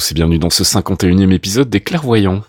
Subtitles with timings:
[0.00, 2.42] Tous et bienvenue dans ce 51e épisode des clairvoyants.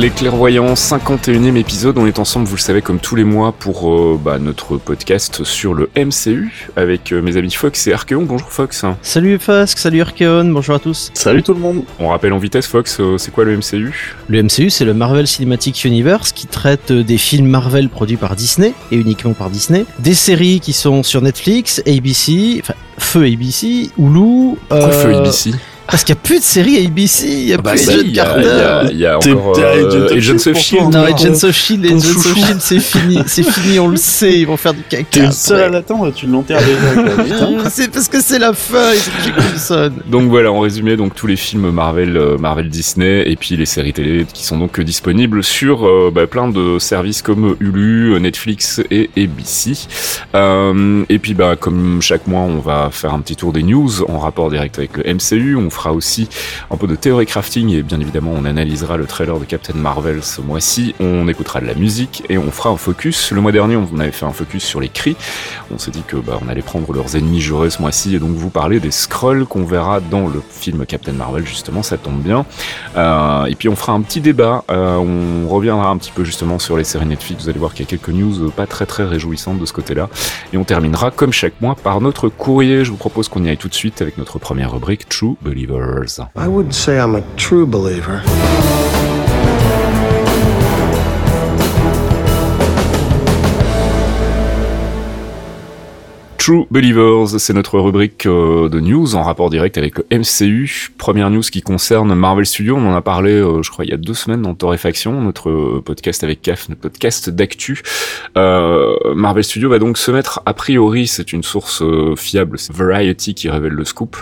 [0.00, 1.98] Les Clairvoyants, 51e épisode.
[1.98, 5.44] On est ensemble, vous le savez, comme tous les mois pour euh, bah, notre podcast
[5.44, 8.22] sur le MCU avec euh, mes amis Fox et Archeon.
[8.22, 8.86] Bonjour Fox.
[9.02, 11.10] Salut Fasque, salut Archeon, bonjour à tous.
[11.12, 11.82] Salut tout le monde.
[11.98, 15.26] On rappelle en vitesse, Fox, euh, c'est quoi le MCU Le MCU, c'est le Marvel
[15.26, 20.14] Cinematic Universe qui traite des films Marvel produits par Disney et uniquement par Disney, des
[20.14, 24.56] séries qui sont sur Netflix, ABC, enfin Feu ABC, Hulu.
[24.66, 25.50] Pourquoi Feu ABC
[25.90, 28.14] Parce qu'il n'y a plus de séries ABC, il n'y a Bah plus de il
[28.14, 28.40] y, a- Carter.
[28.42, 30.92] il y a- il y a T'es- encore euh, Agents of Shield.
[30.92, 32.34] Non, Agents of Shield, Agents of.
[32.34, 35.04] Shield, c'est fini, c'est fini, on le sait, ils vont faire du caca.
[35.10, 37.12] T'es le seul à l'attendre, tu l'enterres déjà.
[37.24, 37.68] putain.
[37.70, 39.92] C'est parce que c'est la fin, chez Coulson.
[40.06, 43.66] Donc voilà, en résumé, donc tous les films Marvel, euh, Marvel Disney et puis les
[43.66, 48.80] séries télé qui sont donc disponibles sur euh, bah, plein de services comme Hulu, Netflix
[48.90, 49.72] et ABC.
[50.34, 54.02] Euh, et puis bah comme chaque mois, on va faire un petit tour des news
[54.08, 55.56] en rapport direct avec le MCU.
[55.56, 56.28] On fera aussi
[56.70, 60.22] un peu de théorie crafting et bien évidemment, on analysera le trailer de Captain Marvel
[60.22, 60.94] ce mois-ci.
[61.00, 63.32] On écoutera de la musique et on fera un focus.
[63.32, 65.16] Le mois dernier, on avait fait un focus sur les cris.
[65.72, 68.32] On s'est dit que bah, on allait prendre leurs ennemis jurés ce mois-ci et donc
[68.32, 72.44] vous parler des scrolls qu'on verra dans le film Captain Marvel justement ça tombe bien
[72.96, 76.58] Euh, et puis on fera un petit débat Euh, on reviendra un petit peu justement
[76.58, 79.04] sur les séries Netflix vous allez voir qu'il y a quelques news pas très très
[79.04, 80.08] réjouissantes de ce côté-là
[80.52, 83.56] et on terminera comme chaque mois par notre courrier je vous propose qu'on y aille
[83.56, 85.36] tout de suite avec notre première rubrique True
[86.36, 88.22] I wouldn't say I'm a true believer.
[96.40, 100.88] True Believers, c'est notre rubrique euh, de news en rapport direct avec MCU.
[100.96, 103.92] Première news qui concerne Marvel Studios, on en a parlé, euh, je crois, il y
[103.92, 107.82] a deux semaines dans Torréfaction, notre euh, podcast avec CAF, notre podcast d'actu.
[108.38, 111.82] Euh, Marvel Studios va donc se mettre, a priori, c'est une source
[112.16, 114.16] fiable, c'est Variety qui révèle le scoop,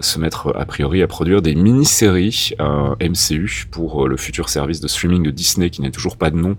[0.00, 4.88] se mettre a priori à produire des mini-séries euh, MCU pour le futur service de
[4.88, 6.56] streaming de Disney qui n'a toujours pas de nom,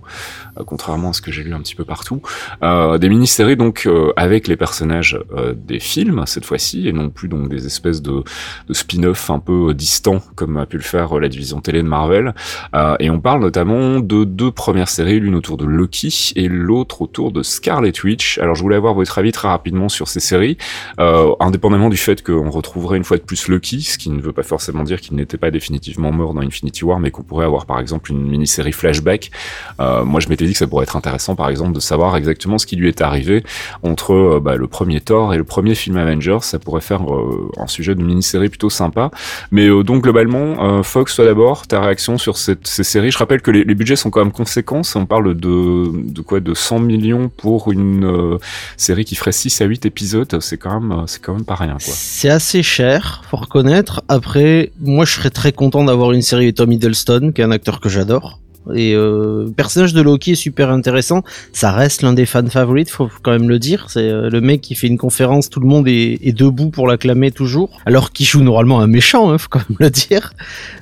[0.68, 2.22] contrairement à ce que j'ai lu un petit peu partout.
[2.62, 7.50] Des mini-séries donc avec les personnages euh, des films cette fois-ci et non plus donc
[7.50, 8.24] des espèces de,
[8.72, 12.34] spin-off un peu distants comme a pu le faire euh, la division télé de Marvel.
[12.76, 17.02] Euh, et on parle notamment de deux premières séries, l'une autour de Loki et l'autre
[17.02, 18.38] autour de Scarlet Witch.
[18.40, 20.58] Alors je voulais avoir votre avis très rapidement sur ces séries,
[21.00, 24.34] euh, indépendamment du fait qu'on retrouverait une fois de plus Loki, ce qui ne veut
[24.34, 27.66] pas forcément dire qu'il n'était pas définitivement mort dans Infinity War, mais qu'on pourrait avoir
[27.66, 29.32] par exemple une mini-série flashback.
[29.80, 32.58] Euh, moi je m'étais dit que ça pourrait être intéressant par exemple de savoir exactement
[32.58, 33.44] ce qui lui est arrivé
[33.84, 37.52] entre euh, bah, le premier Thor et le premier film Avengers, ça pourrait faire euh,
[37.58, 39.12] un sujet de mini-série plutôt sympa.
[39.52, 43.12] Mais euh, donc globalement, euh, Fox, toi d'abord, ta réaction sur ces séries?
[43.12, 44.82] Je rappelle que les, budgets sont quand même conséquents.
[44.96, 46.40] On parle de, de quoi?
[46.40, 48.40] De 100 millions pour une
[48.76, 50.40] série qui ferait 6 à 8 épisodes.
[50.42, 51.76] C'est quand même, c'est quand même pas rien.
[51.80, 54.02] C'est assez cher, faut reconnaître.
[54.08, 57.52] Après, moi je serais très content d'avoir une série de Tom Hiddleston, qui est un
[57.52, 58.40] acteur que j'adore.
[58.76, 61.24] Et euh, le personnage de Loki est super intéressant.
[61.54, 63.88] Ça reste l'un des fans favorites, faut quand même le dire.
[63.90, 67.32] C'est euh, le mec qui fait une conférence, tout le monde est, debout pour l'acclamer
[67.32, 67.82] toujours.
[67.86, 70.34] Alors qu'il joue normalement un méchant, hein, faut quand même le dire.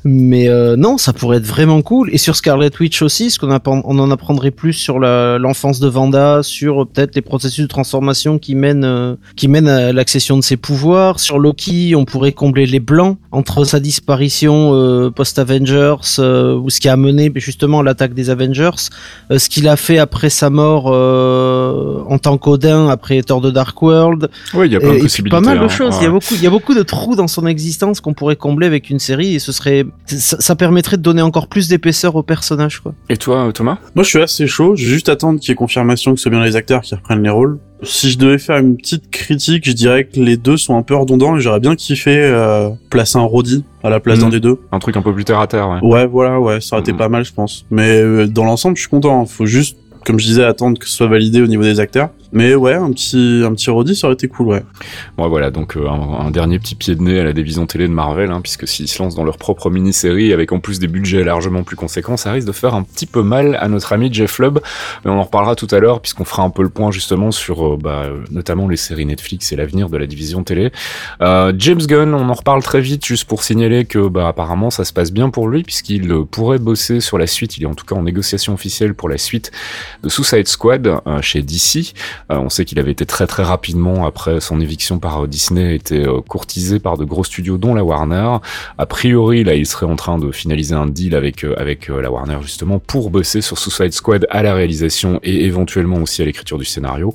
[0.04, 2.10] Mais euh, non, ça pourrait être vraiment cool.
[2.13, 6.86] Et sur Scarlet Witch aussi, on en apprendrait plus sur l'enfance de Vanda, sur euh,
[6.86, 11.19] peut-être les processus de transformation qui mènent, euh, qui mènent à l'accession de ses pouvoirs.
[11.19, 16.80] Sur Loki, on pourrait combler les blancs entre sa disparition euh, post-Avengers euh, ou ce
[16.80, 18.70] qui a mené justement l'attaque des Avengers,
[19.32, 23.52] euh, ce qu'il a fait après sa mort euh, en tant qu'Odin après Thor de
[23.52, 25.36] Dark World, Oui, il y a plein et, de et puis possibilités.
[25.36, 25.70] pas mal de hein.
[25.70, 25.96] choses.
[26.00, 28.36] Il y a beaucoup, il y a beaucoup de trous dans son existence qu'on pourrait
[28.36, 32.16] combler avec une série et ce serait, ça, ça permettrait de donner encore plus d'épaisseur
[32.16, 32.94] au personnage, quoi.
[33.10, 33.78] Et toi, Thomas?
[33.96, 34.76] Moi, je suis assez chaud.
[34.76, 36.96] Je vais juste attendre qu'il y ait confirmation que ce soit bien les acteurs qui
[36.96, 37.60] reprennent les rôles.
[37.84, 40.96] Si je devais faire une petite critique, je dirais que les deux sont un peu
[40.96, 44.57] redondants et j'aurais bien kiffé euh, placer un Roddy à la place d'un des deux.
[44.72, 45.80] Un truc un peu plus terre à terre, ouais.
[45.81, 46.98] Ouais, voilà, ouais, ça aurait été Mhm.
[46.98, 47.66] pas mal, je pense.
[47.72, 49.25] Mais euh, dans l'ensemble, je suis content.
[49.25, 52.10] Faut juste, comme je disais, attendre que ce soit validé au niveau des acteurs.
[52.32, 54.64] Mais ouais, un petit, un petit Roddy, ça aurait été cool, ouais.
[55.18, 57.88] Bon, voilà, donc euh, un, un dernier petit pied de nez à la division télé
[57.88, 60.88] de Marvel, hein, puisque s'ils se lancent dans leur propre mini-série avec en plus des
[60.88, 64.14] budgets largement plus conséquents, ça risque de faire un petit peu mal à notre ami
[64.14, 64.60] Jeff Lubb.
[65.04, 67.66] Mais on en reparlera tout à l'heure, puisqu'on fera un peu le point justement sur
[67.66, 70.72] euh, bah, euh, notamment les séries Netflix et l'avenir de la division télé.
[71.22, 74.84] Euh, James Gunn, on en reparle très vite, juste pour signaler que bah, apparemment ça
[74.84, 77.58] se passe bien pour lui, puisqu'il euh, pourrait bosser sur la suite.
[77.58, 79.52] Il est en tout cas en négociation officielle pour la suite
[80.04, 81.94] de Suicide Squad chez DC.
[82.31, 85.75] Euh, on sait qu'il avait été très très rapidement après son éviction par euh, Disney,
[85.75, 88.38] été euh, courtisé par de gros studios dont la Warner.
[88.78, 92.38] A priori, là, il serait en train de finaliser un deal avec avec la Warner
[92.42, 96.66] justement pour bosser sur Suicide Squad à la réalisation et éventuellement aussi à l'écriture du
[96.66, 97.14] scénario.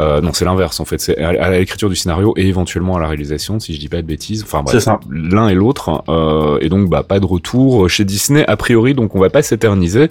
[0.00, 3.08] Euh, non, c'est l'inverse en fait, c'est à, l'écriture du scénario et éventuellement à la
[3.08, 4.42] réalisation, si je dis pas de bêtises.
[4.42, 6.02] Enfin bref, l'un et l'autre.
[6.08, 9.42] Euh, et donc, bah, pas de retour chez Disney a priori, donc on va pas
[9.42, 10.10] s'éterniser.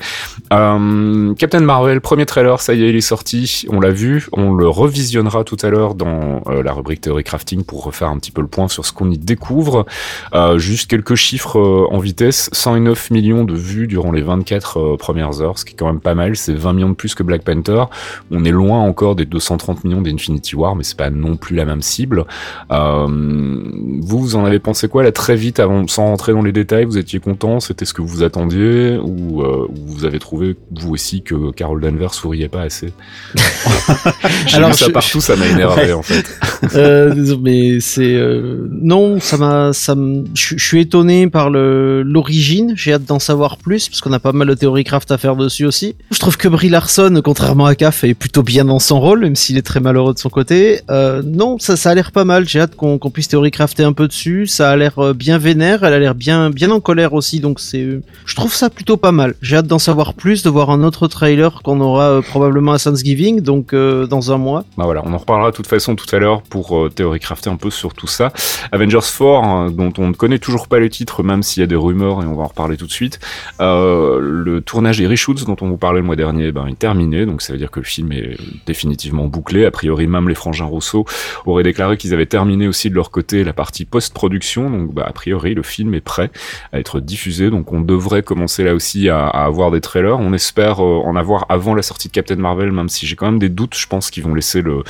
[0.51, 4.53] Euh, Captain Marvel, premier trailer, ça y est, il est sorti, on l'a vu, on
[4.53, 8.31] le revisionnera tout à l'heure dans euh, la rubrique théorie crafting pour refaire un petit
[8.31, 9.85] peu le point sur ce qu'on y découvre.
[10.33, 14.97] Euh, juste quelques chiffres euh, en vitesse, 109 millions de vues durant les 24 euh,
[14.97, 17.24] premières heures, ce qui est quand même pas mal, c'est 20 millions de plus que
[17.24, 17.83] Black Panther.
[18.31, 21.65] On est loin encore des 230 millions d'Infinity War, mais c'est pas non plus la
[21.65, 22.25] même cible.
[22.69, 26.85] Vous, vous en avez pensé quoi là très vite avant, sans rentrer dans les détails?
[26.85, 27.59] Vous étiez content?
[27.59, 28.97] C'était ce que vous attendiez?
[28.97, 32.94] Ou, ou vous avez trouvé vous aussi que Carol Danvers souriait pas assez?
[34.48, 35.94] J'ai Alors, ça je- partout, ça m'a énervé Ouais.
[35.94, 36.25] en fait.
[36.75, 39.96] Euh, mais c'est euh, non, ça m'a, ça
[40.34, 42.72] je suis étonné par le l'origine.
[42.78, 45.36] J'ai hâte d'en savoir plus parce qu'on a pas mal de théorie craft à faire
[45.36, 45.96] dessus aussi.
[46.12, 49.36] Je trouve que Brie Larson, contrairement à Caf, est plutôt bien dans son rôle, même
[49.36, 50.80] s'il est très malheureux de son côté.
[50.90, 52.48] Euh, non, ça, ça a l'air pas mal.
[52.48, 54.48] J'ai hâte qu'on puisse théorie crafter un peu dessus.
[54.48, 55.84] Ça a l'air bien vénère.
[55.84, 57.42] Elle a l'air bien, bien en colère aussi.
[57.42, 59.36] Donc c'est, je trouve ça plutôt pas mal.
[59.42, 63.42] J'ai hâte d'en savoir plus, de voir un autre trailer qu'on aura probablement à Thanksgiving,
[63.42, 63.74] donc
[64.13, 64.63] dans un mois.
[64.77, 67.50] Bah voilà, on en reparlera de toute façon tout à l'heure pour euh, théorie crafter
[67.50, 68.31] un peu sur tout ça.
[68.71, 71.68] Avengers 4, hein, dont on ne connaît toujours pas les titres, même s'il y a
[71.68, 73.19] des rumeurs et on va en reparler tout de suite.
[73.60, 77.25] Euh, le tournage des reshoots dont on vous parlait le mois dernier ben, est terminé,
[77.25, 78.38] donc ça veut dire que le film est
[78.68, 79.65] définitivement bouclé.
[79.65, 81.06] A priori, même les frangins Rousseau
[81.48, 85.12] auraient déclaré qu'ils avaient terminé aussi de leur côté la partie post-production, donc bah, a
[85.12, 86.30] priori le film est prêt
[86.71, 90.19] à être diffusé, donc on devrait commencer là aussi à, à avoir des trailers.
[90.19, 93.25] On espère euh, en avoir avant la sortie de Captain Marvel, même si j'ai quand
[93.25, 94.84] même des doutes, je pense qu'ils vont laisser le,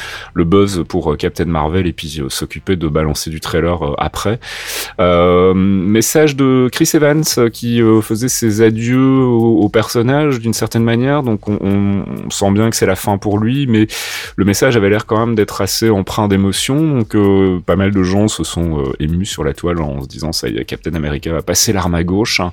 [0.43, 4.39] buzz pour euh, Captain Marvel et puis euh, s'occuper de balancer du trailer euh, après.
[5.53, 12.03] Message de Chris Evans qui faisait ses adieux au, personnage d'une certaine manière, donc on,
[12.29, 13.87] sent bien que c'est la fin pour lui, mais
[14.35, 17.15] le message avait l'air quand même d'être assez empreint d'émotion, donc
[17.65, 20.57] pas mal de gens se sont émus sur la toile en se disant ça y
[20.57, 22.39] est, Captain America va passer l'arme à gauche.
[22.39, 22.51] hein.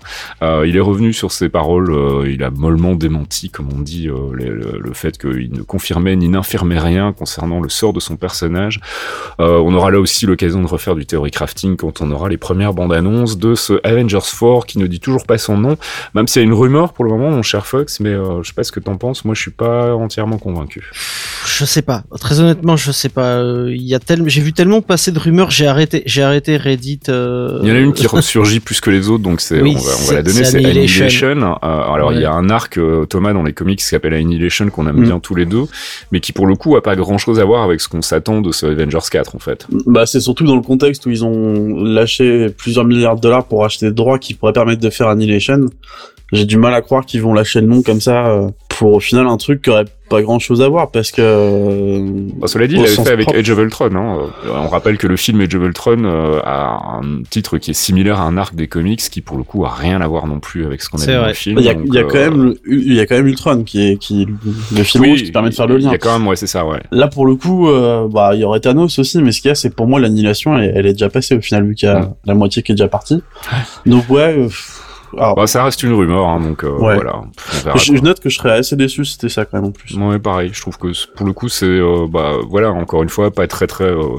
[0.64, 1.94] Il est revenu sur ses paroles,
[2.28, 7.60] il a mollement démenti, comme on dit, le fait qu'il ne confirmait ni rien concernant
[7.60, 8.80] le sort de son personnage.
[9.40, 12.36] Euh, on aura là aussi l'occasion de refaire du theory crafting quand on aura les
[12.36, 15.76] premières bandes annonces de ce Avengers 4 qui ne dit toujours pas son nom,
[16.14, 18.48] même s'il y a une rumeur pour le moment, mon cher Fox, mais euh, je
[18.48, 20.90] sais pas ce que t'en penses, moi je suis pas entièrement convaincu.
[21.60, 22.04] Je sais pas.
[22.18, 23.36] Très honnêtement, je sais pas.
[23.36, 26.56] Euh, Il y a tellement, j'ai vu tellement passer de rumeurs, j'ai arrêté, j'ai arrêté
[26.56, 27.00] Reddit.
[27.10, 29.74] euh, Il y en a une qui ressurgit plus que les autres, donc c'est Oui,
[29.76, 30.56] on, va, on va c'est- la donner, c'est.
[30.64, 31.28] Annihilation.
[31.42, 31.54] Euh,
[31.92, 34.86] alors il y a un arc euh, Thomas dans les comics qui s'appelle Annihilation qu'on
[34.88, 35.04] aime Mm.
[35.04, 35.64] bien tous les deux,
[36.12, 38.40] mais qui pour le coup a pas grand chose à voir avec ce qu'on s'attend
[38.40, 39.66] de ce Avengers 4 en fait.
[39.86, 43.66] Bah, c'est surtout dans le contexte où ils ont lâché plusieurs milliards de dollars pour
[43.66, 45.66] acheter des droits qui pourraient permettre de faire Annihilation.
[46.32, 49.00] J'ai du mal à croire qu'ils vont lâcher le nom comme ça euh, pour au
[49.00, 52.00] final un truc qui aurait pas grand chose à voir parce que euh,
[52.36, 53.38] Bah, cela dit, il l'avait fait avec propre.
[53.38, 53.90] Age of Ultron.
[53.94, 54.18] Hein.
[54.46, 57.74] Euh, On rappelle que le film Age of Ultron euh, a un titre qui est
[57.74, 60.40] similaire à un arc des comics qui pour le coup a rien à voir non
[60.40, 61.58] plus avec ce qu'on a vu dans le film.
[61.58, 63.14] il y a, donc, il y a euh, quand même le- il y a quand
[63.16, 64.26] même Ultron qui est qui
[64.76, 65.92] le film oui, rouge qui permet de faire le Il lien.
[65.92, 66.80] y a quand même, ouais, c'est ça, ouais.
[66.90, 69.52] Là pour le coup, euh, bah il y aurait Thanos aussi, mais ce qu'il y
[69.52, 71.92] a c'est pour moi l'annihilation elle, elle est déjà passée au final vu qu'il y
[71.92, 73.22] a la moitié qui est déjà partie.
[73.86, 74.34] Donc ouais.
[74.38, 74.48] euh,
[75.16, 76.94] alors, Bah, ça reste une rumeur, hein, donc euh, Ouais.
[76.94, 77.22] voilà.
[77.76, 79.94] Je, note que je serais assez déçu si c'était ça quand même en plus.
[79.96, 80.50] Ouais, pareil.
[80.52, 83.66] Je trouve que pour le coup, c'est euh, bah voilà, encore une fois, pas très
[83.66, 84.16] très euh,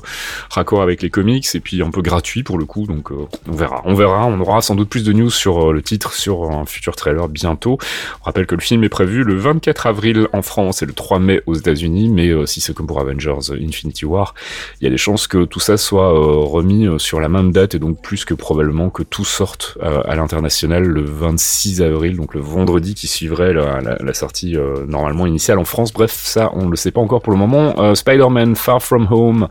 [0.50, 2.86] raccord avec les comics et puis un peu gratuit pour le coup.
[2.88, 4.26] Donc euh, on verra, on verra.
[4.28, 7.78] On aura sans doute plus de news sur le titre, sur un futur trailer bientôt.
[8.22, 11.20] On rappelle que le film est prévu le 24 avril en France et le 3
[11.20, 12.10] mai aux États-Unis.
[12.10, 14.34] Mais si c'est comme pour Avengers Infinity War,
[14.80, 17.80] il y a des chances que tout ça soit remis sur la même date et
[17.80, 22.96] donc plus que probablement que tout sorte à l'international le 26 avril, donc le vendredi
[22.96, 25.94] qui suivrait la, sortie euh, normalement initiale en France.
[25.94, 27.80] Bref, ça, on ne le sait pas encore pour le moment.
[27.80, 29.48] Euh, Spider-Man Far From Home,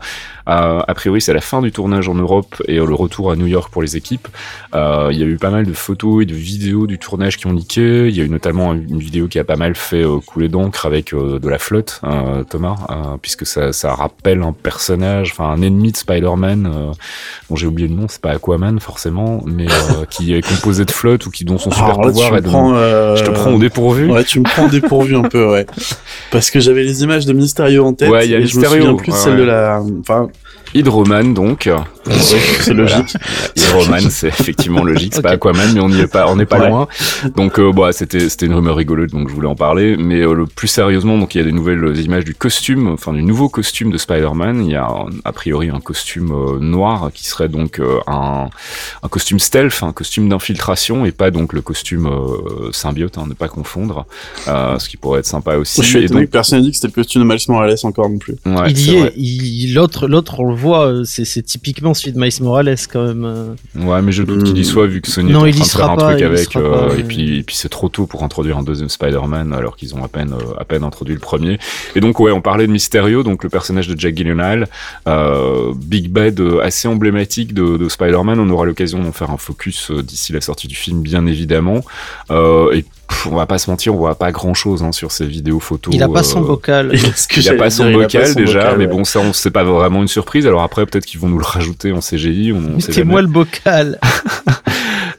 [0.47, 3.47] euh, a priori, c'est la fin du tournage en Europe et le retour à New
[3.47, 4.27] York pour les équipes.
[4.73, 7.53] Il y a eu pas mal de photos et de vidéos du tournage qui ont
[7.53, 8.07] leaké.
[8.07, 11.13] Il y a eu notamment une vidéo qui a pas mal fait couler d'encre avec
[11.13, 12.01] de la flotte,
[12.49, 12.77] Thomas,
[13.21, 16.93] puisque ça, ça rappelle un personnage, enfin un ennemi de Spider-Man,
[17.49, 19.67] dont j'ai oublié le nom, c'est pas Aquaman forcément, mais
[20.09, 22.47] qui est composé de flotte ou qui dont son super pouvoir est de...
[22.47, 24.11] Je te prends au dépourvu.
[24.11, 25.65] Ouais, tu me prends au dépourvu un peu, ouais.
[26.31, 28.09] Parce que j'avais les images de Mysterio en tête.
[28.09, 28.69] Ouais, il y a Mysterio.
[28.69, 29.81] Je me souviens plus de celle de la.
[29.99, 30.29] Enfin,
[30.73, 31.69] Hydroman donc.
[32.09, 33.15] c'est logique.
[33.55, 35.13] Hydroman, c'est effectivement logique.
[35.13, 35.27] C'est okay.
[35.27, 36.69] pas Aquaman, mais on y est pas, on n'est pas ouais.
[36.69, 36.87] loin.
[37.35, 39.97] Donc euh, bon, c'était c'était une rumeur rigolote, donc je voulais en parler.
[39.97, 43.13] Mais euh, le plus sérieusement, donc il y a des nouvelles images du costume, enfin
[43.13, 44.65] du nouveau costume de Spider-Man.
[44.65, 44.87] Il y a
[45.23, 48.49] a priori un costume euh, noir qui serait donc euh, un
[49.03, 53.33] un costume stealth, un costume d'infiltration et pas donc le costume euh, symbiote, hein, ne
[53.33, 54.05] pas confondre.
[54.45, 55.81] ce qui pourrait être sympa aussi.
[55.81, 58.09] Je suis et donc personne n'a dit que c'était le costume de Miles Morales encore
[58.09, 58.35] non plus.
[58.45, 62.75] Ouais, il y est, l'autre l'autre on le voit, c'est typiquement celui de Miles Morales
[62.91, 63.55] quand même.
[63.75, 65.65] Ouais, mais je doute qu'il y soit vu que Sony non, est en il train
[65.65, 68.23] de faire un pas, truc avec, euh, et puis, et puis c'est trop tôt pour
[68.23, 71.59] introduire un deuxième Spider-Man alors qu'ils ont à peine, euh, à peine introduit le premier.
[71.95, 74.67] Et donc ouais, on parlait de Mysterio, donc le personnage de Jack Gyllenhaal,
[75.07, 78.39] euh, Big Bad assez emblématique de, de Spider-Man.
[78.39, 81.81] On aura l'occasion d'en faire un focus d'ici la sortie du film, bien évidemment.
[82.29, 85.25] et pff, on va pas se mentir, on voit pas grand chose hein, sur ces
[85.25, 85.93] vidéos photos.
[85.93, 86.91] Il a pas son bocal.
[87.37, 90.47] Il a pas son bocal déjà, mais bon, ça, on c'est pas vraiment une surprise.
[90.47, 92.53] Alors après, peut-être qu'ils vont nous le rajouter en CGI.
[92.53, 93.99] On, on Mettez-moi le bocal.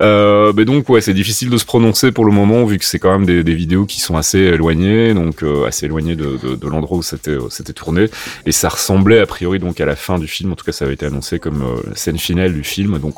[0.02, 2.98] Euh, mais donc ouais, c'est difficile de se prononcer pour le moment vu que c'est
[2.98, 7.02] quand même des, vidéos qui sont assez éloignées, donc euh, assez éloignées de, l'endroit où
[7.02, 8.06] c'était tourné,
[8.46, 10.52] et ça ressemblait a priori donc à la fin du film.
[10.52, 12.98] En tout cas, ça avait été annoncé comme euh, scène finale du film.
[12.98, 13.16] Donc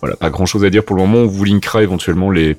[0.00, 1.18] voilà, pas grand chose à dire pour le moment.
[1.18, 2.56] On vous linkera éventuellement les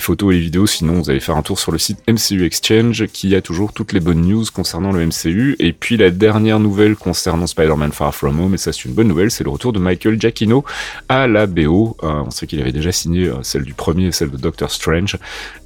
[0.00, 0.66] photos et les vidéos.
[0.66, 3.92] Sinon, vous allez faire un tour sur le site MCU Exchange qui a toujours toutes
[3.92, 5.56] les bonnes news concernant le MCU.
[5.58, 9.08] Et puis la dernière nouvelle concernant Spider-Man Far From Home, et ça c'est une bonne
[9.08, 10.64] nouvelle, c'est le retour de Michael Giacchino
[11.08, 11.96] à la BO.
[12.26, 15.18] On sait qu'il avait déjà signé euh, celle du premier et celle de Doctor Strange.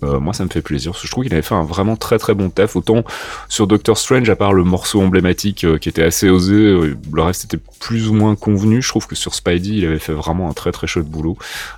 [0.03, 1.97] Euh, moi, ça me fait plaisir parce que je trouve qu'il avait fait un vraiment
[1.97, 2.77] très très bon taf.
[2.77, 3.05] Autant
[3.49, 7.45] sur Doctor Strange, à part le morceau emblématique euh, qui était assez osé, le reste
[7.45, 8.83] était plus ou moins convenu.
[8.83, 11.37] Je trouve que sur Spidey, il avait fait vraiment un très très chouette boulot.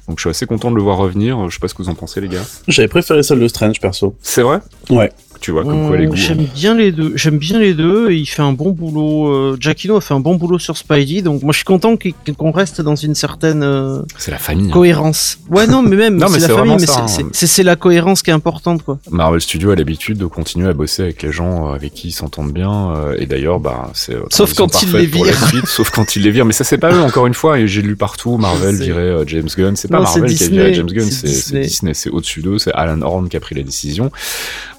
[0.08, 1.48] Donc je suis assez content de le voir revenir.
[1.48, 2.44] Je sais pas ce que vous en pensez, les gars.
[2.66, 4.14] J'avais préféré celle de Strange perso.
[4.22, 4.60] C'est vrai?
[4.90, 6.16] Ouais tu vois comme quoi les goûts.
[6.16, 7.12] J'aime bien les deux.
[7.14, 9.28] J'aime bien les deux et il fait un bon boulot.
[9.28, 11.96] Euh, Giacchino a fait un bon boulot sur Spidey, donc moi je suis content
[12.36, 13.62] qu'on reste dans une certaine.
[13.62, 14.70] Euh, c'est la famille.
[14.70, 15.38] Cohérence.
[15.40, 15.54] Hein.
[15.54, 17.64] Ouais non mais même c'est la famille, ça, c'est hein.
[17.64, 18.98] la cohérence qui est importante quoi.
[19.10, 22.52] Marvel Studios a l'habitude de continuer à bosser avec les gens avec qui ils s'entendent
[22.52, 24.16] bien euh, et d'ailleurs bah c'est.
[24.30, 25.66] Sauf quand ils les virent.
[25.66, 27.82] sauf quand ils les virent, mais ça c'est pas eux encore une fois et j'ai
[27.82, 29.76] lu partout Marvel virait James Gunn.
[29.76, 32.72] C'est pas non, Marvel qui a viré James Gunn, c'est Disney, c'est au-dessus d'eux, c'est
[32.72, 34.10] Alan Horn qui a pris la décision.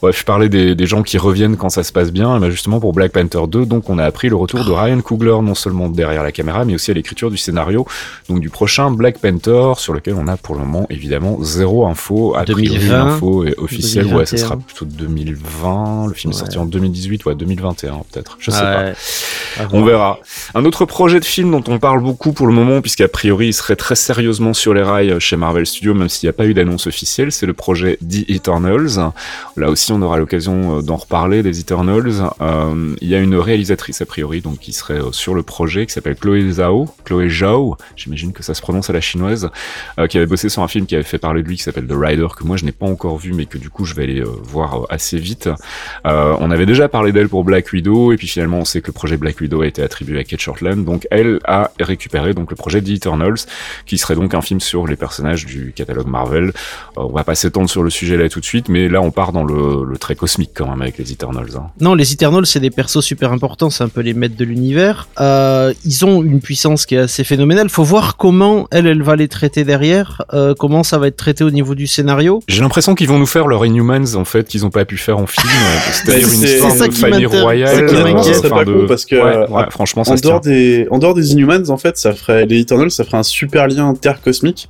[0.01, 2.35] Bref, je parlais des, des gens qui reviennent quand ça se passe bien.
[2.35, 4.99] Et ben justement pour Black Panther 2, donc on a appris le retour de Ryan
[5.01, 7.85] Coogler non seulement derrière la caméra, mais aussi à l'écriture du scénario,
[8.27, 12.35] donc du prochain Black Panther, sur lequel on a pour le moment évidemment zéro info.
[12.35, 16.07] A 2020, l'info est officielle, ouais, ça sera plutôt 2020.
[16.07, 16.37] Le film ouais.
[16.37, 18.37] est sorti en 2018, ouais, 2021 peut-être.
[18.39, 18.93] Je sais ouais.
[19.57, 19.67] pas.
[19.71, 20.19] On verra.
[20.55, 23.53] Un autre projet de film dont on parle beaucoup pour le moment, puisqu'a priori il
[23.53, 26.53] serait très sérieusement sur les rails chez Marvel Studios, même s'il n'y a pas eu
[26.53, 29.11] d'annonce officielle, c'est le projet The Eternals.
[29.57, 32.13] Là aussi, on aura l'occasion d'en reparler des Eternals.
[32.41, 35.93] Euh, il y a une réalisatrice a priori donc qui serait sur le projet qui
[35.93, 39.49] s'appelle Chloé Zhao, Chloé Zhao, j'imagine que ça se prononce à la chinoise,
[39.99, 41.87] euh, qui avait bossé sur un film qui avait fait parler de lui qui s'appelle
[41.87, 44.03] The Rider que moi je n'ai pas encore vu mais que du coup je vais
[44.03, 45.49] aller euh, voir assez vite.
[46.05, 48.93] on avait déjà parlé d'elle pour Black Widow et puis finalement on sait que le
[48.93, 52.55] projet Black Widow a été attribué à Kate Shortland donc elle a récupéré donc le
[52.55, 53.39] projet The Eternals
[53.85, 56.53] qui serait donc un film sur les personnages du catalogue Marvel.
[56.95, 59.31] on va pas s'étendre sur le sujet là tout de suite mais là on part
[59.31, 61.49] dans le, le très cosmique quand même avec les Eternals.
[61.55, 61.67] Hein.
[61.81, 65.07] Non, les Eternals, c'est des persos super importants, c'est un peu les maîtres de l'univers.
[65.19, 67.69] Euh, ils ont une puissance qui est assez phénoménale.
[67.69, 71.43] Faut voir comment elle, elle va les traiter derrière, euh, comment ça va être traité
[71.43, 72.41] au niveau du scénario.
[72.47, 75.17] J'ai l'impression qu'ils vont nous faire leur Inhumans, en fait, qu'ils ont pas pu faire
[75.17, 75.47] en film.
[75.91, 77.89] C'est-à-dire une histoire ça de qui famille royale.
[77.89, 80.17] C'est ça euh, serait pas de- con parce que Ouais, euh, ouais, franchement, ça en
[80.17, 80.29] se tient.
[80.31, 83.23] dehors des en dehors des Inhumans en fait ça ferait les Eternals ça ferait un
[83.23, 84.69] super lien intercosmique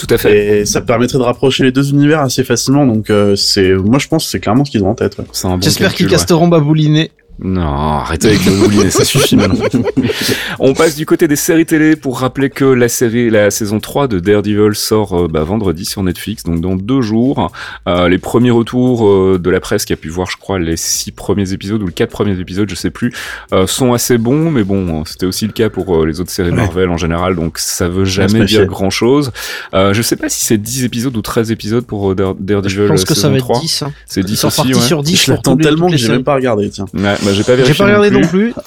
[0.00, 0.60] Tout à fait.
[0.60, 4.08] et ça permettrait de rapprocher les deux univers assez facilement donc euh, c'est moi je
[4.08, 5.24] pense que c'est clairement ce qu'ils ont en tête ouais.
[5.44, 6.12] Bon J'espère qu'ils ouais.
[6.12, 7.10] casteront Babouliné.
[7.42, 9.64] Non, arrêtez avec le Moulinet, ça suffit maintenant.
[10.58, 14.08] On passe du côté des séries télé pour rappeler que la série, la saison 3
[14.08, 17.50] de Daredevil sort euh, bah, vendredi sur Netflix, donc dans deux jours.
[17.88, 20.76] Euh, les premiers retours euh, de la presse qui a pu voir, je crois, les
[20.76, 23.12] six premiers épisodes ou les quatre premiers épisodes, je sais plus,
[23.52, 26.50] euh, sont assez bons, mais bon, c'était aussi le cas pour euh, les autres séries
[26.52, 29.32] Marvel en général, donc ça veut jamais dire grand chose.
[29.72, 32.82] je sais pas si c'est 10 épisodes ou 13 épisodes pour euh, Dare- Daredevil Je
[32.84, 33.56] pense que ça va 3.
[33.56, 33.82] être 10.
[33.82, 33.92] hein.
[34.06, 34.80] C'est Ils 10 sont aussi, partis ouais.
[34.80, 36.86] sur 10 Je l'attends tellement que j'ai même pas regardé, tiens.
[36.94, 38.54] Ouais, bah, j'ai pas J'ai pas regardé non non plus.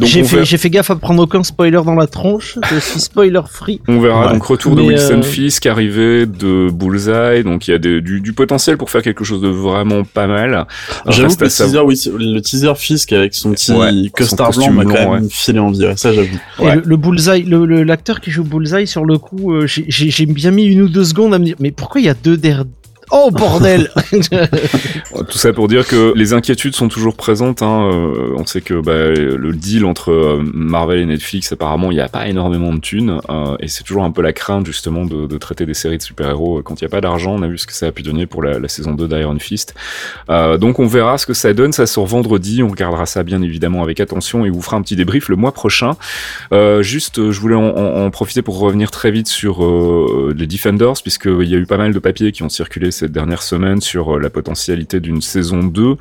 [0.00, 2.58] J'ai fait, gaffe à prendre aucun spoiler dans la tronche.
[2.72, 3.80] Je suis spoiler free.
[3.88, 4.32] On verra Ouais.
[4.34, 8.20] donc retour de Wilson euh, Fisk, arrivée de Bullseye, donc il y a des- du,
[8.20, 10.66] du potentiel pour faire quelque chose de vraiment pas mal.
[11.08, 14.70] J'avoue que le teaser, oui, le teaser Fisk avec son petit Ouais, costard son blanc
[14.72, 16.28] m'a costume quand blanc, même filé envie, ouais, ça j'avoue.
[16.60, 16.76] Ouais.
[16.76, 20.50] Le, le bullseye, le- le- l'acteur qui joue Bullseye, sur le coup, euh, j'ai bien
[20.52, 22.64] mis une ou deux secondes à me dire, mais pourquoi il y a deux der...
[23.10, 23.90] Oh bordel
[25.28, 27.62] Tout ça pour dire que les inquiétudes sont toujours présentes.
[27.62, 27.90] Hein.
[27.92, 32.00] Euh, on sait que bah, le deal entre euh, Marvel et Netflix, apparemment, il n'y
[32.00, 33.20] a pas énormément de thunes.
[33.30, 36.02] euh, et c'est toujours un peu la crainte, justement, de, de traiter des séries de
[36.02, 37.34] super-héros quand il n'y a pas d'argent.
[37.38, 39.38] On a vu ce que ça a pu donner pour la, la saison 2 d'Iron
[39.38, 39.74] Fist.
[40.30, 41.72] Euh, donc on verra ce que ça donne.
[41.72, 42.62] Ça sort vendredi.
[42.62, 45.52] On regardera ça, bien évidemment, avec attention et vous fera un petit débrief le mois
[45.52, 45.96] prochain.
[46.52, 50.46] Euh, juste, je voulais en, en- en profiter pour revenir très vite sur euh, les
[50.46, 53.80] Defenders, puisqu'il y a eu pas mal de papiers qui ont circulé cette dernière semaine
[53.80, 55.96] sur euh, la potentialité d'une saison 2.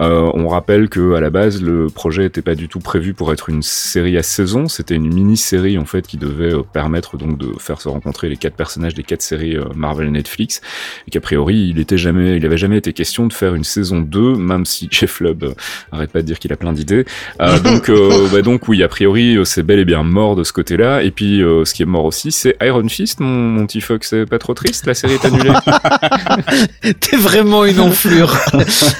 [0.00, 3.32] Euh, on rappelle que à la base, le projet n'était pas du tout prévu pour
[3.32, 4.68] être une série à saison.
[4.68, 8.36] C'était une mini-série en fait qui devait euh, permettre donc de faire se rencontrer les
[8.36, 10.60] quatre personnages des quatre séries Marvel et Netflix.
[11.06, 14.00] Et qu'a priori, il était jamais, il avait jamais été question de faire une saison
[14.00, 15.54] 2, même si Jeff Lubb
[15.92, 17.04] arrête pas de dire qu'il a plein d'idées.
[17.40, 17.90] Euh, donc,
[18.32, 21.02] bah donc oui, a priori, c'est bel et bien mort de ce côté-là.
[21.02, 24.08] Et puis, euh, ce qui est mort aussi, c'est Iron Fist, mon, mon petit Fox.
[24.08, 25.50] C'est pas trop triste, la série est annulée.
[27.00, 28.36] T'es vraiment une enflure.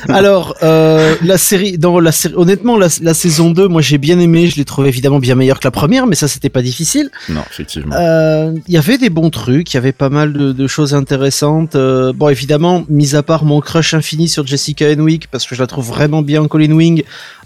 [0.08, 4.18] Alors, euh, la série, dans la série, honnêtement, la, la saison 2, moi j'ai bien
[4.18, 7.10] aimé, je l'ai trouvé évidemment bien meilleure que la première, mais ça c'était pas difficile.
[7.28, 7.94] non, effectivement.
[7.96, 10.94] Euh, Il y avait des bons trucs, il y avait pas mal de, de choses
[10.94, 11.74] intéressantes.
[11.74, 15.60] Euh, bon, évidemment, mis à part mon crush infini sur Jessica Henwick, parce que je
[15.60, 17.02] la trouve vraiment bien, Colin Wing.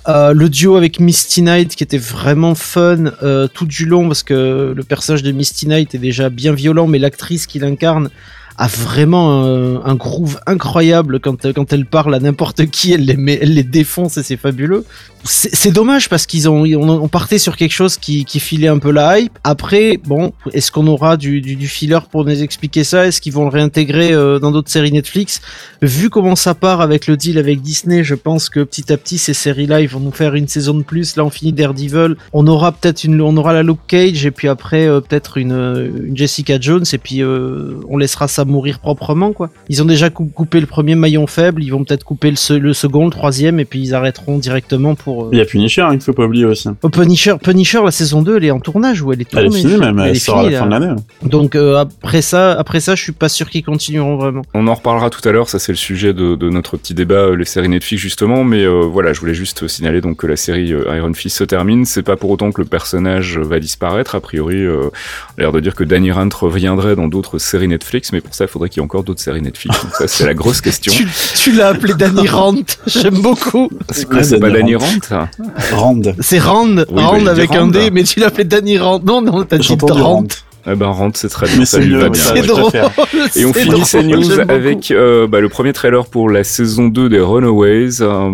[0.09, 4.25] Euh, le duo avec Misty Knight qui était vraiment fun euh, tout du long parce
[4.25, 8.11] que le personnage de Misty Knight est déjà bien violent mais l'actrice qui l'incarne
[8.59, 13.39] a vraiment un, un groove incroyable quand, quand elle parle à n'importe qui elle les,
[13.41, 14.85] elle les défonce et c'est fabuleux
[15.25, 18.91] c'est dommage parce qu'ils ont on, partait sur quelque chose qui, qui filait un peu
[18.91, 19.39] la hype.
[19.45, 23.07] Après, bon, est-ce qu'on aura du, du, filler pour nous expliquer ça?
[23.07, 25.41] Est-ce qu'ils vont le réintégrer euh, dans d'autres séries Netflix?
[25.81, 29.19] Vu comment ça part avec le deal avec Disney, je pense que petit à petit
[29.19, 31.17] ces séries-là, ils vont nous faire une saison de plus.
[31.17, 34.49] Là, on finit Daredevil, on aura peut-être une, on aura la Luke Cage et puis
[34.49, 39.33] après euh, peut-être une, euh, Jessica Jones et puis euh, on laissera ça mourir proprement
[39.33, 39.51] quoi.
[39.69, 42.53] Ils ont déjà cou- coupé le premier maillon faible, ils vont peut-être couper le, se-
[42.53, 45.25] le second, le troisième et puis ils arrêteront directement pour.
[45.25, 46.69] euh, Il y a Punisher, hein, il faut pas oublier aussi.
[46.83, 49.53] Oh, Punisher, Punisher, la saison 2, elle est en tournage ou elle est tournée Elle
[49.57, 50.95] est finie même, elle, sort à la fin de l'année.
[51.25, 54.43] Donc euh, après ça, après ça, je suis pas sûr qu'ils continueront vraiment.
[54.55, 57.15] On en reparlera tout à l'heure, ça c'est le sujet de, de notre petit débat,
[57.15, 60.37] euh, les séries Netflix justement, mais euh, voilà, je voulais juste signaler donc que la
[60.37, 64.15] série euh, Iron Fist se termine, c'est pas pour autant que le personnage va disparaître,
[64.15, 64.91] a priori, euh,
[65.37, 68.37] on a l'air de dire que Danny Rand reviendrait dans d'autres séries Netflix, mais pour
[68.39, 70.63] ça il faudrait qu'il y ait encore d'autres séries Netflix, donc ça c'est la grosse
[70.63, 70.91] question.
[70.91, 72.55] Tu, tu l'as appelé Danny Rand,
[72.87, 73.69] j'aime beaucoup.
[73.91, 75.29] C'est quoi, c'est pas Danny Rand ça
[75.75, 76.01] Rand.
[76.19, 77.59] C'est Rand, Oui, Rand avec Rand.
[77.59, 79.01] un D, mais tu l'as appelé Danny Rand.
[79.05, 80.25] Non, non, t'as dit Rand.
[80.67, 82.43] Eh ben Rand c'est très bien, ça c'est lui va bien.
[82.47, 82.73] drôle.
[83.37, 87.09] Et on finit ces news avec euh, bah, le premier trailer pour la saison 2
[87.09, 88.01] des Runaways.
[88.01, 88.31] Euh,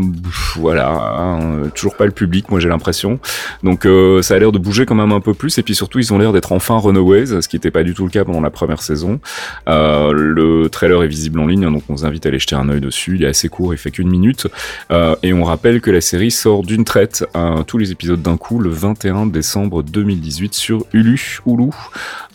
[0.57, 3.19] voilà, hein, toujours pas le public, moi j'ai l'impression.
[3.62, 5.57] Donc euh, ça a l'air de bouger quand même un peu plus.
[5.59, 8.05] Et puis surtout, ils ont l'air d'être enfin Runaways, ce qui n'était pas du tout
[8.05, 9.21] le cas pendant la première saison.
[9.69, 12.57] Euh, le trailer est visible en ligne, hein, donc on vous invite à aller jeter
[12.57, 13.17] un œil dessus.
[13.17, 14.47] Il est assez court, il fait qu'une minute.
[14.91, 18.37] Euh, et on rappelle que la série sort d'une traite, euh, tous les épisodes d'un
[18.37, 21.38] coup, le 21 décembre 2018 sur Hulu.
[21.47, 21.71] Hulu.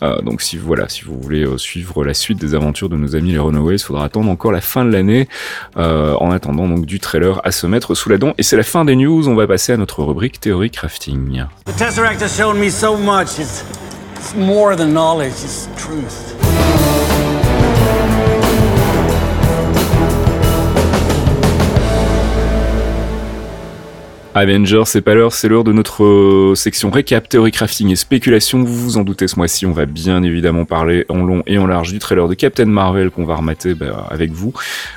[0.02, 3.16] Euh, donc si voilà, si vous voulez euh, suivre la suite des aventures de nos
[3.16, 5.28] amis les Runaways, il faudra attendre encore la fin de l'année.
[5.76, 8.34] euh, en attendant donc du trailer à se mettre sous la dent.
[8.38, 9.28] Et c'est la fin des news.
[9.28, 11.44] On va passer à notre rubrique théorie crafting.
[16.04, 17.03] The.
[24.36, 28.64] Avengers, c'est pas l'heure, c'est l'heure de notre euh, section récap, théorie crafting et spéculation.
[28.64, 31.68] Vous vous en doutez, ce mois-ci, on va bien évidemment parler en long et en
[31.68, 34.52] large du trailer de Captain Marvel qu'on va remater bah, avec vous.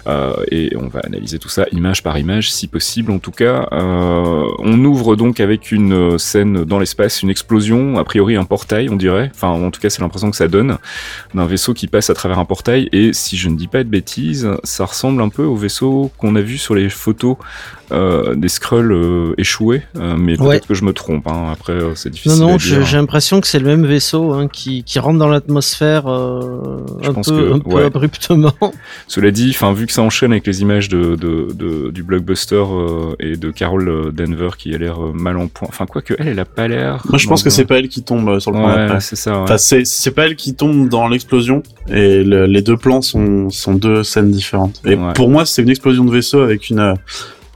[0.07, 3.67] Euh, et on va analyser tout ça image par image, si possible en tout cas.
[3.73, 8.89] Euh, on ouvre donc avec une scène dans l'espace, une explosion, a priori un portail,
[8.89, 9.29] on dirait.
[9.35, 10.79] Enfin, en tout cas, c'est l'impression que ça donne
[11.35, 12.89] d'un vaisseau qui passe à travers un portail.
[12.91, 16.35] Et si je ne dis pas de bêtises, ça ressemble un peu au vaisseau qu'on
[16.35, 17.37] a vu sur les photos
[17.91, 20.59] euh, des Skrulls euh, échoués, euh, mais peut-être Ouais.
[20.67, 21.27] que je me trompe.
[21.27, 21.49] Hein.
[21.51, 22.41] Après, euh, c'est Non, difficile.
[22.41, 22.85] non, je- dire.
[22.85, 27.09] j'ai l'impression que c'est le même vaisseau hein, qui, qui rentre dans l'atmosphère euh, Je
[27.09, 27.83] un, pense peu, que- un peu ouais.
[27.85, 28.53] abruptement.
[29.07, 32.55] Cela dit, enfin vu que ça enchaîne avec les images de, de, de- du blockbuster
[32.69, 35.67] euh, et de Carol Denver qui a l'air mal en point.
[35.69, 37.01] Enfin quoi que elle, elle a pas l'air.
[37.09, 38.99] Moi, je pense que un- c'est pas elle qui tombe sur le plan Ouais, d'après.
[38.99, 39.31] c'est ça.
[39.31, 39.37] ouais.
[39.43, 43.49] Enfin, c'est c'est pas elle qui tombe dans l'explosion et le- les deux plans sont
[43.49, 44.81] sont deux scènes différentes.
[44.85, 45.13] Et Ouais.
[45.13, 46.93] pour moi, c'est une explosion de vaisseau avec une euh,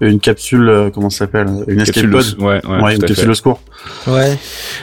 [0.02, 2.40] une capsule euh, comment ça s'appelle une escape Capsule de- pod.
[2.40, 3.28] ouais, ouais, Ouais, une capsule fait.
[3.28, 3.62] de secours.
[4.08, 4.38] Ouais.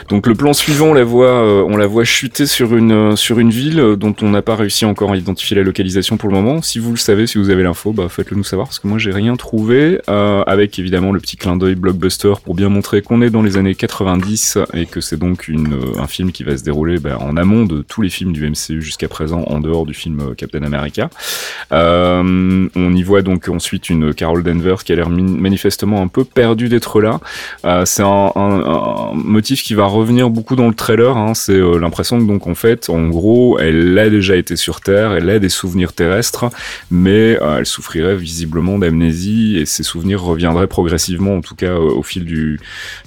[0.09, 3.15] Donc le plan suivant, on la voit, euh, on la voit chuter sur une euh,
[3.15, 6.35] sur une ville dont on n'a pas réussi encore à identifier la localisation pour le
[6.35, 6.61] moment.
[6.61, 8.97] Si vous le savez, si vous avez l'info, bah faites-le nous savoir parce que moi
[8.97, 9.99] j'ai rien trouvé.
[10.09, 13.57] Euh, avec évidemment le petit clin d'œil blockbuster pour bien montrer qu'on est dans les
[13.57, 17.17] années 90 et que c'est donc une euh, un film qui va se dérouler bah,
[17.19, 20.63] en amont de tous les films du MCU jusqu'à présent, en dehors du film Captain
[20.63, 21.09] America.
[21.71, 26.23] Euh, on y voit donc ensuite une Carol Danvers qui a l'air manifestement un peu
[26.23, 27.19] perdue d'être là.
[27.65, 31.17] Euh, c'est un, un- un motif qui va revenir beaucoup dans le trailer.
[31.17, 31.33] Hein.
[31.33, 35.13] C'est euh, l'impression que donc en fait, en gros, elle a déjà été sur Terre,
[35.13, 36.45] elle a des souvenirs terrestres,
[36.91, 42.03] mais euh, elle souffrirait visiblement d'amnésie et ses souvenirs reviendraient progressivement, en tout cas au
[42.03, 42.59] fil du,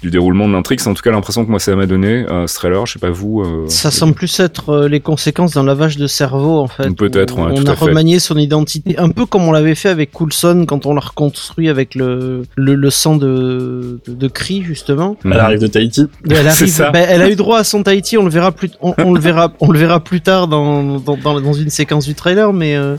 [0.03, 0.81] du déroulement de l'intrigue.
[0.81, 2.87] C'est en tout cas l'impression que moi ça m'a donné ce trailer.
[2.87, 3.45] Je sais pas vous.
[3.69, 6.91] Ça semble plus être les conséquences d'un lavage de cerveau en fait.
[6.95, 7.85] Peut-être, ouais, On tout a à fait.
[7.87, 11.69] remanié son identité, un peu comme on l'avait fait avec Coulson quand on l'a reconstruit
[11.69, 14.31] avec le, le, le sang de, de, de
[14.63, 15.17] justement.
[15.25, 16.07] Elle arrive de Tahiti.
[16.29, 16.91] Elle arrive, ça.
[16.91, 19.21] ben, elle a eu droit à son Tahiti, on le verra plus, on, on le
[19.21, 22.77] verra, on le verra plus tard dans, dans, dans, dans une séquence du trailer, mais
[22.77, 22.97] euh,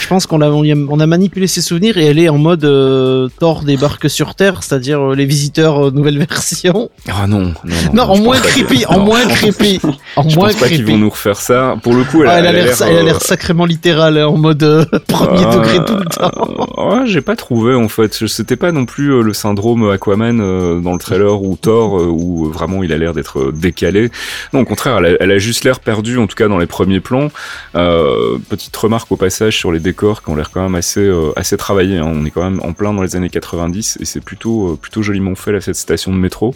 [0.00, 2.38] je pense qu'on a, on, a- on a manipulé ses souvenirs et elle est en
[2.38, 6.90] mode euh, Thor débarque sur Terre, c'est-à-dire euh, les visiteurs euh, nouvelle version.
[7.08, 7.74] Ah non, non, non.
[7.92, 9.04] Non, en moins pense creepy, que- en non.
[9.04, 9.80] moins creepy,
[10.16, 11.76] en Je moins pense pas qu'ils vont nous refaire ça.
[11.82, 14.26] Pour le coup, elle, Ah, a- elle, a l'air, elle a l'air sacrément littérale, hein,
[14.28, 16.88] en mode premier Ah, degré tout le temps.
[16.90, 18.25] ouais, j'ai pas trouvé en fait.
[18.26, 22.06] C'était pas non plus euh, le syndrome Aquaman euh, dans le trailer ou Thor euh,
[22.06, 24.10] où vraiment il a l'air d'être décalé.
[24.52, 26.66] Non, au contraire, elle a, elle a juste l'air perdue, en tout cas dans les
[26.66, 27.28] premiers plans.
[27.74, 31.32] Euh, petite remarque au passage sur les décors qui ont l'air quand même assez euh,
[31.36, 31.98] assez travaillés.
[31.98, 32.10] hein.
[32.12, 35.02] On est quand même en plein dans les années 90 et c'est plutôt euh, plutôt
[35.02, 36.54] joliment fait là cette station de métro.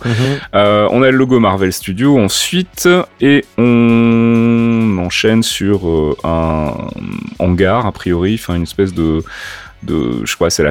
[0.55, 2.89] Euh, on a le logo Marvel Studios ensuite
[3.21, 5.81] et on enchaîne sur
[6.25, 6.73] un
[7.39, 9.23] hangar a priori, enfin une espèce de
[9.83, 10.71] de je crois c'est la,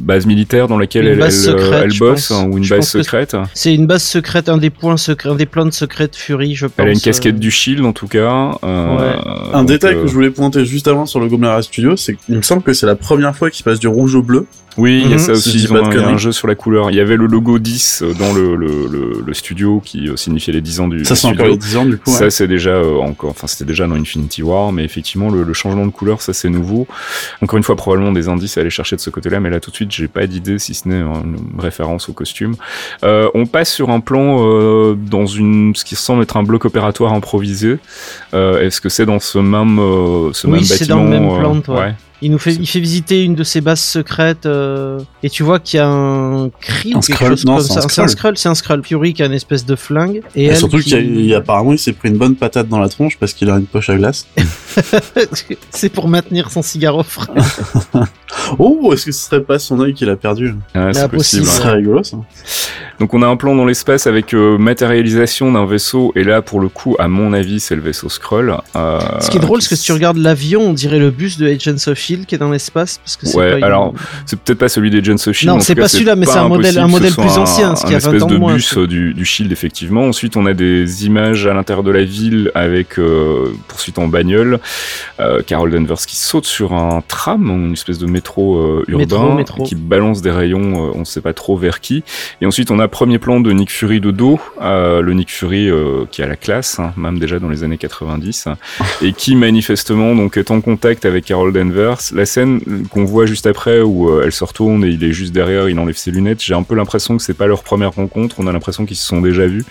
[0.00, 2.38] base militaire dans laquelle elle, base elle, secrète, elle je bosse pense.
[2.38, 3.36] hein, ou une Je base secrète.
[3.54, 6.54] C'est une base secrète, un des points secrets, un des plans de secrets de Fury,
[6.54, 6.74] je pense.
[6.78, 7.38] Elle a une casquette euh.
[7.38, 8.52] du Shield en tout cas.
[8.62, 9.16] euh, Ouais.
[9.54, 12.14] Un donc, détail euh, que je voulais pointer juste avant sur le Gomera Studio, c'est
[12.16, 14.46] qu'il me semble que c'est la première fois qu'il passe du rouge au bleu.
[14.78, 15.56] Oui, il y a Mhm, ça si aussi.
[15.58, 16.90] dis Ils pas ont un, il y a un jeu sur la couleur.
[16.90, 20.52] Il y avait le logo 10 dans le, le, le, le studio qui euh, signifiait
[20.52, 22.10] les 10 ans du, Ça, du c'est encore les 10 ans, du coup.
[22.10, 22.30] Ça ouais.
[22.30, 25.84] c'est déjà euh, encore, enfin c'était déjà dans Infinity War, mais effectivement le, le changement
[25.84, 26.86] de couleur ça c'est nouveau.
[27.42, 29.70] Encore une fois probablement des indices à aller chercher de ce côté-là, mais là tout
[29.70, 32.54] de suite j'ai pas d'idée si ce n'est une référence au costume.
[33.02, 36.64] Euh, on passe sur un plan euh, dans une ce qui semble être un bloc
[36.64, 37.78] opératoire improvisé.
[38.34, 41.10] Euh, Est-ce que c'est dans ce même euh, ce Oui, même c'est bâtiment dans le
[41.10, 41.80] même plan, toi.
[41.80, 41.94] ouais.
[42.20, 45.60] Il nous fait, il fait visiter une de ses bases secrètes euh, et tu vois
[45.60, 47.80] qu'il y a un cri Un ou quelque chose Non, comme c'est ça.
[47.84, 48.08] un C'est un.
[48.08, 48.82] Skrull, c'est un Skrull.
[48.84, 51.78] Fury qui a une espèce de flingue et Et elle surtout qui- qu'il apparemment il
[51.78, 54.26] s'est pris une bonne patate dans la tronche parce qu'il a une poche à glace.
[55.70, 57.26] c'est pour maintenir son cigare frais.
[58.58, 60.54] Oh, est-ce que ce serait pas son œil qu'il a perdu?
[60.74, 61.44] Ouais, c'est Ah, possible.
[61.46, 62.18] Ce serait rigolo ça.
[63.00, 66.60] Donc on a un plan dans l'espace avec euh, matérialisation d'un vaisseau et là pour
[66.60, 68.54] le coup à mon avis c'est le vaisseau Skrull.
[68.76, 71.38] Euh, Ce qui est drôle, c'est que si tu regardes l'avion, on dirait le bus
[71.38, 73.92] de Agents of Qui est dans l'espace parce que c'est Ouais, pas une- alors,
[74.26, 75.54] C'est peut-être pas celui des of Shield.
[75.54, 77.96] Non, c'est pas celui-là, mais c'est un modèle- un modèle plus ancien, ce qui a
[77.96, 80.04] un 20 espèce ans de moins, bus euh, du, du Shield effectivement.
[80.06, 84.58] Ensuite, on a des images à l'intérieur de la ville avec euh, poursuite en bagnole.
[85.20, 89.34] Euh, Carol Danvers qui saute sur un tram, une espèce de métro euh, urbain, Métro,
[89.34, 89.62] métro.
[89.64, 92.02] qui balance des rayons, on ne sait pas trop vers qui.
[92.40, 95.70] Et ensuite, on a premier plan de Nick Fury de dos, le Nick Fury
[96.10, 98.48] qui a la classe, hein, même déjà dans les années 90,
[99.02, 101.97] et qui manifestement donc est en contact avec Carol Danvers.
[102.14, 105.32] La scène qu'on voit juste après où euh, elle se retourne et il est juste
[105.32, 106.42] derrière, il enlève ses lunettes.
[106.42, 108.36] J'ai un peu l'impression que c'est pas leur première rencontre.
[108.38, 109.64] On a l'impression qu'ils se sont déjà vus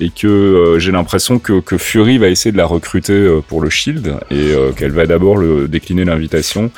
[0.00, 3.60] et que euh, j'ai l'impression que, que Fury va essayer de la recruter euh, pour
[3.60, 6.70] le Shield et euh, qu'elle va d'abord le décliner l'invitation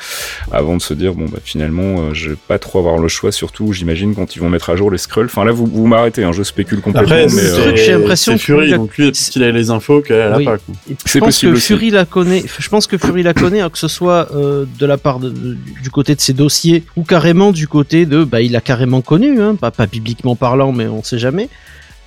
[0.51, 3.31] avant de se dire bon bah finalement euh, je vais pas trop avoir le choix
[3.31, 5.25] surtout j'imagine quand ils vont mettre à jour les Skrulls.
[5.25, 8.33] Enfin là vous, vous m'arrêtez, hein, je spécule complètement Après, mais c'est- euh, j'ai l'impression
[8.33, 10.45] que Fury, a- donc lui, qu'il a les infos qu'elle a Oui.
[10.45, 10.55] pas.
[10.89, 11.67] Et C'est je pense possible que aussi.
[11.73, 12.43] Fury la connaît.
[12.59, 15.89] Je pense que Fury la connaît, hein, que ce soit euh, de la part du
[15.91, 19.55] côté de ses dossiers ou carrément du côté de, bah, il a carrément connu, hein,
[19.55, 21.49] pas, pas bibliquement parlant, mais on sait jamais.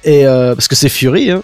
[0.04, 1.42] Et euh, parce que c'est Fury, hein.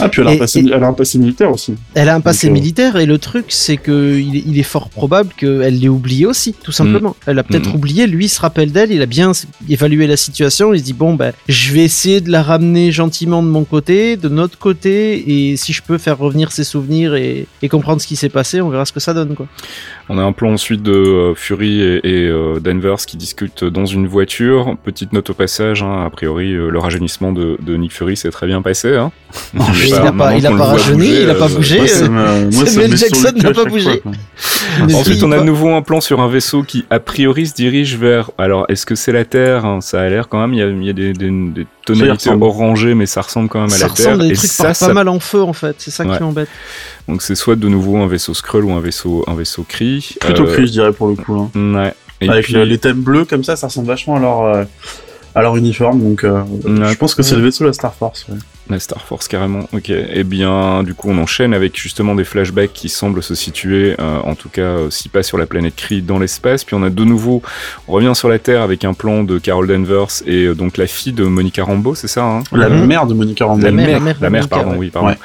[0.00, 1.74] Ah, puis elle a, un Et- passé, et- elle a un passé militaire aussi.
[1.94, 4.88] Elle a un passé Donc, euh, militaire et le truc c'est que il est, fort
[4.88, 7.14] probable qu'elle l'ait oublié aussi, tout simplement.
[7.26, 7.74] Elle a peut-être Mhm.
[7.74, 9.32] oublié, lui il se rappelle d'elle, il a bien
[9.68, 13.42] évalué la situation, il se dit bon ben je vais essayer de la ramener gentiment
[13.42, 17.46] de mon côté, de notre côté, et si je peux faire revenir ses souvenirs et,
[17.62, 19.46] et comprendre ce qui s'est passé, on verra ce que ça donne quoi.
[20.08, 23.86] On a un plan ensuite de euh, Fury et, et, euh, Danvers qui discutent dans
[23.86, 24.76] une voiture.
[24.84, 28.46] Petite note au passage, hein, a priori le rajeunissement de, de Nick Fury s'est très
[28.46, 28.94] bien passé.
[28.96, 29.12] Hein.
[29.54, 31.78] Il a pas, il a pas rajeuni, bouger, il a pas euh, bougé.
[31.78, 34.00] Moi, ça euh, me- moi, ça Samuel Jackson n'a pas bougé.
[34.02, 34.12] fois,
[34.94, 37.96] Ensuite, on a de nouveau un plan sur un vaisseau qui, a priori, se dirige
[37.96, 38.30] vers.
[38.38, 40.52] Alors, est-ce que c'est la Terre hein Ça a l'air quand même.
[40.54, 43.60] Il y a, il y a des, des- des tonalités orangées, mais ça ressemble quand
[43.60, 44.06] même à Ça la Terre.
[44.06, 45.90] ressemble à des Et trucs ça, par- ça- pas mal en feu en fait, c'est
[45.90, 46.16] ça Ouais.
[46.16, 46.48] qui m'embête.
[47.08, 50.16] Donc, c'est soit de nouveau un vaisseau Skrull ou un vaisseau, un vaisseau Kree.
[50.20, 51.34] Plutôt Euh, je dirais, pour le coup.
[51.34, 51.50] hein.
[51.74, 51.94] Ouais.
[52.22, 54.64] Et Avec puis, les thèmes bleus comme ça, ça ressemble vachement à leur, euh,
[55.36, 56.00] à leur uniforme.
[56.02, 56.88] Donc, euh, Ouais.
[56.92, 58.26] je pense que c'est le vaisseau de la Star Force.
[58.28, 58.36] ouais.
[58.68, 59.90] La Star Force carrément, ok.
[59.90, 64.18] Eh bien, du coup, on enchaîne avec justement des flashbacks qui semblent se situer, euh,
[64.24, 66.64] en tout cas, euh, si pas sur la planète Kree, dans l'espace.
[66.64, 67.42] Puis on a de nouveau,
[67.86, 70.86] on revient sur la Terre avec un plan de Carol Danvers et euh, donc la
[70.88, 72.42] fille de Monica Rambeau, c'est ça hein?
[72.52, 72.86] La Mhm.
[72.86, 73.62] mère de Monica Rambeau.
[73.64, 74.76] la, mère, mère, la mère de la mère, Monica, pardon, ouais.
[74.78, 75.16] oui, pardon, Ouais.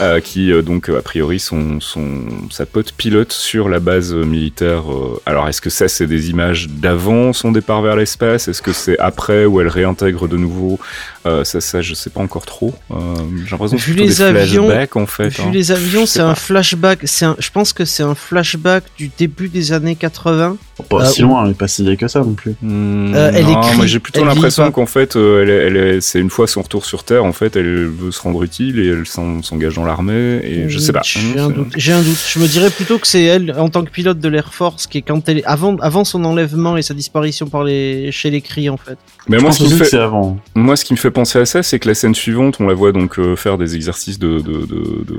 [0.00, 4.90] Euh, qui euh, donc a priori son, son sa pote pilote sur la base militaire.
[4.90, 8.48] euh, alors est-ce que ça c'est des images d'avant son départ vers l'espace?
[8.48, 10.78] Est-ce que c'est après où elle réintègre de nouveau?
[11.26, 12.74] Euh, Ça, ça, je sais pas encore trop.
[12.90, 12.96] Euh,
[13.44, 15.28] J'ai l'impression que les des avions- flashbacks en fait.
[15.28, 15.50] Vu hein.
[15.52, 17.00] les avions, c'est un flashback.
[17.04, 20.56] C'est un, je pense que c'est un flashback du début des années 80.
[20.88, 22.54] Pas Euh, si loin, elle est pas si vieille que ça non plus.
[22.62, 26.00] Hmm, Euh, elle non, écrit, j'ai plutôt l'impression qu'en fait, euh, elle, est- elle est-
[26.00, 28.86] c'est une fois son retour sur Terre, en fait, elle veut se rendre utile et
[28.88, 31.00] elle s'en- s'engage dans l'armée et je sais pas.
[31.04, 31.72] J'ai un c'est- doute.
[31.76, 32.18] J'ai un doute.
[32.28, 34.98] Je me dirais plutôt que c'est elle, en tant que pilote de l'Air Force, qui
[34.98, 38.40] est quand elle est avant, avant son enlèvement et sa disparition par les, chez les
[38.40, 38.96] cris en fait.
[39.28, 40.38] Mais Je moi, pense ce qui me fait, c'est avant.
[40.54, 42.74] Moi, ce qui me fait penser à ça, c'est que la scène suivante, on la
[42.74, 45.18] voit donc euh, faire des exercices de, de, de, de,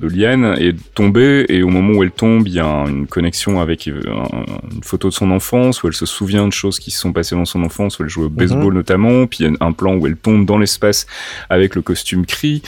[0.00, 3.06] de liane et tomber, et au moment où elle tombe, il y a un- une
[3.06, 6.78] connexion avec euh, un- une photo de son enfance, où elle se souvient de choses
[6.78, 9.50] qui se sont passées dans son enfance, où elle joue au baseball notamment, puis il
[9.50, 11.06] y a un plan où elle tombe dans l'espace
[11.48, 12.62] avec le costume Cree.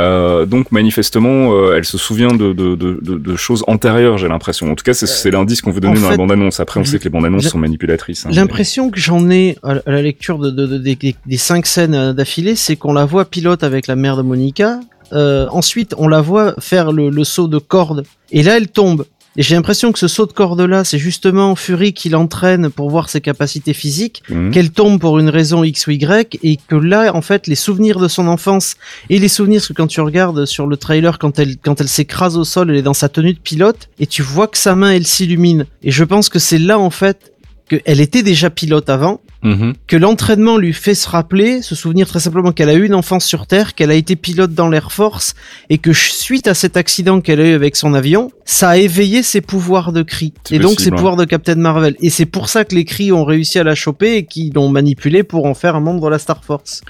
[0.00, 4.28] Euh, donc manifestement, euh, elle se souvient de, de, de, de, de choses antérieures, j'ai
[4.28, 4.70] l'impression.
[4.70, 6.60] En tout cas, c'est c'est l'indice qu'on veut donner en dans la bande-annonce.
[6.60, 8.24] Après, on sait que les bandes-annonces sont manipulatrices.
[8.26, 11.94] hein, mais- L'impression que j'en ai à la lecture de, de- de- des- cinq scènes
[11.94, 14.80] euh, d'affilée, c'est qu'on la voit pilote avec la mère de Monica.
[15.12, 18.04] Euh, ensuite, on la voit faire le, le saut de corde.
[18.30, 19.04] Et là, elle tombe.
[19.36, 23.08] Et j'ai l'impression que ce saut de corde-là, c'est justement Fury qui l'entraîne pour voir
[23.08, 24.50] ses capacités physiques, Mhm.
[24.50, 28.00] qu'elle tombe pour une raison X ou Y, et que là, en fait, les souvenirs
[28.00, 28.74] de son enfance
[29.08, 32.36] et les souvenirs, que quand tu regardes sur le trailer, quand elle, quand elle s'écrase
[32.36, 34.90] au sol, elle est dans sa tenue de pilote, et tu vois que sa main,
[34.90, 35.64] elle s'illumine.
[35.84, 37.32] Et je pense que c'est là, en fait,
[37.68, 39.74] qu'elle était déjà pilote avant, Mhm.
[39.86, 43.24] que l'entraînement lui fait se rappeler, se souvenir très simplement qu'elle a eu une enfance
[43.24, 45.34] sur Terre, qu'elle a été pilote dans l'Air Force,
[45.70, 49.22] et que suite à cet accident qu'elle a eu avec son avion, ça a éveillé
[49.22, 50.96] ses pouvoirs de cri, et donc ses ouais.
[50.96, 51.96] pouvoirs de Captain Marvel.
[52.00, 54.68] Et c'est pour ça que les cris ont réussi à la choper et qu'ils l'ont
[54.68, 56.82] manipulée pour en faire un membre de la Star Force.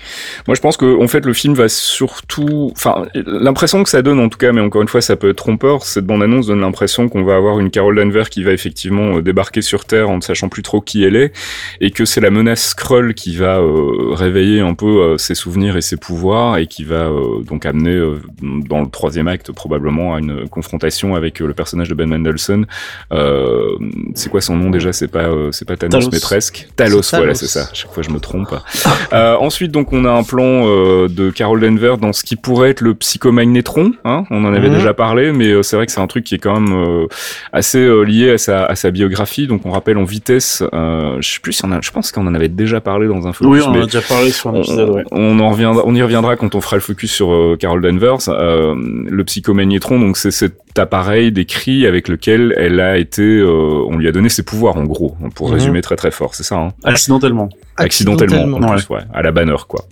[0.47, 4.19] Moi, je pense que en fait, le film va surtout, enfin, l'impression que ça donne,
[4.19, 5.85] en tout cas, mais encore une fois, ça peut être trompeur.
[5.85, 9.63] Cette bande-annonce donne l'impression qu'on va avoir une Carol Danvers qui va effectivement euh, débarquer
[9.63, 11.33] sur Terre en ne sachant plus trop qui elle est,
[11.81, 15.77] et que c'est la menace Skrull qui va euh, réveiller un peu euh, ses souvenirs
[15.77, 17.99] et ses pouvoirs, et qui va euh, donc amener
[18.43, 22.67] dans le troisième acte probablement à une confrontation avec le personnage de Ben Mendelsohn.
[23.13, 23.77] Euh,
[24.15, 24.93] c'est quoi son nom déjà?
[24.93, 26.11] C'est pas, c'est pas Thanos, Talos.
[26.13, 26.69] mais presque.
[26.77, 27.69] Talos, voilà, c'est ça.
[27.73, 28.55] Chaque fois, je me trompe.
[29.13, 30.65] Ensuite, donc, on a un plan
[31.09, 33.93] de Carol Denver dans ce qui pourrait être le psychomagnétron.
[34.05, 34.75] Hein on en avait Mhm.
[34.77, 37.07] déjà parlé, mais c'est vrai que c'est un truc qui est quand même
[37.53, 39.47] assez lié à sa, à sa biographie.
[39.47, 40.63] Donc, on rappelle en vitesse.
[40.73, 41.81] Je sais plus si on a.
[41.81, 43.53] Je pense qu'on en avait déjà parlé dans un focus.
[43.53, 45.05] Oui, on en a déjà parlé sur un on, épisode, ouais.
[45.11, 48.29] on en reviendra, on y reviendra quand on fera le focus sur euh, Carol Danvers.
[48.29, 53.97] Euh, le psychomagnétron, donc c'est cet appareil décrit avec lequel elle a été, euh, on
[53.97, 55.55] lui a donné ses pouvoirs en gros, pour Mhm.
[55.55, 56.57] résumer très très fort, c'est ça.
[56.57, 56.69] Hein?
[56.85, 57.49] Accidentellement.
[57.77, 59.87] accidentellement, en plus, ouais, à la banner quoi.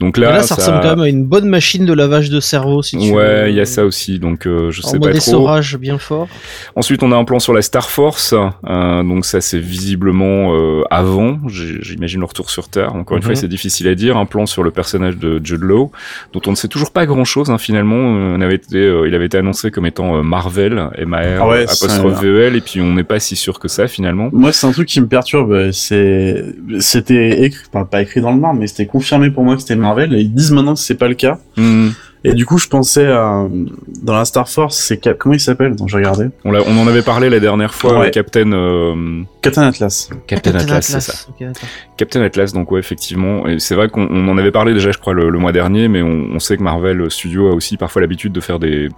[0.00, 2.82] Donc là, là, ça, ressemble quand même à une bonne machine de lavage de cerveau,
[2.82, 3.14] si tu veux.
[3.14, 5.18] Ouais, il y a ça aussi, donc euh, je En sais mode pas trop.
[5.18, 6.26] essorage bien fort.
[6.74, 10.82] Ensuite, on a un plan sur la Star Force, euh, donc ça c'est visiblement euh,
[10.90, 12.96] avant, j'imagine le retour sur Terre.
[12.96, 13.26] Encore une Mhm.
[13.26, 14.16] fois, c'est difficile à dire.
[14.16, 15.92] Un plan sur le personnage de Jude Law,
[16.32, 17.94] dont on ne sait toujours pas grand-chose hein, finalement.
[18.16, 21.48] Euh, On avait été, euh, il avait été annoncé comme étant euh, Marvel, M-A-R, Ah
[21.48, 24.28] ouais, apostrophe ça- V-E-L, et puis on n'est pas si sûr que ça finalement.
[24.32, 25.52] Moi, c'est un truc qui me perturbe.
[25.52, 26.44] euh, C'est,
[26.80, 29.76] c'était écrit, enfin, pas écrit dans le marbre, mais c'était confirmé pour moi que c'était
[29.76, 30.14] Marvel.
[30.14, 31.38] Et ils disent maintenant que c'est pas le cas.
[31.56, 31.88] Hmm.
[32.24, 33.46] Et du coup, je pensais à,
[34.02, 35.72] dans la Star Force, c'est Cap- comment il s'appelle?
[35.72, 36.30] Attends, je regardais.
[36.44, 38.10] On, l'a- on en avait parlé la dernière fois, Ouais.
[38.10, 40.10] Captain, euh, Captain Atlas.
[40.26, 41.12] Captain Atlas, c'est ça.
[41.96, 43.46] Captain Atlas, donc ouais, effectivement.
[43.46, 45.88] Et c'est vrai qu'on on en avait parlé déjà, je crois, le, le mois dernier,
[45.88, 48.88] mais on, on sait que Marvel Studios a aussi parfois l'habitude de faire des,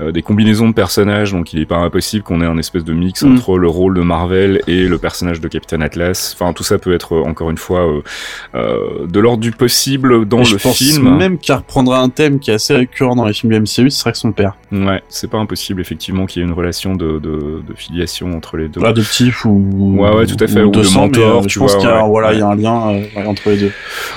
[0.00, 2.92] euh, des combinaisons de personnages, donc il est pas impossible qu'on ait un espèce de
[2.92, 3.34] mix Mm.
[3.34, 6.36] entre le rôle de Marvel et le personnage de Captain Atlas.
[6.38, 8.02] Enfin, tout ça peut être, euh, encore une fois, euh,
[8.54, 11.16] euh, de l'ordre du possible dans Et le je pense film.
[11.16, 14.00] même qu'il reprendra un thème qui est assez récurrent dans les films du MCU, ce
[14.00, 14.56] serait que son père.
[14.72, 18.56] Ouais, c'est pas impossible, effectivement, qu'il y ait une relation de, de, de filiation entre
[18.56, 18.82] les deux.
[18.84, 19.96] Adoptif ou.
[19.98, 21.90] Ouais, ouais, tout à fait, ou de sang, mentor, euh, tu je pense qu'il y
[21.90, 22.08] a, ouais.
[22.08, 23.72] voilà, il y a un lien euh, entre les deux.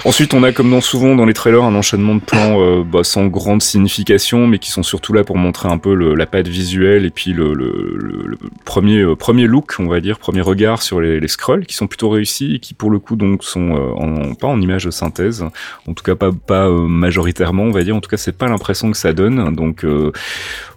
[0.05, 3.03] Ensuite, on a comme dans souvent dans les trailers un enchaînement de plans euh, bah,
[3.03, 6.47] sans grande signification, mais qui sont surtout là pour montrer un peu le, la patte
[6.47, 10.41] visuelle et puis le, le, le- le premier euh, premier look, on va dire, premier
[10.41, 13.43] regard sur les, les scrolls, qui sont plutôt réussis et qui pour le coup donc
[13.43, 15.43] sont en, pas en image de synthèse,
[15.87, 17.95] en tout cas pas pas majoritairement, on va dire.
[17.95, 19.53] En tout cas, c'est pas l'impression que ça donne.
[19.55, 20.11] Donc euh,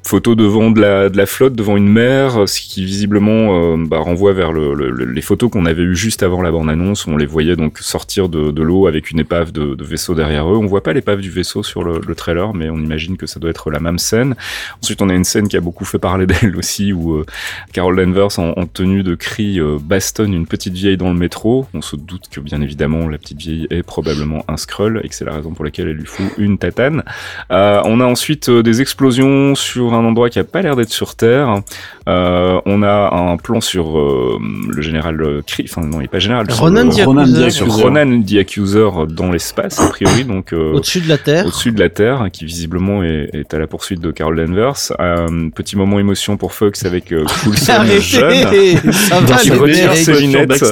[0.07, 3.99] photo devant de la, de la flotte, devant une mer, ce qui visiblement euh, bah,
[3.99, 7.11] renvoie vers le, le- le- les photos qu'on avait eues juste avant la bande-annonce, où
[7.11, 10.47] on les voyait donc sortir de, de l'eau avec une épave de, de vaisseau derrière
[10.53, 10.57] eux.
[10.57, 13.41] On voit pas l'épave du vaisseau sur le, le trailer, mais on imagine que ça
[13.41, 14.35] doit être la même scène.
[14.83, 17.25] Ensuite, on a une scène qui a beaucoup fait parler d'elle aussi, où euh,
[17.73, 21.67] Carol Danvers, en, en tenue de cri, euh, bastonne une petite vieille dans le métro.
[21.73, 25.15] On se doute que, bien évidemment, la petite vieille est probablement un Skrull, et que
[25.15, 27.03] c'est la raison pour laquelle elle lui fout une tatane.
[27.51, 30.93] Euh, on a ensuite euh, des explosions sur un endroit qui a pas l'air d'être
[30.93, 31.63] sur Terre.
[32.09, 34.39] Euh, on a un plan sur euh,
[34.69, 36.51] le général euh, Kree, enfin non, il est pas général.
[36.51, 37.67] sur Ronan the Ronan Accuser, sur.
[37.69, 41.47] Ronan the Accuser dans l'espace, a priori, donc euh, Au-dessus de la Terre.
[41.47, 44.93] au-dessus de la Terre, qui visiblement est, est à la poursuite de Carol Danvers.
[45.01, 48.47] Euh, petit moment émotion pour Fox avec Coulson jeune.
[48.93, 50.65] Ça va, qui retire ses Sur lunettes.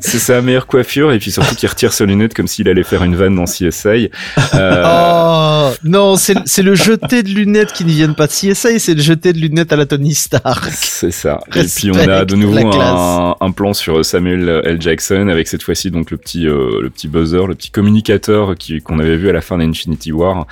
[0.00, 3.04] C'est sa meilleure coiffure et puis surtout qu'il retire ses lunettes comme s'il allait faire
[3.04, 4.10] une vanne dans CSI.
[4.54, 8.80] Euh, Oh non, c'est c'est le jeté de lunettes qui ne viennent pas de CSI,
[8.80, 10.63] c'est le jeté de lunettes à la Tony Stark.
[10.70, 11.40] C'est ça.
[11.54, 14.80] Et puis on a de nouveau un, un plan sur Samuel L.
[14.80, 18.80] Jackson avec cette fois-ci donc le petit euh, le petit buzzer, le petit communicateur qui
[18.80, 20.46] qu'on avait vu à la fin d'Infinity War,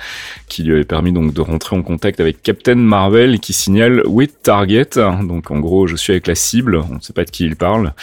[0.47, 4.41] qui lui avait permis donc de rentrer en contact avec Captain Marvel qui signale with
[4.43, 4.89] target.
[5.23, 6.77] Donc en gros je suis avec la cible.
[6.91, 7.93] On ne sait pas de qui il parle.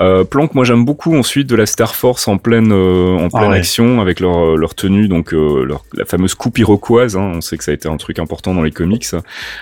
[0.00, 3.28] Euh, plan que moi j'aime beaucoup ensuite de la Star Force en pleine euh, en
[3.28, 3.58] pleine ouais.
[3.58, 7.16] action avec leur leur tenue donc euh, leur, la fameuse coupe iroquoise.
[7.16, 7.32] Hein.
[7.36, 9.06] On sait que ça a été un truc important dans les comics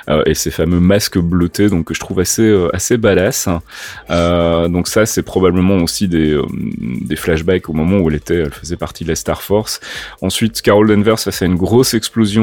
[0.09, 3.49] euh, et ces fameux masques bleutés donc que je trouve assez euh, assez badass
[4.11, 6.43] euh, donc ça c'est probablement aussi des euh,
[6.81, 9.81] des flashbacks au moment où elle était elle faisait partie de la Star Force
[10.21, 12.43] ensuite Carol Danvers face à une grosse explosion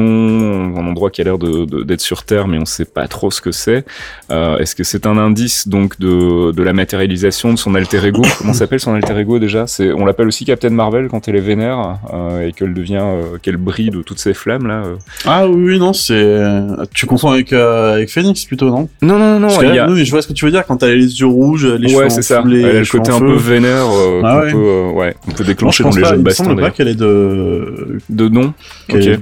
[0.76, 3.30] un endroit qui a l'air de- de- d'être sur Terre mais on sait pas trop
[3.30, 3.84] ce que c'est
[4.30, 8.22] euh, est-ce que c'est un indice donc de de la matérialisation de son alter ego
[8.38, 9.66] comment s'appelle son alter ego déjà?
[9.66, 13.38] C'est on l'appelle aussi Captain Marvel quand elle est vénère euh, et qu'elle devient euh,
[13.42, 14.96] qu'elle brille de toutes ces flammes là euh.
[15.26, 16.38] Ah oui, oui, non, c'est.
[16.94, 19.76] Tu confonds avec, euh, avec Phoenix plutôt, non non non non Parce que il y
[19.76, 19.90] là, a...
[19.90, 21.88] oui, je vois ce que tu veux dire quand elle a les yeux rouges, les
[21.88, 22.42] cheveux ouais, c'est ça.
[22.46, 24.52] Elle a le côté un peu vénère euh, Ah qu'on ouais.
[24.52, 26.44] peut, euh, ouais, on peut Non, déclencher je dans les pas, jeux de baston.
[26.44, 27.98] semble pas qu'elle est de.
[28.08, 28.52] De nom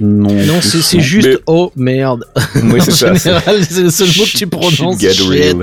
[0.01, 2.25] nom Non, c'est c'est juste Mais- oh merde.
[2.57, 3.15] Oui, c'est en ça.
[3.15, 5.01] c'est- général, c'est le seul mot que tu prononces.
[5.01, 5.29] Shit get shit.
[5.29, 5.63] real.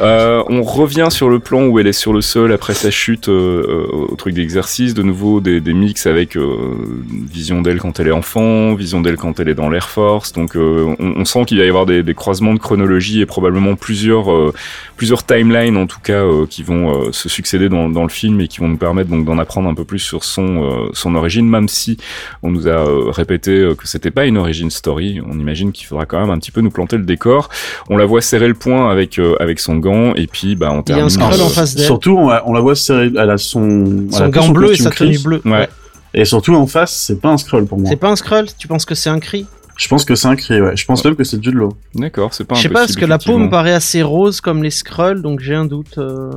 [0.00, 3.28] Euh, on revient sur le plan où elle est sur le sol après sa chute
[3.28, 4.94] euh, euh, au truc d'exercice.
[4.94, 6.54] De nouveau, des, des mix avec euh,
[7.30, 10.32] vision d'elle quand elle est enfant, vision d'elle quand elle est dans l'Air Force.
[10.32, 13.26] Donc, euh, on, on sent qu'il va y avoir des, des croisements de chronologie et
[13.26, 14.52] probablement plusieurs, euh,
[14.96, 18.40] plusieurs timelines en tout cas euh, qui vont euh, se succéder dans, dans le film
[18.40, 21.14] et qui vont nous permettre donc d'en apprendre un peu plus sur son, euh, son
[21.14, 21.96] origine, même si
[22.42, 25.20] on nous a euh, répété que c'était pas une origin story.
[25.26, 27.48] On imagine qu'il faudra quand même un petit peu nous planter le décor.
[27.88, 30.82] On la voit serrer le poing avec euh, avec son gant et puis bah on
[30.82, 31.40] Il y a un termine.
[31.40, 31.86] Euh, en face d'elle.
[31.86, 34.52] Surtout, on la, on la voit serrer, elle a son, elle Son a gant son
[34.52, 35.40] bleu et sa tenue bleue.
[35.44, 35.68] Ouais.
[36.14, 37.88] Et surtout en face, c'est pas un scroll pour moi.
[37.88, 39.46] C'est pas un Skrull Tu penses que c'est un cri?
[39.76, 40.76] Je pense que c'est un cri, ouais.
[40.76, 41.70] Je pense même que c'est Jude Law.
[41.94, 44.62] D'accord, c'est pas Je sais pas, parce que la peau me paraît assez rose comme
[44.62, 45.98] les Skrulls, donc j'ai un doute.
[45.98, 46.30] euh,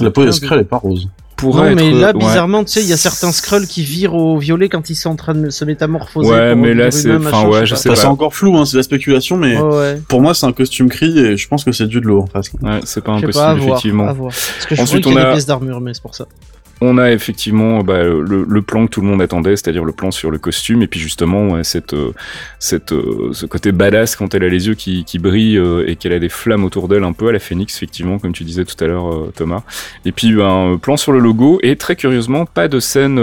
[0.00, 1.08] La peau des un Skrull est pas rose.
[1.36, 2.12] Pourrait Non, mais être, là, ouais.
[2.18, 5.10] bizarrement, tu sais, il y a certains Skrulls qui virent au violet quand ils sont
[5.10, 6.30] en train de se métamorphoser.
[6.30, 7.96] Ouais, mais là, c'est- enfin, machin, ouais, je sais pas.
[7.96, 10.02] c'est encore flou, hein, c'est de la spéculation, mais Ouais, ouais.
[10.08, 12.50] pour moi, c'est un costume Kree et je pense que c'est Jude Law en face.
[12.62, 14.08] Ouais, c'est pas impossible, pas, à voir, effectivement.
[14.08, 14.30] à voir.
[14.30, 16.02] Parce que je Ensuite, Ensuite, qu'il y on a a- des pièces d'armure, mais c'est
[16.02, 16.26] pour ça.
[16.80, 20.10] On a effectivement bah, le, le plan que tout le monde attendait, c'est-à-dire le plan
[20.10, 22.12] sur le costume, et puis justement ouais, cette, euh,
[22.58, 25.96] cette, euh, ce côté badass quand elle a les yeux qui, qui brillent euh, et
[25.96, 28.64] qu'elle a des flammes autour d'elle, un peu à la Phoenix, effectivement, comme tu disais
[28.64, 29.62] tout à l'heure, Thomas.
[30.04, 33.20] Et puis ben, un plan sur le logo, et très curieusement, pas de scène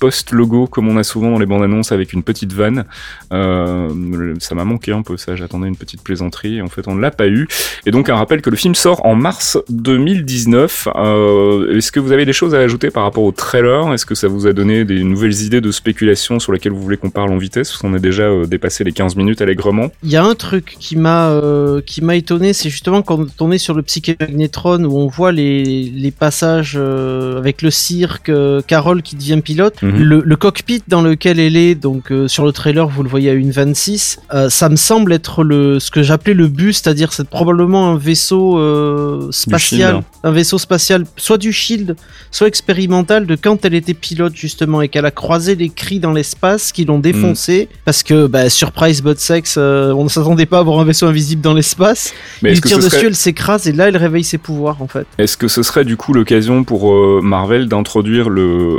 [0.00, 2.84] post-logo comme on a souvent dans les bandes annonces avec une petite vanne.
[3.32, 6.94] Euh, ça m'a manqué un peu ça, j'attendais une petite plaisanterie, et en fait on
[6.94, 7.48] ne l'a pas eu.
[7.86, 10.88] Et donc un rappel que le film sort en mars 2019.
[10.94, 14.16] Euh, Est-ce que vous avez des choses à ajouter par rapport au trailer Est-ce que
[14.16, 17.30] ça vous a donné des nouvelles idées de spéculation sur lesquelles vous voulez qu'on parle
[17.30, 17.68] en vitesse?
[17.68, 19.92] Parce qu'on a déjà euh, dépassé les 15 minutes allègrement.
[20.02, 23.52] Il y a un truc qui m'a euh, qui m'a étonné, c'est justement quand on
[23.52, 28.30] est sur le Psyché Magnetron où on voit les, les passages euh, avec le cirque,
[28.30, 30.02] euh, Carole qui devient pilote, Mhm.
[30.02, 33.30] le, le cockpit dans lequel elle est, donc euh, sur le trailer vous le voyez
[33.30, 37.12] à une 26, euh, ça me semble être le ce que j'appelais le bus, c'est-à-dire
[37.12, 41.94] c'est probablement un vaisseau euh, spatial, un vaisseau spatial, soit du Shield,
[42.32, 46.12] soit expérimental de quand elle était pilote justement et qu'elle a croisé les cris dans
[46.12, 50.58] l'espace qui l'ont défoncé parce que bah, surprise but sex, euh, on ne s'attendait pas
[50.58, 52.12] à avoir un vaisseau invisible dans l'espace.
[52.42, 55.06] Mais Il tire dessus, serait, elle s'écrase et là elle réveille ses pouvoirs en fait.
[55.18, 58.78] est-ce que ce serait du coup l'occasion pour euh, Marvel d'introduire le,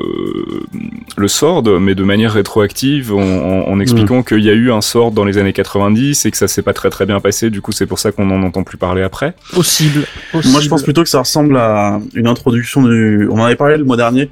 [1.18, 4.82] le Sword, mais de manière rétroactive, en, en- en expliquant qu'il y a eu un
[4.82, 7.62] Sword dans les années 90 et que ça s'est pas très très bien passé, du
[7.62, 9.34] coup c'est pour ça qu'on n'en entend plus parler après?
[9.54, 10.06] Possible.
[10.34, 13.28] Moi, je pense plutôt que ça ressemble à une introduction du.
[13.32, 14.30] On en avait parlé le mois dernier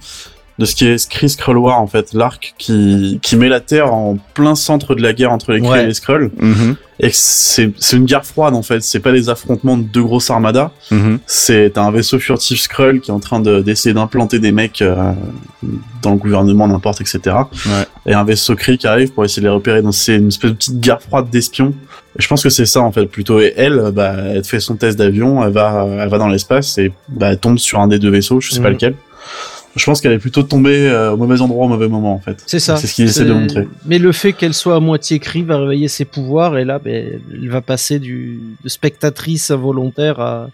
[0.59, 0.97] de ce qui est
[1.27, 5.13] Skrull War en fait, l'arc qui qui met la Terre en plein centre de la
[5.13, 5.83] guerre entre les Kree Ouais.
[5.83, 8.81] et les Skrulls, Mhm, et que c'est c'est une guerre froide en fait.
[8.81, 10.71] C'est pas des affrontements de deux grosses armadas.
[10.89, 11.19] mhm.
[11.27, 15.13] C'est un vaisseau furtif Skrull qui est en train de- d'essayer d'implanter des mecs euh,
[16.01, 17.19] dans le gouvernement, n'importe, etc.
[17.67, 17.71] Ouais.
[18.07, 19.83] Et un vaisseau Kree qui arrive pour essayer de les repérer.
[19.83, 21.75] Donc c'est une espèce de petite guerre froide d'espions.
[22.17, 23.39] Et je pense que c'est ça en fait plutôt.
[23.39, 26.91] Et elle, bah, elle fait son test d'avion, elle va, elle va dans l'espace et
[27.09, 28.73] bah, elle tombe sur un des deux vaisseaux, je sais pas Mhm.
[28.73, 28.95] lequel.
[29.75, 32.41] Je pense qu'elle est plutôt tombée euh, au mauvais endroit au mauvais moment en fait.
[32.47, 32.77] C'est ça.
[32.77, 33.67] C'est ce qu'il essaie de montrer.
[33.85, 37.21] Mais le fait qu'elle soit à moitié cri va réveiller ses pouvoirs et là, ben,
[37.31, 40.49] elle va passer du de spectatrice involontaire à,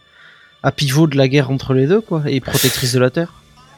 [0.61, 3.33] à pivot de la guerre entre les deux, quoi, et protectrice de la Terre.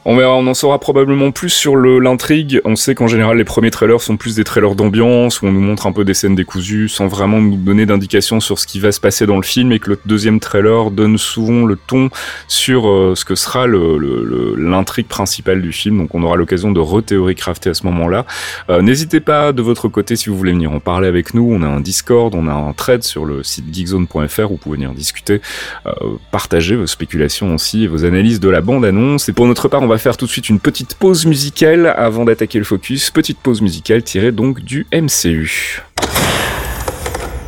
[0.08, 2.60] On en saura probablement plus sur l'intrigue.
[2.64, 5.60] On sait qu'en général, les premiers trailers sont plus des trailers d'ambiance, où on nous
[5.60, 8.92] montre un peu des scènes décousues, sans vraiment nous donner d'indications sur ce qui va
[8.92, 12.10] se passer dans le film, et que le deuxième trailer donne souvent le ton
[12.46, 15.98] sur euh, ce que sera l'intrigue principale du film.
[15.98, 18.26] Donc on aura l'occasion de rethéorie crafter à ce moment-là.
[18.70, 21.48] Euh, N'hésitez pas de votre côté si vous voulez venir en parler avec nous.
[21.50, 24.76] On a un Discord, on a un thread sur le site geekzone.fr où vous pouvez
[24.76, 25.40] venir discuter,
[25.86, 25.90] euh,
[26.30, 29.28] partager vos spéculations aussi et vos analyses de la bande-annonce.
[29.28, 32.24] Et pour notre part, on va faire tout de suite une petite pause musicale avant
[32.24, 33.10] d'attaquer le focus.
[33.10, 35.82] Petite pause musicale tirée donc du MCU.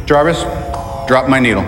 [0.07, 0.44] Jarvis,
[1.09, 1.64] drop my needle.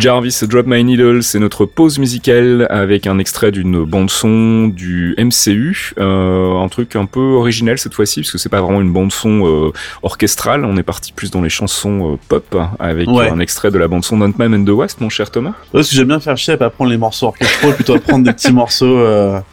[0.00, 5.14] Jarvis Drop My Needle, c'est notre pause musicale avec un extrait d'une bande son du
[5.18, 8.94] MCU, euh, un truc un peu original cette fois-ci parce que c'est pas vraiment une
[8.94, 9.72] bande son euh,
[10.02, 13.28] orchestrale, on est parti plus dans les chansons euh, pop avec Ouais.
[13.28, 15.50] un extrait de la bande son d'Ant-Man and the Wasp, mon cher Thomas.
[15.50, 17.98] Ouais, parce que j'aime bien faire chier à pas prendre les morceaux orchestraux, plutôt à
[17.98, 19.04] prendre des petits morceaux.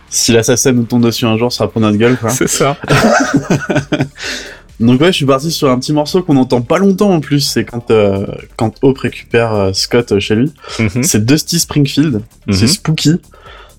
[0.09, 2.29] Si l'assassin nous tombe dessus un jour, ça va prendre notre gueule, quoi.
[2.29, 2.77] C'est ça.
[4.79, 7.41] Donc ouais, je suis parti sur un petit morceau qu'on entend pas longtemps en plus.
[7.41, 8.25] C'est quand euh,
[8.57, 10.51] quand Hope récupère euh, Scott euh, chez lui.
[10.79, 11.03] Mhm.
[11.03, 12.21] C'est Dusty Springfield.
[12.47, 12.53] Mhm.
[12.53, 13.15] C'est spooky.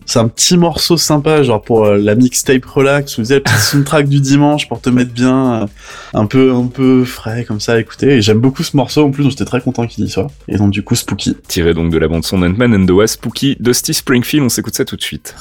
[0.06, 4.08] C'est un petit morceau sympa, genre pour euh, la mixtape relax, ou le petit soundtrack
[4.08, 5.68] du dimanche pour te mettre bien,
[6.14, 8.14] un peu un peu frais comme ça à écouter.
[8.14, 10.28] Et j'aime beaucoup ce morceau en plus, donc j'étais très content qu'il y soit.
[10.48, 11.36] Et donc du coup spooky.
[11.46, 14.74] Tiré donc de la bande son d'Ant-Man and the Wasp, Spooky, Dusty Springfield, on s'écoute
[14.74, 15.34] ça tout de suite.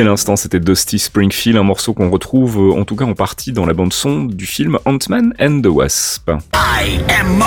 [0.00, 3.52] À l'instant, c'était Dusty Springfield, un morceau qu'on retrouve euh, en tout cas en partie
[3.52, 6.30] dans la bande son du film Ant-Man and the Wasp.
[6.54, 7.42] I am.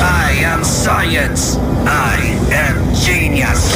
[0.00, 1.58] I am science.
[1.86, 3.73] I am genius.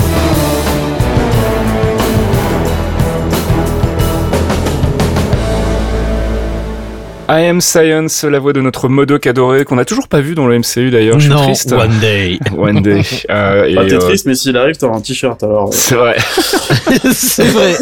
[7.31, 10.47] I Am Science, la voix de notre Modoc adoré, qu'on n'a toujours pas vu dans
[10.47, 11.73] le MCU d'ailleurs, je suis non, triste.
[11.73, 12.39] one day.
[12.57, 13.03] One day.
[13.31, 15.69] Euh, Bah, t'es euh, triste, mais s'il arrive, t'auras un t-shirt alors.
[15.73, 16.17] C'est vrai.
[17.13, 17.75] c'est vrai.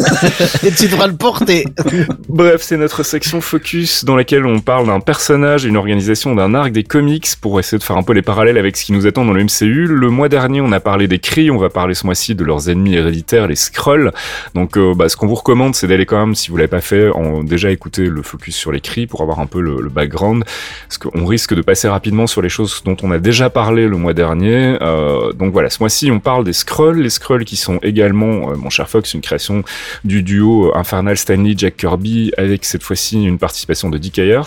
[0.65, 1.65] Et tu devras le porter.
[2.37, 6.71] Bref, c'est notre section focus dans laquelle on parle d'un personnage, d'une organisation, d'un arc
[6.71, 9.25] des comics pour essayer de faire un peu les parallèles avec ce qui nous attend
[9.25, 9.87] dans le MCU.
[9.87, 12.69] Le mois dernier, on a parlé des Kree, on va parler ce mois-ci de leurs
[12.69, 14.11] ennemis héréditaires, les Skrulls.
[14.53, 16.79] Donc, euh, bah, ce qu'on vous recommande, c'est d'aller quand même, si vous l'avez pas
[16.79, 17.09] fait,
[17.41, 20.43] déjà écouter le focus sur les Kree pour avoir un peu le, le background,
[20.87, 23.97] parce qu'on risque de passer rapidement sur les choses dont on a déjà parlé le
[23.97, 24.77] mois dernier.
[24.83, 28.55] Euh, donc voilà, ce mois-ci, on parle des Skrulls, les Skrulls qui sont également, euh,
[28.57, 29.63] mon cher Fox, une création
[30.03, 34.41] du duo Infernal Stanley Jack Kirby avec cette fois-ci une participation de Dick Ayers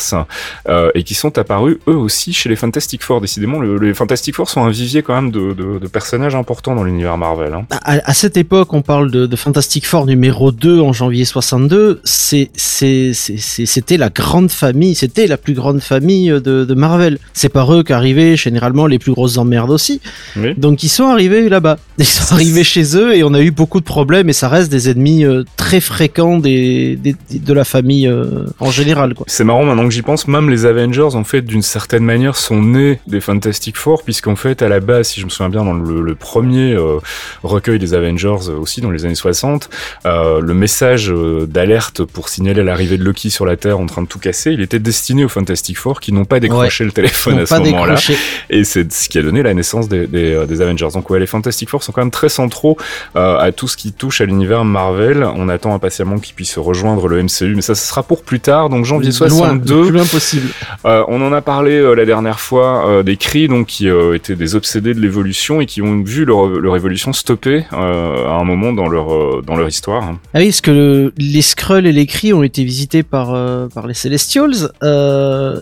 [0.68, 3.20] euh, et qui sont apparus eux aussi chez les Fantastic Four.
[3.20, 6.74] Décidément, le- les Fantastic Four sont un vivier quand même de, de- de personnages importants
[6.74, 7.52] dans l'univers Marvel.
[7.54, 7.66] hein.
[7.70, 12.00] À, à cette époque, on parle de, de Fantastic Four numéro 2 en janvier 62.
[12.04, 17.18] C'est, c'est, c'est- c'est- c'était la grande famille, c'était la plus grande famille de, Marvel.
[17.32, 20.00] C'est par eux qu'arrivaient généralement les plus grosses emmerdes aussi.
[20.36, 20.54] Oui.
[20.56, 21.78] Donc ils sont arrivés là-bas.
[21.98, 24.70] Ils sont arrivés chez eux et on a eu beaucoup de problèmes et ça reste
[24.70, 29.14] des ennemis euh, très fréquents des, des- de la famille euh, en général.
[29.14, 29.24] Quoi.
[29.28, 32.60] C'est marrant maintenant que j'y pense, même les Avengers en fait d'une certaine manière sont
[32.60, 35.72] nés des Fantastic Four puisqu'en fait à la base, si je me souviens bien dans
[35.72, 36.98] le, le premier euh,
[37.42, 39.70] recueil des Avengers euh, aussi dans les années 60,
[40.04, 41.12] euh, le message
[41.48, 44.60] d'alerte pour signaler l'arrivée de Loki sur la Terre en train de tout casser, il
[44.60, 47.94] était destiné aux Fantastic Four qui n'ont pas décroché le téléphone à ce moment-là.
[47.94, 48.16] décroché.
[48.50, 50.88] Et c'est ce qui a donné la naissance des, des, des Avengers.
[50.92, 52.76] Donc ouais, les Fantastic Four sont quand même très centraux
[53.14, 55.24] à tout ce qui touche à l'univers Marvel.
[55.24, 58.68] On attend impatiemment qu'ils puissent rejoindre le MCU, mais ça, sera pour plus tard.
[58.68, 59.74] Donc janvier Loin, 62.
[59.76, 60.48] le plus loin possible.
[60.84, 64.14] Euh, on en a parlé euh, la dernière fois euh, des Kree, donc qui euh,
[64.14, 68.32] étaient des obsédés de l'évolution et qui ont vu leur, leur évolution stopper euh, à
[68.34, 70.02] un moment dans leur dans leur histoire.
[70.04, 70.18] hein.
[70.34, 73.28] Ah oui, parce que le- les Skrulls et les Kree ont été visités par,
[73.74, 74.70] par les Celestials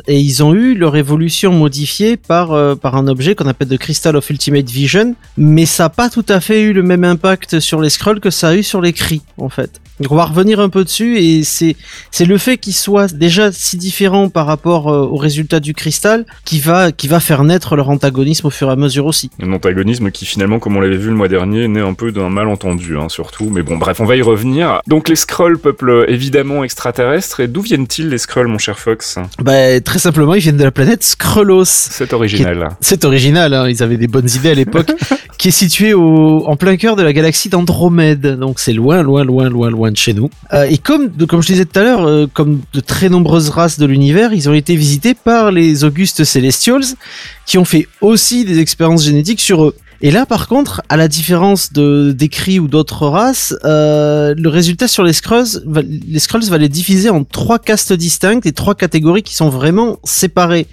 [0.06, 4.16] et ils ont eu leur évolution modifiée par, par un objet qu'on appelle le Crystal
[4.16, 7.80] of Ultimate Vision, mais ça n'a pas tout à fait eu le même impact sur
[7.80, 9.80] les Skrulls que ça a eu sur les Kree, en fait.
[10.00, 11.76] Donc on va revenir un peu dessus et c'est
[12.10, 16.24] c'est le fait qu'ils soient déjà si différents par rapport euh, au résultat du cristal
[16.44, 19.30] qui va qui va faire naître leur antagonisme au fur et à mesure aussi.
[19.42, 22.28] Un antagonisme qui finalement, comme on l'avait vu le mois dernier, naît un peu d'un
[22.28, 23.50] malentendu, hein, surtout.
[23.50, 24.80] Mais bon, bref, on va y revenir.
[24.86, 29.18] Donc les Skrulls, peuple évidemment extraterrestre, et d'où viennent-ils les Skrulls, mon cher Fox?
[29.42, 31.64] Bah très simplement, ils viennent de la planète Skrullos.
[31.64, 32.68] C'est original.
[32.80, 34.92] C'est original, hein, ils avaient des bonnes idées à l'époque,
[35.38, 39.24] qui est situé au, en plein cœur de la galaxie d'Andromède, donc c'est loin, loin,
[39.24, 40.30] loin, loin, loin de chez nous.
[40.52, 43.78] Euh, et comme, comme je disais tout à l'heure, euh, comme de très nombreuses races
[43.78, 46.84] de l'univers, ils ont été visités par les Augustes Celestials,
[47.46, 49.74] qui ont fait aussi des expériences génétiques sur eux.
[50.00, 54.86] Et là, par contre, à la différence de Kree ou d'autres races, euh, le résultat
[54.86, 59.34] sur les Skrulls, les va les diviser en trois castes distinctes et trois catégories qui
[59.34, 60.68] sont vraiment séparées.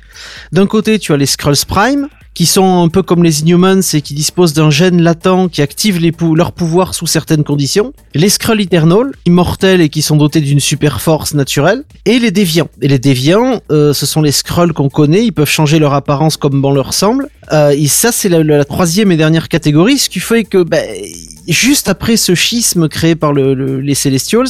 [0.52, 4.02] D'un côté, tu as les Skrulls Prime, qui sont un peu comme les Inhumans et
[4.02, 7.94] qui disposent d'un gène latent qui active les leur pouvoir sous certaines conditions.
[8.14, 11.84] Les Skrulls Eternal, immortels et qui sont dotés d'une super force naturelle.
[12.06, 12.70] Et les Déviants.
[12.82, 16.36] Et les Déviants, euh, ce sont les Skrulls qu'on connaît, ils peuvent changer leur apparence
[16.38, 17.30] comme bon leur semble.
[17.54, 20.84] Euh, et ça, c'est la, la troisième et dernière catégorie, ce qui fait que ben,
[21.48, 24.48] juste après ce schisme créé par le- le- les Celestials,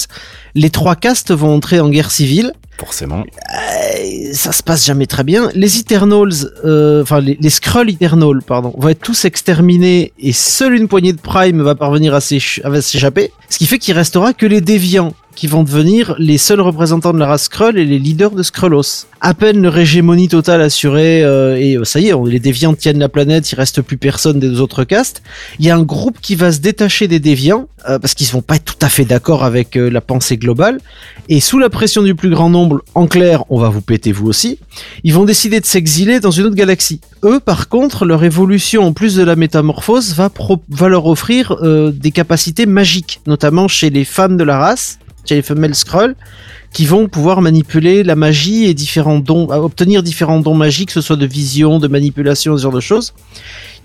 [0.55, 2.51] les trois castes vont entrer en guerre civile.
[2.78, 3.21] Forcément.
[3.21, 5.49] Euh, ça se passe jamais très bien.
[5.55, 7.57] Les Eternals, euh, enfin les, les
[7.89, 12.21] Eternals, pardon, vont être tous exterminés et seule une poignée de Prime va parvenir à
[12.21, 13.32] s'échapper.
[13.49, 17.19] Ce qui fait qu'il restera que les Déviants qui vont devenir les seuls représentants de
[17.19, 19.05] la race Skrull et les leaders de Skrullos.
[19.21, 22.99] À peine leur hégémonie totale assurée euh, et euh, ça y est, les déviants tiennent
[22.99, 25.21] la planète, il reste plus personne des autres castes.
[25.59, 28.41] Il y a un groupe qui va se détacher des déviants euh, parce qu'ils vont
[28.41, 30.79] pas être tout à fait d'accord avec la pensée globale
[31.27, 34.27] et sous la pression du plus grand nombre, en clair, on va vous péter vous
[34.27, 34.59] aussi.
[35.03, 37.01] Ils vont décider de s'exiler dans une autre galaxie.
[37.23, 40.29] Eux, par contre, leur évolution en plus de la métamorphose va,
[40.88, 41.57] leur offrir
[41.91, 44.99] des capacités magiques, notamment chez les femmes de la race,
[45.41, 46.15] femelles Skrull,
[46.73, 50.93] qui vont pouvoir manipuler la magie et différents dons, à obtenir différents dons magiques, que
[50.93, 53.13] ce soit de vision, de manipulation, ce genre de choses.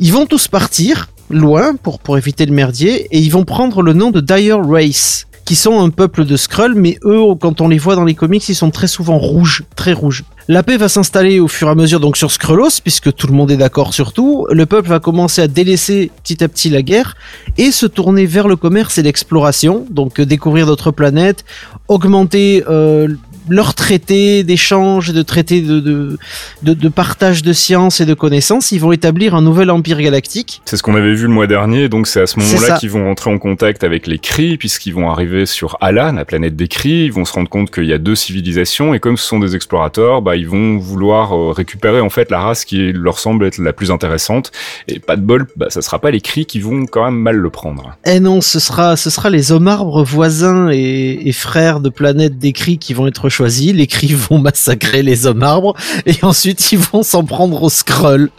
[0.00, 3.92] Ils vont tous partir loin pour, pour éviter le merdier et ils vont prendre le
[3.92, 7.78] nom de Dire Race qui sont un peuple de Skrull, mais eux, quand on les
[7.78, 10.22] voit dans les comics, ils sont très souvent rouges, très rouges.
[10.48, 13.32] La paix va s'installer au fur et à mesure donc sur Skrullos, puisque tout le
[13.32, 14.46] monde est d'accord sur tout.
[14.50, 17.16] Le peuple va commencer à délaisser petit à petit la guerre
[17.58, 21.44] et se tourner vers le commerce et l'exploration, donc euh, découvrir d'autres planètes,
[21.88, 23.08] augmenter euh,
[23.48, 26.18] leurs traités d'échange, de traités de, de,
[26.62, 28.72] de, de partage de sciences et de connaissances.
[28.72, 30.62] Ils vont établir un nouvel empire galactique.
[30.64, 33.04] C'est ce qu'on avait vu le mois dernier, donc c'est à ce moment-là qu'ils vont
[33.04, 37.04] rentrer en contact avec les Kree, puisqu'ils vont arriver sur Alan, la planète des Kree,
[37.06, 39.56] ils vont se rendre compte qu'il y a deux civilisations, et comme ce sont des
[39.56, 43.58] explorateurs, bah, ils vont vouloir euh, récupérer en fait la race qui leur semble être
[43.58, 44.52] la plus intéressante,
[44.88, 47.36] et pas de bol, bah, ça sera pas les Kree qui vont quand même mal
[47.36, 47.96] le prendre.
[48.04, 52.38] Eh non, ce sera, ce sera les hommes arbres voisins et, et frères de planètes
[52.38, 53.72] des cris qui vont être choisis.
[53.72, 55.74] Les cris vont massacrer les hommes arbres
[56.06, 58.30] et ensuite ils vont s'en prendre aux Skrulls.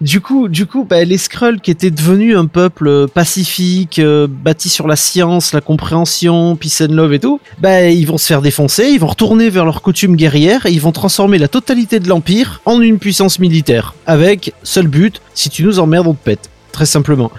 [0.00, 4.26] Du coup, du coup, bah, les Skrulls qui étaient devenus un peuple euh, pacifique, euh,
[4.26, 8.24] bâti sur la science, la compréhension, peace and love et tout, bah, ils vont se
[8.24, 12.00] faire défoncer, ils vont retourner vers leurs coutumes guerrières et ils vont transformer la totalité
[12.00, 13.94] de l'Empire en une puissance militaire.
[14.06, 16.48] Avec seul but, si tu nous emmerdes, on te pète.
[16.72, 17.30] Très simplement.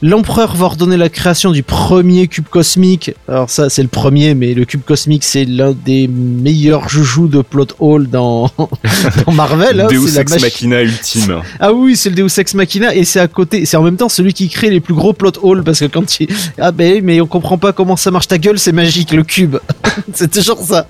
[0.00, 3.10] L'empereur va ordonner la création du premier cube cosmique.
[3.26, 7.42] Alors ça, c'est le premier, mais le cube cosmique, c'est l'un des meilleurs joujoux de
[7.42, 8.48] plot hole dans,
[9.26, 9.80] dans Marvel.
[9.80, 9.88] hein.
[9.90, 11.40] Deus Ex machi- Machina ultime.
[11.58, 14.08] Ah oui, c'est le Deus Ex Machina et c'est à côté, c'est en même temps
[14.08, 16.28] celui qui crée les plus gros plot holes parce que quand il
[16.60, 19.56] ah ben mais on comprend pas comment ça marche ta gueule, c'est magique le cube.
[20.14, 20.86] c'est toujours ça.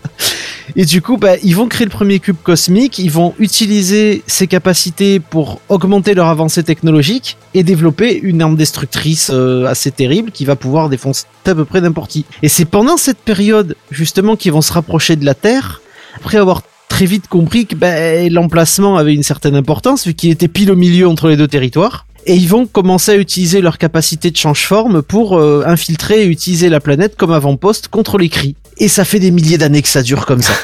[0.77, 4.47] Et du coup, bah, ils vont créer le premier cube cosmique, ils vont utiliser ses
[4.47, 8.98] capacités pour augmenter leur avancée technologique et développer une arme destructrice
[9.31, 12.25] euh, assez terrible qui va pouvoir défoncer à peu près n'importe qui.
[12.43, 15.81] Et c'est pendant cette période justement qu'ils vont se rapprocher de la Terre
[16.17, 20.49] après avoir très vite compris que ben, l'emplacement avait une certaine importance vu qu'il était
[20.49, 22.07] pile au milieu entre les deux territoires.
[22.27, 26.69] Et ils vont commencer à utiliser leur capacité de change-forme pour euh, infiltrer et utiliser
[26.69, 28.57] la planète comme avant-poste contre les cris.
[28.81, 30.55] Et ça fait des milliers d'années que ça dure comme ça.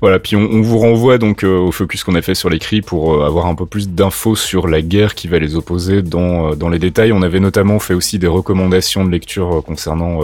[0.00, 2.58] Voilà, puis on, on vous renvoie donc euh, au focus qu'on a fait sur les
[2.58, 6.02] cris pour euh, avoir un peu plus d'infos sur la guerre qui va les opposer
[6.02, 7.12] dans, euh, dans les détails.
[7.12, 10.20] On avait notamment fait aussi des recommandations de lecture concernant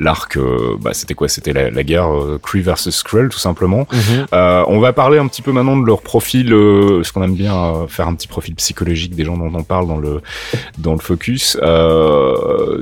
[0.00, 0.38] l'arc,
[0.80, 1.28] bah, c'était quoi?
[1.28, 2.08] C'était la, la guerre
[2.42, 3.86] Kree versus Skrull tout simplement.
[4.32, 6.54] Euh, on va parler un petit peu maintenant de leur profil,
[6.96, 9.98] parce qu'on aime bien faire un petit profil psychologique des gens dont on parle dans
[9.98, 10.20] le
[10.78, 11.56] dans le focus.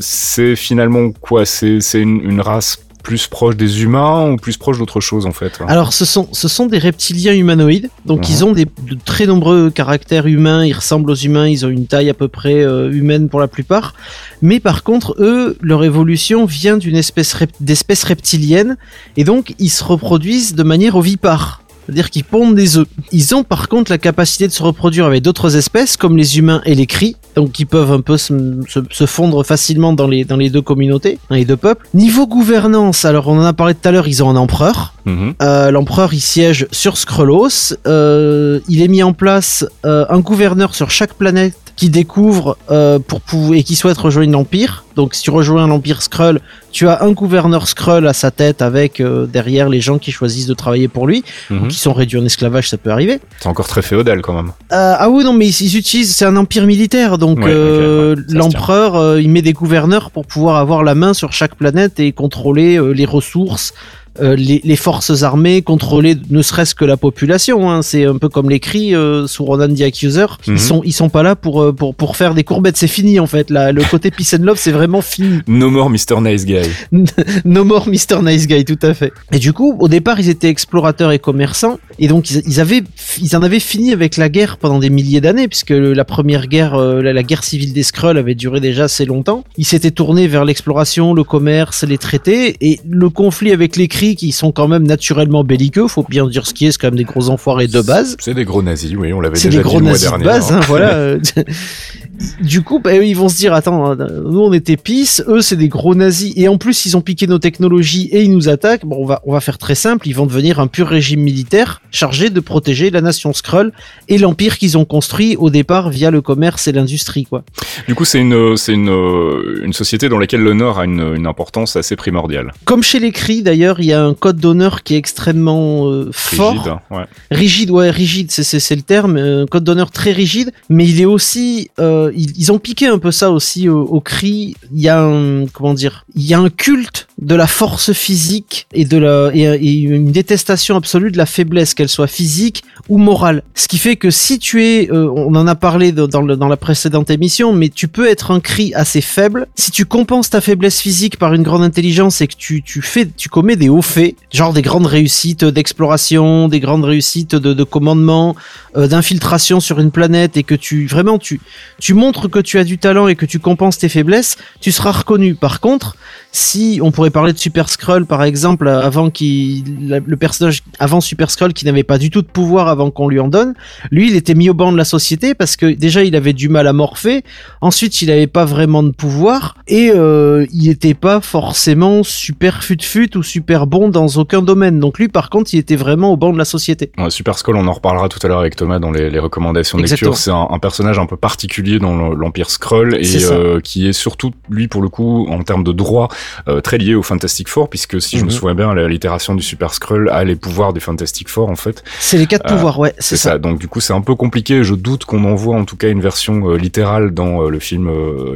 [0.00, 1.44] C'est finalement quoi?
[1.44, 5.32] C'est c'est une, une race plus proche des humains ou plus proche d'autre chose en
[5.32, 5.52] fait.
[5.68, 8.26] Alors ce sont, ce sont des reptiliens humanoïdes, donc Mhm.
[8.30, 11.86] ils ont des, de très nombreux caractères humains, ils ressemblent aux humains, ils ont une
[11.86, 13.94] taille à peu près euh, humaine pour la plupart,
[14.40, 18.76] mais par contre eux, leur évolution vient d'une espèce rep- d'espèce reptilienne,
[19.16, 21.58] et donc ils se reproduisent de manière ovipare.
[21.84, 22.86] C'est-à-dire qu'ils pondent des œufs.
[23.10, 26.62] Ils ont par contre la capacité de se reproduire avec d'autres espèces, comme les humains
[26.64, 28.32] et les cris, donc ils peuvent un peu se,
[28.68, 31.86] se- se fondre facilement dans les, dans les deux communautés, dans les deux peuples.
[31.94, 35.34] Niveau gouvernance, alors on en a parlé tout à l'heure, ils ont un empereur, Mhm.
[35.42, 37.74] euh, l'empereur il siège sur Skrullos.
[37.86, 42.98] Euh, il est mis en place euh, un gouverneur sur chaque planète qui découvre euh,
[42.98, 44.84] pour pou- et qui souhaite rejoindre l'empire.
[44.94, 49.00] Donc si tu rejoins l'empire Skrull, tu as un gouverneur Skrull à sa tête avec
[49.00, 51.68] euh, derrière les gens qui choisissent de travailler pour lui, Mhm.
[51.68, 53.20] qui sont réduits en esclavage, ça peut arriver.
[53.40, 54.52] C'est encore très féodal quand même.
[54.72, 58.14] Euh, ah oui non mais ils, ils utilisent c'est un empire militaire donc Ouais, ouais,
[58.28, 62.78] l'empereur il met des gouverneurs pour pouvoir avoir la main sur chaque planète et contrôler
[62.94, 63.72] les ressources
[64.20, 67.82] euh, les, les forces armées contrôler ne serait-ce que la population hein.
[67.82, 71.08] c'est un peu comme les cris euh, sous Ronan the Accuser ils sont ils sont
[71.08, 73.82] pas là pour euh, pour pour faire des courbettes c'est fini en fait là le
[73.84, 76.20] côté peace and love c'est vraiment fini No more Mr.
[76.20, 76.62] Nice Guy.
[77.44, 78.22] No more Mr.
[78.22, 79.12] Nice Guy, tout à fait.
[79.32, 82.82] Et du coup, au départ, ils étaient explorateurs et commerçants, et donc ils, ils avaient,
[83.20, 86.46] ils en avaient fini avec la guerre pendant des milliers d'années, puisque le- la première
[86.48, 89.44] guerre, euh, la, la guerre civile des Skrulls avait duré déjà assez longtemps.
[89.56, 94.32] Ils s'étaient tournés vers l'exploration, le commerce, les traités, et le conflit avec les Qui
[94.32, 97.04] sont quand même naturellement belliqueux, faut bien dire ce qui est, c'est quand même des
[97.04, 98.16] gros enfoirés de base.
[98.18, 100.24] C'est des gros nazis, oui, on l'avait déjà des dit gros le mois nazis de
[100.24, 100.56] base, hein.
[100.60, 101.14] hein, voilà.
[102.40, 105.56] du coup, bah, ils vont se dire, attends, euh, nous on était pisse, eux c'est
[105.56, 108.84] des gros nazis, et en plus ils ont piqué nos technologies et ils nous attaquent.
[108.84, 111.82] Bon, on va, on va faire très simple, ils vont devenir un pur régime militaire
[111.90, 113.72] chargé de protéger la nation Skrull
[114.08, 117.44] et l'empire qu'ils ont construit au départ via le commerce et l'industrie, quoi.
[117.88, 121.26] Du coup, c'est une, c'est une, euh, une société dans laquelle l'honneur a une, une
[121.26, 122.52] importance assez primordiale.
[122.64, 126.10] Comme chez les Cris d'ailleurs, il y a un code d'honneur qui est extrêmement euh,
[126.12, 126.52] fort.
[126.52, 127.04] Rigide, ouais.
[127.30, 131.06] rigide ouais rigide c'est c'est le terme euh, code d'honneur très rigide mais il est
[131.06, 134.54] aussi euh, ils, ont piqué un peu ça aussi au, cri.
[134.74, 138.66] Il y a un comment dire il y a un culte de la force physique
[138.72, 143.42] et de la et, une détestation absolue de la faiblesse qu'elle soit physique ou morale.
[143.54, 147.10] Ce qui fait que si tu es euh, on en a parlé dans la précédente
[147.10, 149.46] émission mais tu peux être un cri assez faible.
[149.54, 153.06] Si tu compenses ta faiblesse physique par une grande intelligence et que tu tu fais
[153.16, 157.64] tu commets des hauts faits genre des grandes réussites d'exploration des grandes réussites de, de
[157.64, 158.34] commandement
[158.76, 161.40] euh, d'infiltration sur une planète et que tu vraiment tu
[161.78, 164.92] tu montres que tu as du talent et que tu compenses tes faiblesses tu seras
[165.02, 165.34] reconnu.
[165.34, 165.88] Par contre
[166.34, 171.00] si on pourrait parler de Super Skrull par exemple avant qu'il la- le personnage avant
[171.00, 173.52] Super Skrull qui n'avait pas du tout de pouvoir avant qu'on lui en donne
[173.90, 176.48] lui il était mis au banc de la société parce que déjà il avait du
[176.48, 177.22] mal à morpher.
[177.60, 183.16] Ensuite il avait pas vraiment de pouvoir et euh, il était pas forcément super fut-fut
[183.16, 184.80] ou super bon dans aucun domaine.
[184.80, 186.90] Donc lui par contre il était vraiment au banc de la société.
[186.98, 189.78] Ouais, Super Skull, on en reparlera tout à l'heure avec Thomas dans les, les recommandations
[189.78, 190.16] de lecture.
[190.16, 193.92] C'est un, un personnage un peu particulier dans le- l'Empire Skrull et euh, qui est
[193.92, 196.08] surtout, lui, pour le coup, en termes de droit,
[196.48, 198.34] euh, très lié au Fantastic Four, puisque si je me Mhm.
[198.36, 201.84] souviens bien, la l'itération du Super Skrull a les pouvoirs du Fantastic Four, en fait.
[202.00, 203.30] c'est les quatre Euh, pouvoirs ouais C'est ça.
[203.32, 204.64] ça Donc du coup, c'est un peu compliqué.
[204.64, 207.90] Je doute qu'on en voit en tout cas une version littérale dans le film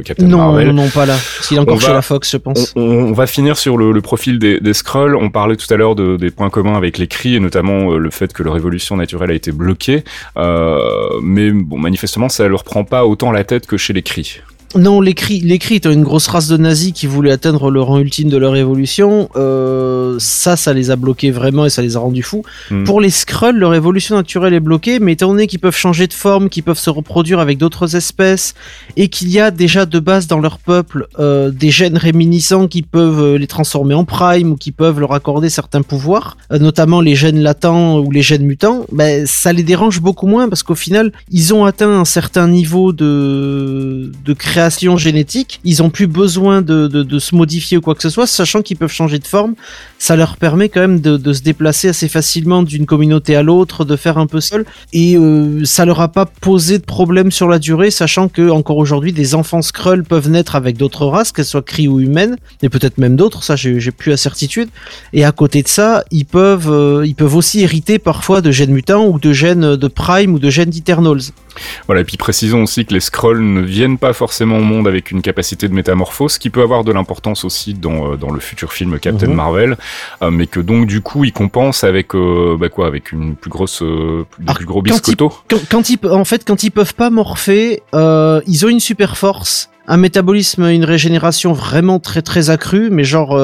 [0.05, 0.71] Captain non Marvel.
[0.71, 3.13] non pas là parce qu'il est encore chez la Fox je pense On, on- on
[3.13, 5.15] va finir sur le, le profil des, des Skrulls.
[5.15, 8.09] On parlait tout à l'heure de- des points communs avec les cris et notamment le
[8.09, 10.03] fait que leur évolution naturelle a été bloquée.
[11.23, 14.41] Mais bon, manifestement, ça leur prend pas autant la tête que chez les cris.
[14.75, 17.81] Non, les cris, les cris étant une grosse race de nazis qui voulaient atteindre le
[17.81, 21.95] rang ultime de leur évolution, euh, ça, ça les a bloqués vraiment et ça les
[21.95, 22.43] a rendus fous.
[22.69, 22.83] Hmm.
[22.83, 26.13] Pour les Skrulls, leur évolution naturelle est bloquée, mais étant donné qu'ils peuvent changer de
[26.13, 28.55] forme, qu'ils peuvent se reproduire avec d'autres espèces,
[28.97, 32.81] et qu'il y a déjà de base dans leur peuple euh, des gènes réminiscents qui
[32.81, 36.99] peuvent euh, les transformer en prime ou qui peuvent leur accorder certains pouvoirs, euh, notamment
[36.99, 40.75] les gènes latents ou les gènes mutants, ben, ça les dérange beaucoup moins parce qu'au
[40.75, 44.56] final, ils ont atteint un certain niveau de, de création
[44.97, 48.77] génétique, ils ont plus besoin de, se modifier ou quoi que ce soit, sachant qu'ils
[48.77, 49.55] peuvent changer de forme,
[49.99, 53.95] ça leur permet quand même de, se déplacer assez facilement d'une communauté à l'autre, de
[53.95, 57.59] faire un peu seul, et euh, ça leur a pas posé de problème sur la
[57.59, 61.61] durée, sachant que encore aujourd'hui des enfants Skrull peuvent naître avec d'autres races, qu'elles soient
[61.61, 64.69] cri ou humaines, et peut-être même d'autres, ça j'ai plus la certitude.
[65.13, 68.71] Et à côté de ça, ils peuvent euh, ils peuvent aussi hériter parfois de gènes
[68.71, 71.21] mutants ou de gènes de Prime ou de gènes d'Eternals.
[71.87, 75.11] Voilà, et puis précisons aussi que les Skrulls ne viennent pas forcément au monde avec
[75.11, 78.73] une capacité de métamorphose, qui peut avoir de l'importance aussi dans, euh, dans le futur
[78.73, 79.33] film Captain Mhm.
[79.35, 79.77] Marvel,
[80.21, 83.49] euh, mais que donc du coup ils compensent avec euh, bah quoi, avec une plus
[83.49, 85.31] grosse, euh, Ah, plus gros biscottos.
[85.49, 89.69] Quand, quand ils, en fait, quand ils peuvent pas morpher, ils ont une super force,
[89.89, 93.37] un métabolisme, une régénération vraiment très très accrue, mais genre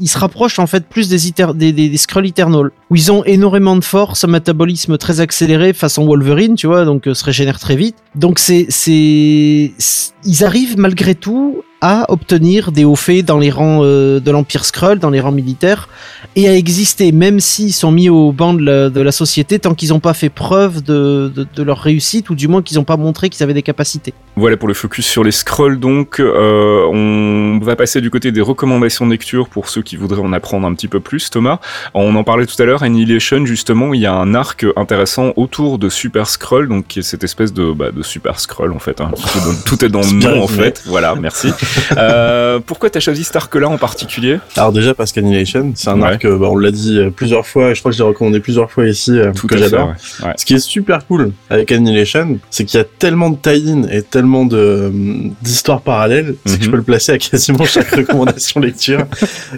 [0.00, 3.10] ils se rapprochent en fait plus des, Eter- des, des, des Skrulls Eternal, où ils
[3.10, 7.24] ont énormément de force, un métabolisme très accéléré façon Wolverine, tu vois, donc euh, se
[7.24, 7.96] régénèrent très vite.
[8.14, 8.66] Donc c'est
[10.24, 14.64] ils arrivent malgré tout à obtenir des hauts faits dans les rangs euh, de l'Empire
[14.64, 15.88] Skrull, dans les rangs militaires,
[16.36, 19.98] et à exister, même s'ils sont mis au banc de la, société, tant qu'ils n'ont
[19.98, 23.42] pas fait preuve de, de, leur réussite, ou du moins qu'ils n'ont pas montré qu'ils
[23.42, 24.14] avaient des capacités.
[24.36, 26.20] Voilà pour le focus sur les scrolls donc.
[26.20, 30.32] Euh, on va passer du côté des recommandations de lecture pour ceux qui voudraient en
[30.32, 31.30] apprendre un petit peu plus.
[31.30, 31.58] Thomas,
[31.94, 35.78] on en parlait tout à l'heure, Annihilation justement, il y a un arc intéressant autour
[35.78, 39.00] de Super Skrull, donc qui est cette espèce de, bah, de Super Skrull en fait.
[39.00, 39.10] hein.
[39.66, 40.82] Tout, est dans, le nom en fait.
[40.86, 41.52] Voilà, merci.
[41.96, 44.38] euh, pourquoi t'as choisi cet arc-là en particulier?
[44.56, 46.08] Alors déjà parce qu'Annihilation, c'est un Ouais.
[46.08, 48.08] arc, euh, bah, on l'a dit euh, plusieurs fois, et je crois que je l'ai
[48.08, 49.88] recommandé plusieurs fois ici, euh, Tout que j'adore.
[50.20, 50.26] ouais.
[50.26, 50.32] Ouais.
[50.36, 54.02] Ce qui est super cool avec Annihilation, c'est qu'il y a tellement de tie-in et
[54.02, 54.90] tellement de
[55.42, 56.64] d'histoires parallèles, c'est que Mhm.
[56.64, 59.04] je peux le placer à quasiment chaque recommandation lecture.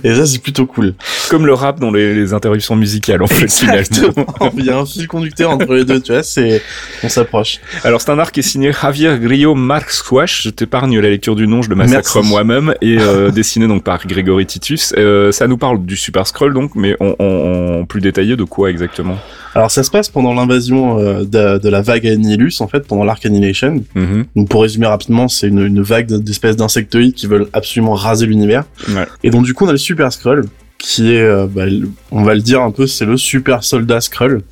[0.03, 0.95] Et ça, c'est plutôt cool.
[1.31, 4.50] Comme le rap dans les, les interruptions musicales en fait finalement.
[4.56, 6.62] Il y a un fil conducteur entre les deux, tu vois, c'est,
[7.02, 7.60] on s'approche.
[7.84, 10.42] Alors c'est un arc qui est signé Javier Grillo Marxwash.
[10.44, 14.06] Je t'épargne la lecture du nom, je le massacre moi-même et euh, dessiné donc par
[14.06, 14.94] Grégory Titus.
[14.96, 18.44] Euh, ça nous parle du Super Scroll donc, mais en, en- en plus détaillé de
[18.44, 19.18] quoi exactement?
[19.54, 23.04] Alors ça se passe pendant l'invasion euh, de, de la vague Annihilus, en fait, pendant
[23.04, 23.84] l'arc Annihilation.
[23.94, 24.24] Mhm.
[24.34, 28.64] Donc pour résumer rapidement, c'est une, une vague d'espèces d'insectoïdes qui veulent absolument raser l'univers.
[28.88, 29.06] Ouais.
[29.22, 30.44] Et donc du coup on a le Super Skrull,
[30.85, 31.64] qui est, euh, bah,
[32.11, 34.43] on va le dire un peu, c'est le super soldat Skrull.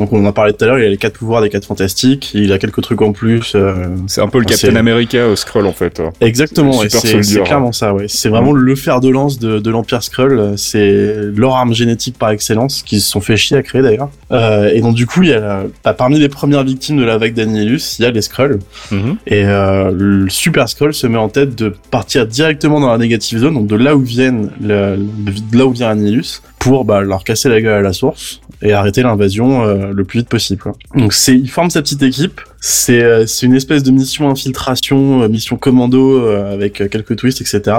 [0.00, 1.66] Donc on en a parlé tout à l'heure, il a les quatre pouvoirs des quatre
[1.66, 3.52] fantastiques, il a quelques trucs en plus.
[3.54, 6.00] euh, C'est un peu le Captain America euh, Skrull en fait.
[6.22, 7.42] Exactement, Super ouais, c'est hein.
[7.44, 8.06] clairement ça, ouais.
[8.08, 12.30] C'est vraiment le fer de lance de, de l'Empire Skrull, c'est leur arme génétique par
[12.30, 14.08] excellence, qu'ils se sont fait chier à créer d'ailleurs.
[14.32, 17.04] Euh, et donc du coup, il y a, la- bah, parmi les premières victimes de
[17.04, 18.58] la vague d'Annihilus, il y a les Skrulls.
[18.90, 19.16] Mhm.
[19.26, 23.38] Et euh, le Super Skrull se met en tête de partir directement dans la négative
[23.40, 27.24] zone, donc de là où viennent le- de là où vient Annihilus, pour bah, leur
[27.24, 30.62] casser la gueule à la source et arrêter l'invasion euh, le plus vite possible.
[30.94, 32.40] Donc c'est, ils forment sa petite équipe.
[32.62, 37.40] C'est, euh, c'est une espèce de mission infiltration, euh, mission commando euh, avec quelques twists,
[37.40, 37.78] etc.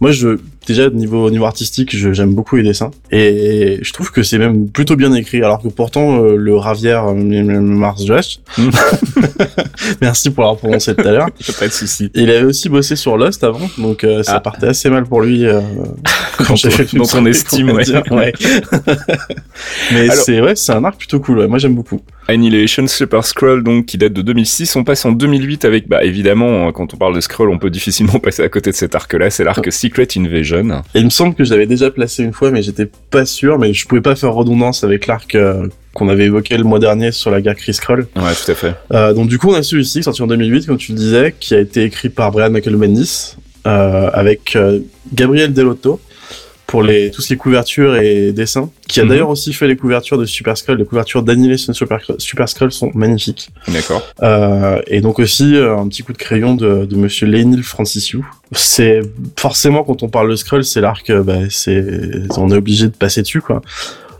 [0.00, 4.38] Moi, je déjà niveau niveau artistique, j'aime beaucoup les dessins et je trouve que c'est
[4.38, 5.42] même plutôt bien écrit.
[5.42, 8.70] Alors que pourtant euh, le Ravière Mars Josh, Mm.
[10.00, 11.28] merci pour l'avoir prononcé tout à l'heure.
[11.46, 12.10] Y a pas de souci.
[12.14, 14.40] Il avait aussi bossé sur Lost avant, donc euh, ça Ah.
[14.40, 15.60] partait assez mal pour lui euh,
[16.46, 18.10] quand j'ai fait le estime, on va ouais.
[18.10, 18.32] ouais.
[19.92, 21.38] Mais c'est ouais, c'est un arc plutôt cool.
[21.40, 21.48] ouais.
[21.48, 22.00] Moi j'aime beaucoup.
[22.30, 24.76] Annihilation Super Skrull donc qui date de 2006.
[24.76, 27.70] On passe en 2008 avec bah évidemment euh, quand on parle de Skrull on peut
[27.70, 29.30] difficilement passer à côté de cet arc là.
[29.30, 30.82] C'est l'arc Secret Invasion.
[30.94, 33.58] Et il me semble que je l'avais déjà placé une fois, mais j'étais pas sûr.
[33.58, 37.12] Mais je pouvais pas faire redondance avec l'arc euh, qu'on avait évoqué le mois dernier
[37.12, 38.06] sur la guerre Chris Skrull.
[38.16, 38.74] Ouais tout à fait.
[38.92, 41.54] Euh, donc du coup, on a celui-ci sorti en 2008, comme tu le disais, qui
[41.54, 44.56] a été écrit par Brian Michael Bendis euh, avec
[45.12, 46.00] Gabriel Delotto
[46.70, 49.08] pour les tout ce qui est couverture et dessin, qui a Mhm.
[49.08, 50.78] d'ailleurs aussi fait les couvertures de Super Skrull.
[50.78, 53.48] Les couvertures d'Annihilation Super, Super sont magnifiques.
[53.66, 54.02] D'accord.
[54.22, 58.24] Euh, et donc aussi euh, un petit coup de crayon de, de Monsieur Lénil Francisiou.
[58.52, 59.00] C'est
[59.36, 61.84] forcément quand on parle de Skrull, c'est l'arc, euh, bah, c'est
[62.36, 63.62] on est obligé de passer dessus quoi.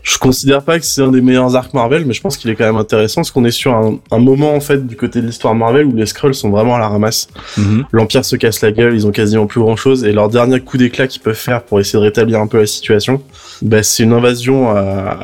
[0.03, 2.55] Je considère pas que c'est un des meilleurs arcs Marvel, mais je pense qu'il est
[2.55, 5.27] quand même intéressant parce qu'on est sur un, un moment en fait du côté de
[5.27, 7.27] l'histoire Marvel où les Skrulls sont vraiment à la ramasse.
[7.57, 7.85] Mhm.
[7.91, 10.77] L'Empire se casse la gueule, ils ont quasiment plus grand chose et leur dernier coup
[10.77, 13.21] d'éclat qu'ils peuvent faire pour essayer de rétablir un peu la situation,
[13.61, 15.17] bah, c'est une invasion à, à-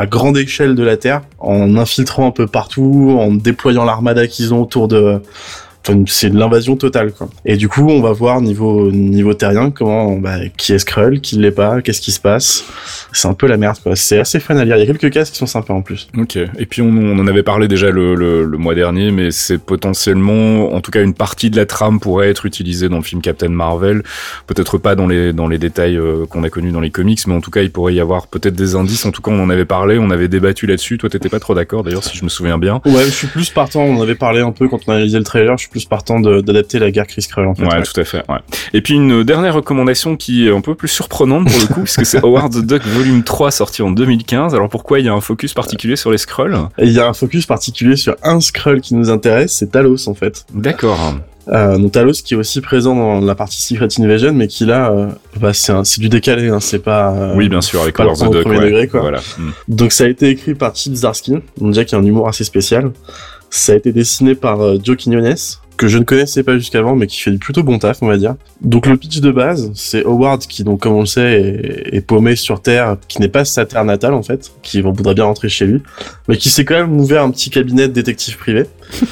[0.00, 4.52] à grande échelle de la Terre en infiltrant un peu partout, en déployant l'armada qu'ils
[4.52, 5.20] ont autour de
[6.06, 7.28] c'est de l'invasion totale quoi.
[7.44, 11.36] Et du coup, on va voir niveau niveau terrien comment bah, qui est Skrull, qui
[11.36, 12.64] l'est pas, qu'est-ce qui se passe.
[13.12, 13.94] C'est un peu la merde quoi.
[13.96, 14.76] C'est assez fun à lire.
[14.76, 16.08] Il y a quelques cases qui sont sympas en plus.
[16.16, 16.36] Ok.
[16.36, 19.58] Et puis on, on en avait parlé déjà le, le, le mois dernier, mais c'est
[19.58, 23.20] potentiellement, en tout cas, une partie de la trame pourrait être utilisée dans le film
[23.20, 24.02] Captain Marvel.
[24.46, 27.34] Peut-être pas dans les dans les détails euh, qu'on a connus dans les comics, mais
[27.34, 29.04] en tout cas, il pourrait y avoir peut-être des indices.
[29.06, 30.98] En tout cas, on en avait parlé, on avait débattu là-dessus.
[30.98, 32.80] Toi, t'étais pas trop d'accord, d'ailleurs, si je me souviens bien.
[32.86, 33.82] Ouais, je suis plus partant.
[33.82, 35.56] On en avait parlé un peu quand on analysait le trailer.
[35.56, 37.64] Je suis plus partant d'adapter la guerre Chris Skrull en fait.
[37.64, 37.82] Ouais, ouais.
[37.82, 38.22] tout à fait.
[38.28, 38.38] Ouais.
[38.74, 42.06] Et puis une dernière recommandation qui est un peu plus surprenante pour le coup, puisque
[42.06, 44.54] c'est Howard the Duck Volume 3 sorti en 2015.
[44.54, 46.56] Alors pourquoi il y a un focus particulier sur les Skrulls?
[46.78, 50.14] Il y a un focus particulier sur un Skrull qui nous intéresse, c'est Talos en
[50.14, 50.46] fait.
[50.54, 51.16] D'accord.
[51.48, 54.90] Euh, donc Talos qui est aussi présent dans la partie Secret Invasion, mais qui là,
[54.90, 55.08] euh,
[55.38, 57.12] bah, c'est du décalé, hein, c'est pas.
[57.12, 58.46] euh, Oui, bien sûr, avec pas the Duck.
[58.46, 58.60] ouais.
[58.60, 59.00] degré, quoi.
[59.00, 59.18] Voilà.
[59.36, 59.50] Mm.
[59.68, 62.44] Donc ça a été écrit par Chip Zdarsky, donc déjà qui a un humour assez
[62.44, 62.92] spécial.
[63.50, 65.34] Ça a été dessiné par Joe Quinones,
[65.76, 68.16] que je ne connaissais pas jusqu'avant, mais qui fait du plutôt bon taf, on va
[68.16, 68.36] dire.
[68.60, 72.00] Donc le pitch de base, c'est Howard qui, donc comme on le sait, est, est
[72.00, 75.48] paumé sur Terre, qui n'est pas sa terre natale en fait, qui voudrait bien rentrer
[75.48, 75.82] chez lui,
[76.28, 78.64] mais qui s'est quand même ouvert un petit cabinet de détective privé.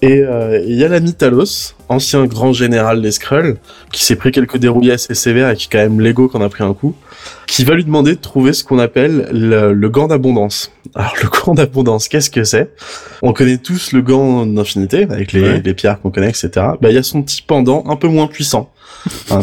[0.00, 3.56] Et euh, il y a l'ami Talos, ancien grand général des Skrulls,
[3.90, 6.48] qui s'est pris quelques dérouillés assez sévères et qui est quand même l'ego qu'on a
[6.48, 6.94] pris un coup,
[7.46, 10.72] qui va lui demander de trouver ce qu'on appelle le, le gant d'abondance.
[10.94, 12.70] Alors le gant d'abondance, qu'est-ce que c'est?
[13.22, 15.62] On connaît tous le gant d'infinité, avec les, Ouais.
[15.64, 16.50] les pierres qu'on connaît, etc.
[16.54, 18.70] Bah il y a son petit pendant un peu moins puissant.
[19.30, 19.40] hein,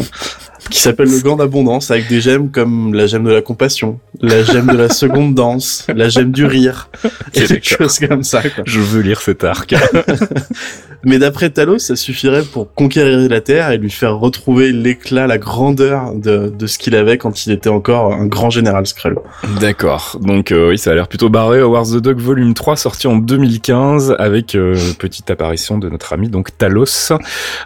[0.70, 4.42] qui s'appelle le gant d'abondance avec des gemmes comme la gemme de la compassion, la
[4.42, 6.90] gemme de la seconde danse, la gemme du rire,
[7.34, 8.42] et des choses comme ça.
[8.42, 8.64] Quoi.
[8.66, 9.74] Je veux lire cet arc.
[11.04, 15.38] Mais d'après Talos, ça suffirait pour conquérir la Terre et lui faire retrouver l'éclat, la
[15.38, 19.16] grandeur de, de ce qu'il avait quand il était encore un grand général Skrull.
[19.60, 20.18] D'accord.
[20.20, 21.60] Donc euh, oui, ça a l'air plutôt barré.
[21.60, 26.28] Howard the Duck Volume 3 sorti en 2015 avec euh, petite apparition de notre ami
[26.28, 27.12] donc Talos.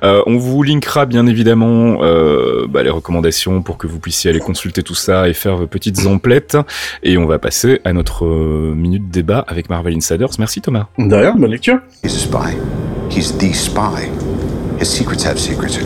[0.03, 4.41] Euh, on vous linkera bien évidemment euh, bah, les recommandations pour que vous puissiez aller
[4.41, 6.57] consulter tout ça et faire vos petites emplettes.
[7.03, 10.31] Et on va passer à notre euh, minute débat avec Marvel Insiders.
[10.39, 10.87] Merci Thomas.
[10.99, 11.81] Derrière, bonne lecture.
[12.05, 12.57] He's a spy.
[13.11, 14.09] He's the spy.
[14.81, 15.79] His secrets have secrets.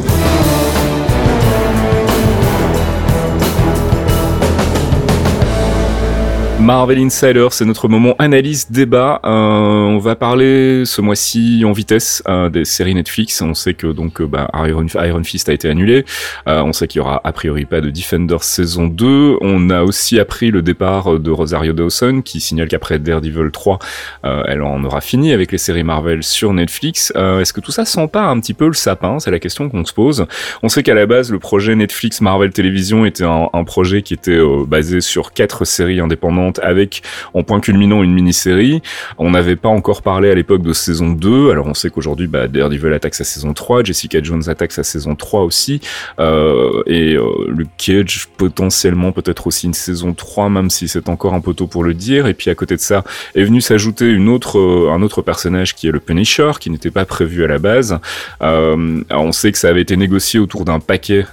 [6.61, 9.21] Marvel Insider, c'est notre moment analyse débat.
[9.25, 13.41] Euh, on va parler ce mois-ci en vitesse euh, des séries Netflix.
[13.41, 16.05] On sait que donc euh, bah, Iron, Fist a été annulé.
[16.49, 19.37] Euh, on sait qu'il y aura a priori pas de Defenders saison 2.
[19.41, 23.79] On a aussi appris le départ de Rosario Dawson qui signale qu'après Daredevil 3,
[24.25, 27.13] euh, elle en aura fini avec les séries Marvel sur Netflix.
[27.15, 29.21] Est-ce que tout ça pas un petit peu le sapin?
[29.21, 30.27] C'est la question qu'on se pose.
[30.65, 34.15] On sait qu'à la base, le projet Netflix Marvel Télévision était un, un projet qui
[34.15, 37.03] était basé sur quatre séries indépendantes avec
[37.35, 38.83] en point culminant une mini-série.
[39.19, 41.51] On n'avait pas encore parlé à l'époque de saison 2.
[41.51, 45.15] Alors on sait qu'aujourd'hui, bah, Daredevil attaque sa saison 3, Jessica Jones attaque sa saison
[45.15, 45.81] 3 aussi,
[46.19, 51.35] euh, et euh, Luke Cage potentiellement peut-être aussi une saison 3, même si c'est encore
[51.35, 52.27] un peu tôt pour le dire.
[52.27, 53.05] Et puis à côté de ça
[53.35, 56.91] est venu s'ajouter une autre, euh, un autre personnage qui est le Punisher, qui n'était
[56.91, 57.99] pas prévu à la base.
[58.43, 61.27] Euh, on sait que ça avait été négocié autour d'un paquet,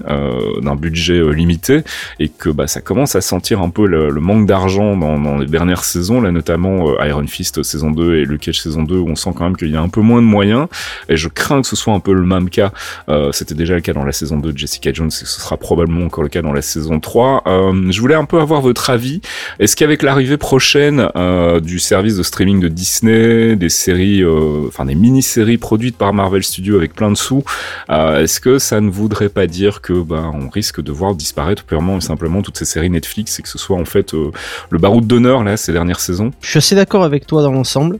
[0.61, 1.81] d'un budget limité,
[2.19, 5.83] et que bah, ça commence à sentir un peu le manque d'argent dans, les dernières
[5.83, 9.15] saisons, là notamment euh, Iron Fist saison 2 et Luke Cage saison 2, où on
[9.15, 10.67] sent quand même qu'il y a un peu moins de moyens.
[11.09, 12.71] Et je crains que ce soit un peu le même cas.
[13.09, 15.57] Euh, C'était déjà le cas dans la saison 2 de Jessica Jones, et ce sera
[15.57, 17.43] probablement encore le cas dans la saison 3.
[17.47, 19.21] Euh, je voulais un peu avoir votre avis.
[19.59, 24.85] Est-ce qu'avec l'arrivée prochaine euh, du service de streaming de Disney, des séries, euh, enfin
[24.85, 27.43] des mini-séries produites par Marvel Studios avec plein de sous,
[27.89, 31.63] euh, est-ce que ça ne voudrait pas dire que bah, on risque de voir disparaître
[31.63, 34.31] purement et simplement toutes ces séries Netflix et que ce soit en fait euh,
[34.69, 37.99] le baroud d'honneur là ces dernières saisons Je suis assez d'accord avec toi dans l'ensemble.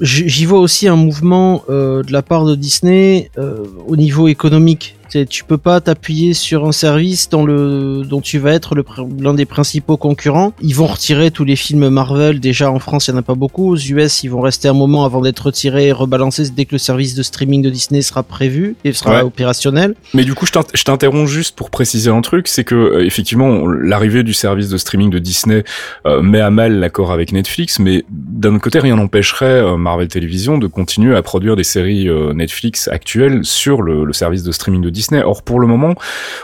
[0.00, 4.96] J'y vois aussi un mouvement euh, de la part de Disney euh, au niveau économique.
[5.26, 8.74] Tu peux pas t'appuyer sur un service le dont tu vas être
[9.18, 10.52] l'un des principaux concurrents.
[10.62, 12.40] Ils vont retirer tous les films Marvel.
[12.40, 13.70] Déjà en France, il y en a pas beaucoup.
[13.72, 16.78] Aux US, ils vont rester un moment avant d'être retirés et rebalancés dès que le
[16.78, 19.22] service de streaming de Disney sera prévu et sera Ouais.
[19.22, 19.94] opérationnel.
[20.14, 23.04] Mais du coup, je t'int- je t'interromps juste pour préciser un truc, c'est que euh,
[23.04, 25.64] effectivement, l'arrivée du service de streaming de Disney
[26.06, 30.08] euh, met à mal l'accord avec Netflix, mais d'un autre côté, rien n'empêcherait euh, Marvel
[30.08, 34.80] Television de continuer à produire des séries Netflix actuelles sur le, le service de streaming
[34.80, 35.01] de Disney.
[35.24, 35.94] Or, pour le moment,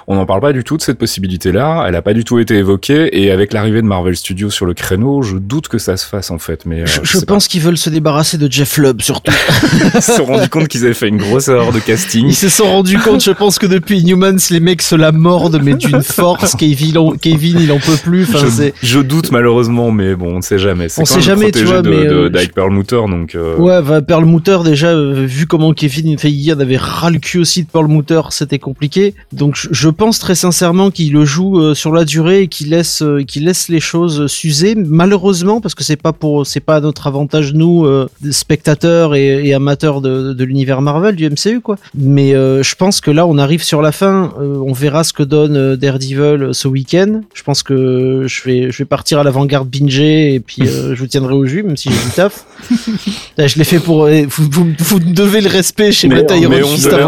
[0.06, 1.84] on n'en parle pas du tout de cette possibilité-là.
[1.86, 4.74] Elle n'a pas du tout été évoquée, et avec l'arrivée de Marvel Studios sur le
[4.74, 6.66] créneau, je doute que ça se fasse en fait.
[6.66, 9.32] Mais euh, Je, pense qu'ils veulent se débarrasser de Jeff Lubb surtout.
[9.94, 12.26] ils se sont rendus compte qu'ils avaient fait une grosse erreur de casting.
[12.26, 15.60] Ils se sont rendus compte, je pense que depuis Inhumans, les mecs se la mordent,
[15.62, 16.54] mais d'une force.
[16.56, 18.24] Kevin, Kevin, il en peut plus.
[18.24, 18.46] Enfin,
[18.82, 20.86] je, doute malheureusement, mais bon, on ne sait jamais.
[20.96, 23.34] On quand sait jamais, tu vois, de, mais, de, euh, d'Ike Perlmutter, donc.
[23.34, 27.38] euh, Ouais, bah, Perlmutter, déjà, euh, vu comment Kevin Feige en avait ras le cul
[27.38, 28.20] aussi de Perlmutter,
[28.56, 29.14] compliqué.
[29.32, 33.02] Donc, je, pense très sincèrement qu'il le joue euh, sur la durée et qu'il laisse,
[33.02, 34.74] euh, laisse les choses s'user.
[34.74, 39.52] Malheureusement, parce que c'est pas pour, c'est pas à notre avantage, nous, euh, spectateurs et,
[39.52, 41.76] amateurs de, l'univers Marvel, du MCU, quoi.
[41.94, 44.32] Mais je pense que là, on arrive sur la fin.
[44.38, 47.22] on verra ce que donne Daredevil ce week-end.
[47.34, 51.06] Je pense que je vais, je vais partir à l'avant-garde binger et puis je vous
[51.06, 52.46] tiendrai au jus, même si j'ai du taf.
[53.36, 54.04] Là, je l'ai fait pour.
[54.04, 57.06] euh, Vous, vous, vous me devez le respect chez Mais- Iron mais on te la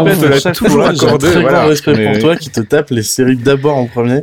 [0.85, 1.59] un accordé, très voilà.
[1.59, 4.21] grand respect Mais- pour toi qui te tape les séries d'abord en premier.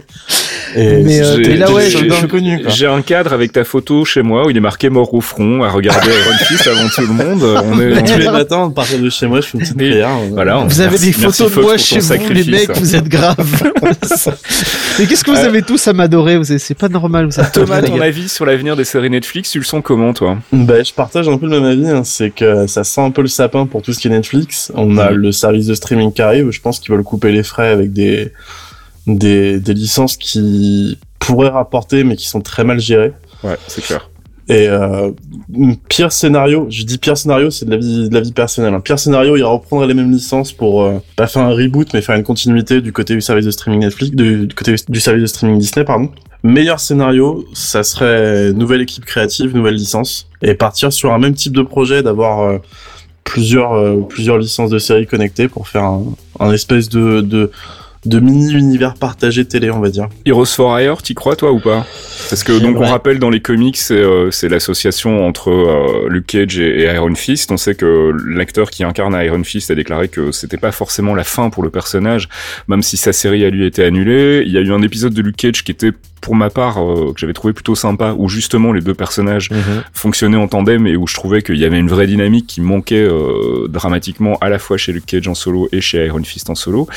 [0.76, 2.70] Et Mais, euh, J'ai- là, ouais, j'ai- connu, quoi.
[2.70, 5.62] J'ai un cadre avec ta photo chez moi où il est marqué mort au front
[5.62, 7.42] à regarder Iron Fist avant tout le monde.
[7.42, 9.80] On est, on tous les matins, à partir de chez moi, je fais une petite
[9.80, 10.08] Et- prière.
[10.32, 10.56] voilà.
[10.66, 13.36] Vous avez Merci- des photos de moi chez vous, les mecs, vous êtes graves.
[14.98, 16.38] Mais qu'est-ce que vous avez tous à m'adorer?
[16.58, 19.80] C'est pas normal, vous Thomas, ton avis sur l'avenir des séries Netflix, tu le sens
[19.84, 20.38] comment, toi?
[20.52, 22.02] Bah, je partage un peu le même avis, hein.
[22.04, 24.72] c'est que ça sent un peu le sapin pour tout ce qui est Netflix.
[24.74, 25.16] On a Mhm.
[25.16, 28.32] le service de streaming qui arrive, je pense qu'ils veulent couper les frais avec des,
[29.06, 33.12] des, des licences qui pourraient rapporter mais qui sont très mal gérées.
[33.44, 34.10] Ouais, c'est clair.
[34.50, 35.10] Et euh,
[35.90, 38.72] pire scénario, je dis pire scénario, c'est de la vie, de la vie personnelle.
[38.72, 42.00] Un pire scénario, il reprendrait les mêmes licences pour euh, pas faire un reboot, mais
[42.00, 45.20] faire une continuité du côté du service de streaming Netflix, du, du côté du service
[45.20, 46.08] de streaming Disney, pardon.
[46.42, 51.52] Meilleur scénario, ça serait nouvelle équipe créative, nouvelle licence, et partir sur un même type
[51.52, 52.58] de projet, d'avoir euh,
[53.24, 56.04] plusieurs euh, plusieurs licences de séries connectées pour faire un,
[56.40, 57.50] un espèce de, de
[58.04, 60.08] de mini univers partagé télé, on va dire.
[60.24, 61.86] Heroes for Hire, t'y crois, toi, ou pas?
[62.30, 66.58] Parce que, donc, on rappelle dans les comics, c'est euh, l'association entre euh, Luke Cage
[66.58, 67.50] et, et Iron Fist.
[67.50, 71.24] On sait que l'acteur qui incarne Iron Fist a déclaré que c'était pas forcément la
[71.24, 72.28] fin pour le personnage,
[72.68, 74.42] même si sa série à lui était annulée.
[74.46, 77.12] Il y a eu un épisode de Luke Cage qui était, pour ma part, euh,
[77.12, 79.50] que j'avais trouvé plutôt sympa, où justement les deux personnages
[79.92, 82.96] fonctionnaient en tandem et où je trouvais qu'il y avait une vraie dynamique qui manquait
[82.96, 86.54] euh, dramatiquement à la fois chez Luke Cage en solo et chez Iron Fist en
[86.54, 86.88] solo.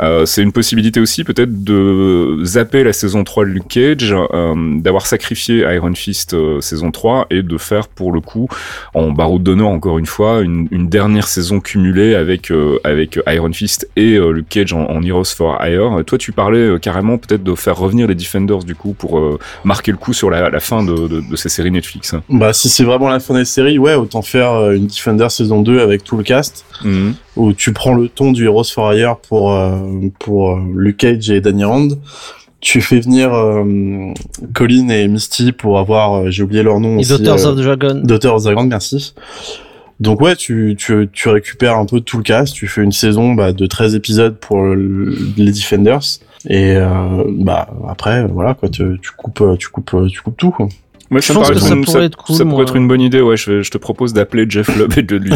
[0.00, 4.54] Euh, c'est une possibilité aussi peut-être de zapper la saison 3 de Luke Cage, euh,
[4.80, 8.48] d'avoir sacrifié Iron Fist euh, saison 3 et de faire pour le coup
[8.94, 13.52] en baroud d'honneur encore une fois une, une dernière saison cumulée avec euh, avec Iron
[13.52, 16.04] Fist et Luke Cage en, en Heroes for Hire.
[16.06, 19.20] Toi tu parlais carrément peut-être de faire revenir les Defenders du coup pour
[19.64, 22.14] marquer le coup sur la, la fin de, de, de ces séries Netflix.
[22.28, 25.80] Bah si c'est vraiment la fin des séries, ouais, autant faire une Defender saison 2
[25.80, 26.64] avec tout le cast.
[26.84, 27.14] Mhm.
[27.36, 29.76] Où tu prends le ton du Heroes for Hire pour euh,
[30.18, 31.88] pour euh, Luke Cage et Danny Rand.
[32.60, 34.12] Tu fais venir euh,
[34.54, 37.10] Colin et Misty pour avoir, euh, j'ai oublié leur nom aussi.
[37.10, 38.00] Daughters of the Dragon.
[38.02, 39.14] Daughters of the Dragon, merci.
[40.00, 43.34] Donc ouais, tu, tu, tu récupères un peu tout le cast, tu fais une saison
[43.34, 46.00] bah, de 13 épisodes pour le- les Defenders,
[46.48, 50.50] et euh, bah après, voilà, quoi, tu, tu, coupes, tu, coupes, tu coupes tout.
[50.50, 50.68] Quoi.
[51.10, 52.52] Moi, Je pense que ça une- pourrait être cool, ça moi.
[52.54, 53.20] pourrait être une bonne idée.
[53.20, 55.32] Ouais, je, je te propose d'appeler Jeff Lubb et de lui,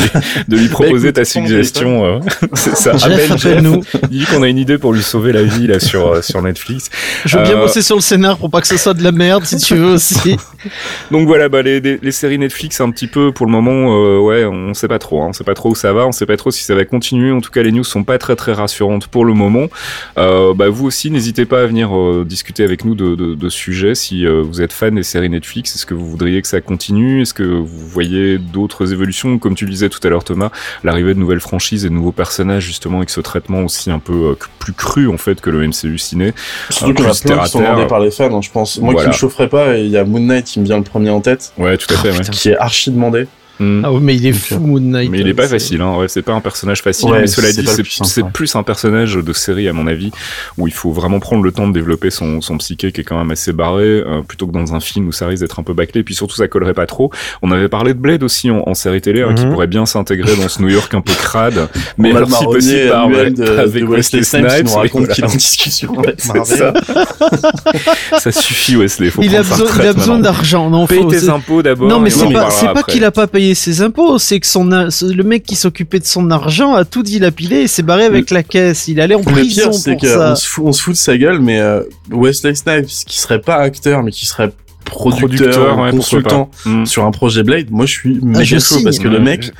[0.48, 2.04] de lui proposer écoute, ta suggestion.
[2.04, 2.18] euh,
[2.54, 2.96] c'est ça.
[2.96, 3.46] Jeff, Appelle Jeff.
[3.46, 3.82] appelle-nous.
[4.10, 6.90] Dis qu'on a une idée pour lui sauver la vie là sur euh, sur Netflix.
[7.24, 9.12] Je veux bien Euh, bosser sur le scénar pour pas que ce soit de la
[9.12, 10.36] merde, si tu veux aussi.
[11.10, 14.18] Donc voilà, bah les, les, les séries Netflix un petit peu pour le moment, euh,
[14.18, 16.26] ouais, on sait pas trop, hein, on sait pas trop où ça va, on sait
[16.26, 17.30] pas trop si ça va continuer.
[17.32, 19.68] En tout cas, les news sont pas très très rassurantes pour le moment.
[20.16, 21.90] Bah vous aussi, n'hésitez pas à venir
[22.24, 23.94] discuter avec nous de, de, de sujets.
[23.94, 27.22] Si vous êtes fan des séries Netflix, est-ce que vous voudriez que ça continue?
[27.22, 29.38] Est-ce que vous voyez d'autres évolutions?
[29.38, 30.50] Comme tu le disais tout à l'heure, Thomas,
[30.84, 34.30] l'arrivée de nouvelles franchises et de nouveaux personnages justement avec ce traitement aussi un peu
[34.30, 36.32] euh, plus cru en fait que le MCU ciné.
[36.70, 37.72] Surtout a plein qui sont terre.
[37.72, 38.78] demandés par les fans, hein, je pense.
[38.78, 39.08] Moi Voilà.
[39.10, 41.10] qui me chaufferais pas, et il y a Moon Knight qui me vient le premier
[41.10, 42.10] en tête, Ouais, tout à fait.
[42.10, 42.18] ouais.
[42.18, 42.32] putain.
[42.32, 43.26] qui est archi demandé.
[43.60, 43.82] Mm.
[43.84, 45.10] Ah ouais, mais il est fou, Moon Knight.
[45.10, 45.96] Mais il est pas facile, hein.
[45.98, 47.66] ouais, c'est pas un personnage facile, Ouais, mais cela dit,
[48.04, 48.58] c'est plus ouais.
[48.60, 50.10] un personnage de série, à mon avis,
[50.58, 53.18] où il faut vraiment prendre le temps de développer son, son psyché qui est quand
[53.18, 55.74] même assez barré, euh, plutôt que dans un film où ça risque d'être un peu
[55.74, 57.10] bâclé, et puis surtout ça collerait pas trop.
[57.42, 59.52] On avait parlé de Blade aussi en, en série télé, hein, qui Mhm.
[59.52, 62.44] pourrait bien s'intégrer dans ce New York un peu crade, mais On a alors si
[62.44, 66.14] possible par, avec de Wesley Snipes qui nous oui, raconte qu'il est en discussion avec
[66.20, 66.58] C'est Marvel.
[66.58, 68.18] ça.
[68.18, 70.32] ça suffit Wesley, Il a besoin, il retraite a besoin maintenant.
[70.32, 71.88] d'argent, non Paye faut- tes impôts d'abord.
[71.88, 74.88] Non, mais on c'est pas, qu'il a pas payé ses impôts, c'est que son, a-
[75.02, 78.42] le mec qui s'occupait de son argent a tout dilapidé et s'est barré avec la
[78.42, 78.88] caisse.
[78.88, 80.28] Il allait en Le prison pire, c'est pour ça.
[80.30, 83.40] qu'on se, fout, on se fout de sa gueule, mais euh, Wesley Snipes, qui serait
[83.40, 84.50] pas acteur, mais qui serait
[84.84, 86.70] producteur, ouais, consultant pas.
[86.70, 86.86] Mm.
[86.86, 88.84] sur un projet Blade, moi je suis Ah, méga chaud signe.
[88.84, 89.52] parce que le mec,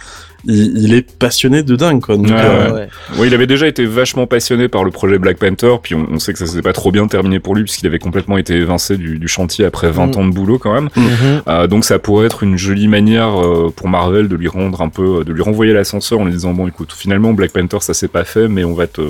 [0.46, 2.16] il, il est passionné de dingue, quoi.
[2.16, 2.86] Donc, Ouais, euh,
[3.18, 3.26] ouais.
[3.28, 6.32] Il avait déjà été vachement passionné par le projet Black Panther, puis on, on sait
[6.32, 9.18] que ça s'est pas trop bien terminé pour lui, puisqu'il avait complètement été évincé du,
[9.18, 10.18] du chantier après 20 Mm.
[10.18, 10.88] ans de boulot quand même.
[10.96, 11.42] Mhm.
[11.48, 14.88] Euh, donc ça pourrait être une jolie manière euh, pour Marvel de lui rendre un
[14.88, 18.08] peu, de lui renvoyer l'ascenseur en lui disant bon écoute, finalement Black Panther ça s'est
[18.08, 19.00] pas fait, mais on va te,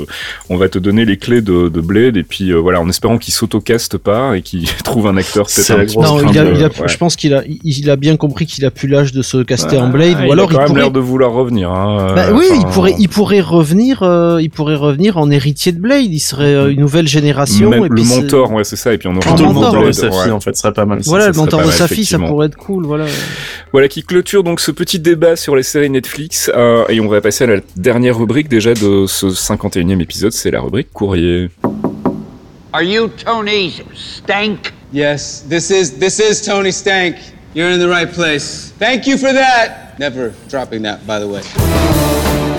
[0.49, 3.19] on va te donner les clés de, de Blade, et puis euh, voilà, en espérant
[3.19, 6.45] qu'il s'autocaste pas et qu'il trouve un acteur peut-être la grosse Non, crainte il a,
[6.45, 6.89] de- il a- ouais.
[6.89, 9.39] je pense qu'il a, il, il a bien compris qu'il a plus l'âge de se
[9.43, 11.71] caster en Ah, Blade, il ou alors a quand il pourrait, l'air de vouloir revenir.
[11.71, 15.73] Hein, Bah euh, oui, il pourrait, il pourrait revenir, euh, il pourrait revenir en héritier
[15.73, 16.13] de Blade.
[16.13, 17.71] Il serait euh, une nouvelle génération.
[17.71, 19.73] même et le mentor, ouais c'est ça, et puis on aura plutôt Un le mentor,
[19.73, 20.23] de Blade, sa ouais.
[20.23, 21.03] fille, en fait, ce serait pas mal.
[21.03, 21.11] ça.
[21.11, 22.87] Voilà, ça le mentor de sa fille, ça pourrait être cool.
[22.87, 23.07] Voilà.
[23.73, 27.21] Voilà qui clôture donc ce petit débat sur les séries Netflix euh, et on va
[27.21, 31.51] passer à la dernière rubrique déjà de ce 51e épisode, c'est la rubrique courrier.
[32.73, 34.73] Are you Tony Stank?
[34.93, 37.15] Yes, this is this is Tony Stank.
[37.53, 38.71] You're in the right place.
[38.73, 39.99] Thank you for that.
[39.99, 42.50] Never dropping that, by the way.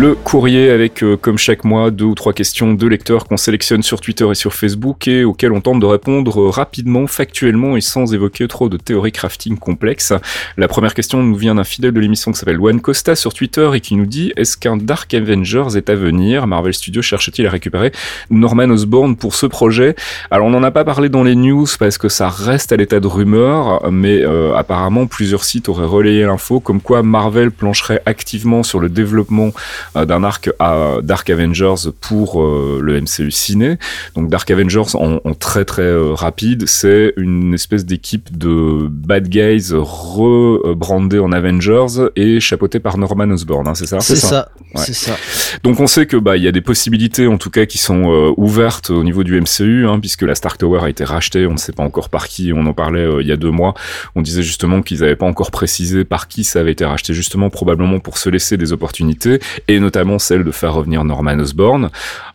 [0.00, 3.82] Le courrier avec, euh, comme chaque mois, deux ou trois questions de lecteurs qu'on sélectionne
[3.82, 7.80] sur Twitter et sur Facebook et auxquelles on tente de répondre euh, rapidement, factuellement et
[7.80, 10.12] sans évoquer trop de théories crafting complexes.
[10.56, 13.68] La première question nous vient d'un fidèle de l'émission qui s'appelle Juan Costa sur Twitter
[13.74, 16.46] et qui nous dit Est-ce qu'un Dark Avengers est à venir?
[16.46, 17.90] Marvel Studios cherche-t-il à récupérer
[18.30, 19.96] Norman Osborn pour ce projet?
[20.30, 23.00] Alors on n'en a pas parlé dans les news parce que ça reste à l'état
[23.00, 28.62] de rumeur, mais euh, apparemment plusieurs sites auraient relayé l'info comme quoi Marvel plancherait activement
[28.62, 29.50] sur le développement
[29.94, 33.78] d'un arc à Dark Avengers pour euh, le MCU ciné.
[34.14, 39.28] Donc Dark Avengers en, en très très euh, rapide, c'est une espèce d'équipe de bad
[39.28, 44.00] guys rebrandés en Avengers et chapeautés par Norman Osborn, hein, c'est ça?
[44.00, 44.82] C'est ça, Ouais.
[44.84, 45.16] c'est ça.
[45.62, 48.12] donc on sait que bah il y a des possibilités en tout cas qui sont
[48.12, 51.52] euh, ouvertes au niveau du MCU hein, puisque la Stark Tower a été rachetée, on
[51.52, 53.72] ne sait pas encore par qui, on en parlait euh, il y a deux mois,
[54.14, 57.48] on disait justement qu'ils n'avaient pas encore précisé par qui ça avait été racheté justement
[57.48, 61.90] probablement pour se laisser des opportunités et notamment celle de faire revenir Norman Osborn.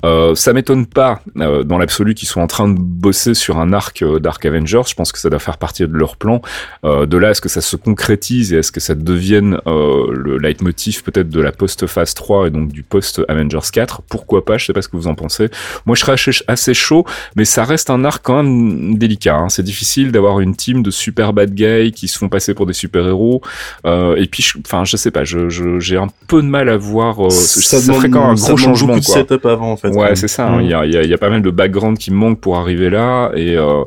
[0.05, 3.73] Euh, ça m'étonne pas euh, dans l'absolu qu'ils soient en train de bosser sur un
[3.73, 6.41] arc euh, Dark Avengers, je pense que ça doit faire partie de leur plan.
[6.85, 9.57] Euh, de là à ce que ça se concrétise et à ce que ça devienne
[9.67, 14.57] euh, le leitmotiv peut-être de la post-phase 3 et donc du post-Avengers 4, pourquoi pas,
[14.57, 15.49] je sais pas ce que vous en pensez.
[15.85, 16.15] Moi je serais
[16.47, 19.35] assez- chaud, mais ça reste un arc quand même délicat.
[19.35, 19.49] hein.
[19.49, 22.73] C'est difficile d'avoir une team de super bad guys qui se font passer pour des
[22.73, 23.41] super-héros.
[23.85, 26.77] Et puis, je- enfin, je sais pas, je- je- j'ai un peu de mal à
[26.77, 27.19] voir...
[27.33, 28.87] ça, demande- ferait quand un ça gros changement.
[28.95, 29.15] beaucoup de quoi.
[29.15, 29.89] setup avant, en fait.
[29.91, 30.15] quand Ouais, même.
[30.15, 30.47] c'est ça.
[30.47, 30.59] hein.
[30.59, 30.61] Mm.
[30.61, 32.39] Il y, a, il y a- il y a pas mal de background qui manque
[32.39, 33.31] pour arriver là.
[33.35, 33.83] Et euh,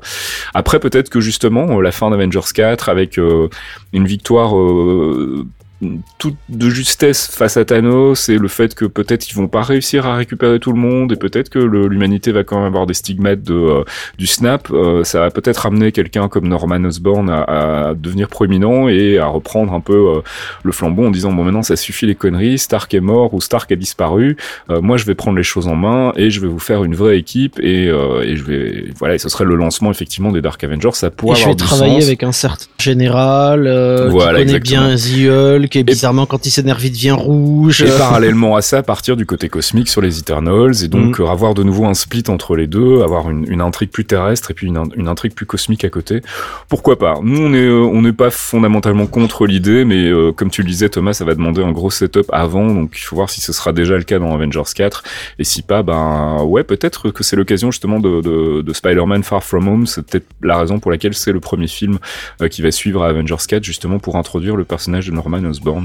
[0.55, 3.49] après, peut-être que justement, euh, la fin d'Avengers 4 avec euh,
[3.93, 5.47] une victoire euh,
[6.19, 10.07] toute de justesse face à Thanos et le fait que peut-être ils vont pas réussir
[10.07, 13.43] à récupérer tout le monde et peut-être que l'humanité va quand même avoir des stigmates
[13.43, 13.85] de euh,
[14.17, 17.43] du snap, euh, ça va peut-être amener quelqu'un comme Norman Osborn à,
[17.91, 20.21] à devenir proéminent et à reprendre un peu euh,
[20.63, 23.71] le flambeau en disant bon maintenant ça suffit les conneries, Stark est mort ou Stark
[23.73, 24.37] a disparu,
[24.71, 26.95] euh, moi je vais prendre les choses en main et je vais vous faire une
[26.95, 30.41] vraie équipe et, euh, et je vais voilà et ce serait le lancement effectivement des
[30.41, 32.09] Dark Avengers, ça Et pourrait je avoir vais du travailler sens.
[32.09, 34.87] avec un certain général euh, Voilà, qui connaît exactement.
[34.87, 37.83] bien The Hulk, Hulk et bizarrement quand il s'énerve il devient rouge.
[37.83, 41.23] Et parallèlement à ça, partir du côté cosmique sur les Eternals et donc Mm.
[41.23, 44.51] euh, avoir de nouveau un split entre les deux, avoir une, une intrigue plus terrestre
[44.51, 46.21] et puis une intrigue plus cosmique à côté.
[46.69, 47.19] Pourquoi pas?
[47.23, 50.69] Nous, on est euh, on n'est pas fondamentalement contre l'idée, mais euh, comme tu le
[50.69, 53.53] disais, Thomas, ça va demander un gros setup avant, donc il faut voir si ce
[53.53, 55.03] sera déjà le cas dans Avengers 4
[55.39, 59.43] et si pas, ben ouais, peut-être que c'est l'occasion justement de, de, de Spider-Man Far
[59.43, 59.87] From Home.
[59.87, 61.99] C'est peut-être la raison pour laquelle c'est le premier film
[62.43, 65.43] euh, qui va suivre à Avengers 4 justement pour introduire le personnage de Norman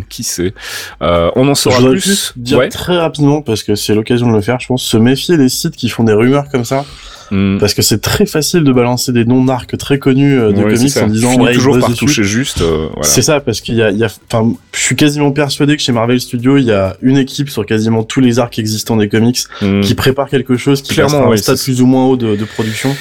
[0.09, 0.53] Qui sait
[1.01, 1.99] Euh, On en saura plus.
[2.01, 2.69] juste dire Ouais.
[2.69, 5.75] très rapidement, parce que c'est l'occasion de le faire, je pense, se méfier des sites
[5.75, 6.85] qui font des rumeurs comme ça.
[7.33, 7.59] Mm.
[7.59, 10.73] Parce que c'est très facile de balancer des noms d'arcs très connus euh, de Ouais,
[10.75, 12.59] comics en disant ouais, toujours par toucher juste.
[12.61, 13.03] euh, voilà.
[13.03, 15.81] C'est ça, parce qu'il y a, il y a, enfin, je suis quasiment persuadé que
[15.81, 19.07] chez Marvel Studios, il y a une équipe sur quasiment tous les arcs existants des
[19.07, 19.79] comics Mm.
[19.79, 22.43] qui prépare quelque chose qui Clairement, passe un stade plus ou moins haut de, de
[22.43, 22.93] production.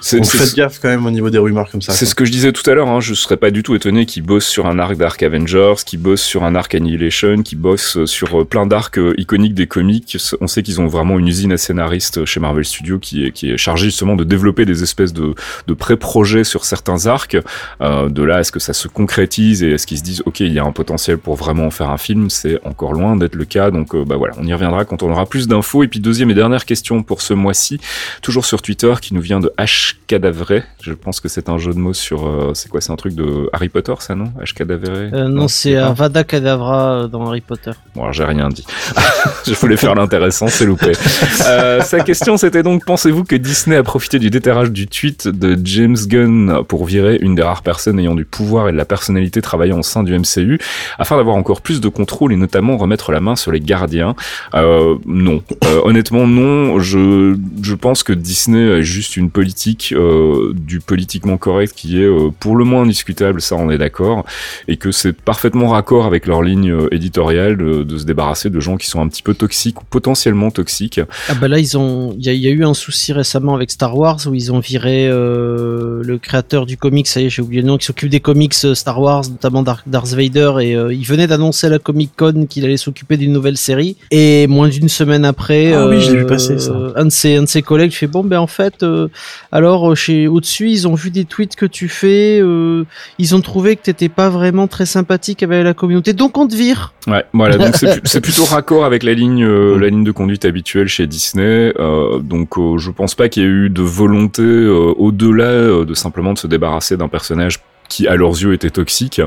[0.00, 1.92] Faites gaffe quand même au niveau des rumeurs comme ça.
[1.92, 4.06] C'est ce que je disais tout à l'heure, hein, je serais pas du tout étonné
[4.06, 8.04] qu'ils bossent sur un arc d'Arc Avengers, qu'ils bossent sur un arc Annihilation, qu'ils bossent
[8.04, 10.16] sur euh, plein d'arcs euh, iconiques des comics.
[10.40, 13.50] On sait qu'ils ont vraiment une usine à scénaristes chez Marvel Studios qui est, qui
[13.50, 15.34] est chargée justement de développer des espèces de,
[15.66, 17.36] de pré-projets sur certains arcs.
[17.80, 20.22] Euh, de là à ce que ça se concrétise et à ce qu'ils se disent
[20.26, 23.16] ok il y a un potentiel pour vraiment en faire un film, c'est encore loin
[23.16, 23.70] d'être le cas.
[23.70, 25.82] Donc euh, bah voilà, on y reviendra quand on aura plus d'infos.
[25.82, 27.80] Et puis deuxième et dernière question pour ce mois-ci,
[28.22, 30.62] toujours sur Twitter, qui nous vient de H Cadavré.
[30.82, 32.26] Je pense que c'est un jeu de mots sur.
[32.26, 34.32] euh, c'est quoi C'est un truc de Harry Potter, ça, non?
[34.40, 35.86] H Cadavré Euh, non, c'est pas.
[35.88, 37.70] Avada Kedavra euh, dans Harry Potter.
[37.94, 38.64] Bon, alors j'ai rien dit.
[39.46, 40.92] je voulais faire l'intéressant, c'est loupé.
[41.46, 45.58] Euh, sa question, c'était donc pensez-vous que Disney a profité du déterrage du tweet de
[45.64, 49.42] James Gunn pour virer une des rares personnes ayant du pouvoir et de la personnalité
[49.42, 50.58] travaillant au sein du MCU,
[50.98, 54.14] afin d'avoir encore plus de contrôle et notamment remettre la main sur les gardiens?
[54.54, 55.42] Euh, Non.
[55.64, 56.78] Euh, honnêtement, non.
[56.80, 62.04] Je, je pense que Disney a juste une politique euh, du politiquement correct qui est
[62.06, 64.24] euh, pour le moins indiscutable, ça on est d'accord,
[64.68, 68.60] et que c'est parfaitement raccord avec leur ligne euh, éditoriale de, de se débarrasser de
[68.60, 71.00] gens qui sont un petit peu toxiques ou potentiellement toxiques.
[71.28, 73.54] Ah bah là ils ont, il y, a- il y a eu un souci récemment
[73.54, 77.30] avec Star Wars où ils ont viré euh, le créateur du comics, ça y est
[77.30, 80.74] j'ai oublié le nom, qui s'occupe des comics Star Wars, notamment Dark, Darth Vader et
[80.76, 84.46] euh, il venait d'annoncer à la Comic Con qu'il allait s'occuper d'une nouvelle série et
[84.46, 86.74] moins d'une semaine après, Ah oui, je vu passer, ça.
[86.96, 89.08] un de ses un de ses collègues fait bon ben en fait euh,
[89.66, 92.84] alors euh, chez au-dessus ils ont vu des tweets que tu fais, euh,
[93.18, 96.54] ils ont trouvé que t'étais pas vraiment très sympathique avec la communauté donc on te
[96.54, 96.94] vire.
[97.08, 100.88] Ouais, voilà, donc c'est, plutôt raccord avec la ligne, euh, la ligne de conduite habituelle
[100.88, 101.72] chez Disney.
[101.78, 106.38] Euh, donc je pense pas qu'il y ait eu de volonté au-delà de simplement de
[106.38, 109.20] se débarrasser d'un personnage qui à leurs yeux était toxique,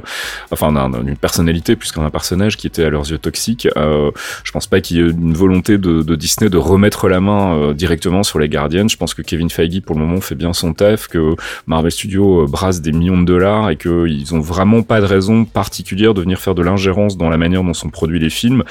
[0.52, 3.68] enfin d'un- d'une personnalité plus qu'un personnage qui était à leurs yeux toxique.
[3.78, 4.12] Euh,
[4.44, 7.74] je pense pas qu'il y ait une volonté de, Disney de remettre la main euh,
[7.74, 8.88] directement sur les Guardians.
[8.88, 11.36] Je pense que Kevin Feige pour le moment fait bien son taf, que
[11.68, 15.46] Marvel Studios euh, brasse des millions de dollars et qu'ils ont vraiment pas de raison
[15.46, 18.64] particulière de venir faire de l'ingérence dans la manière dont sont produits les films.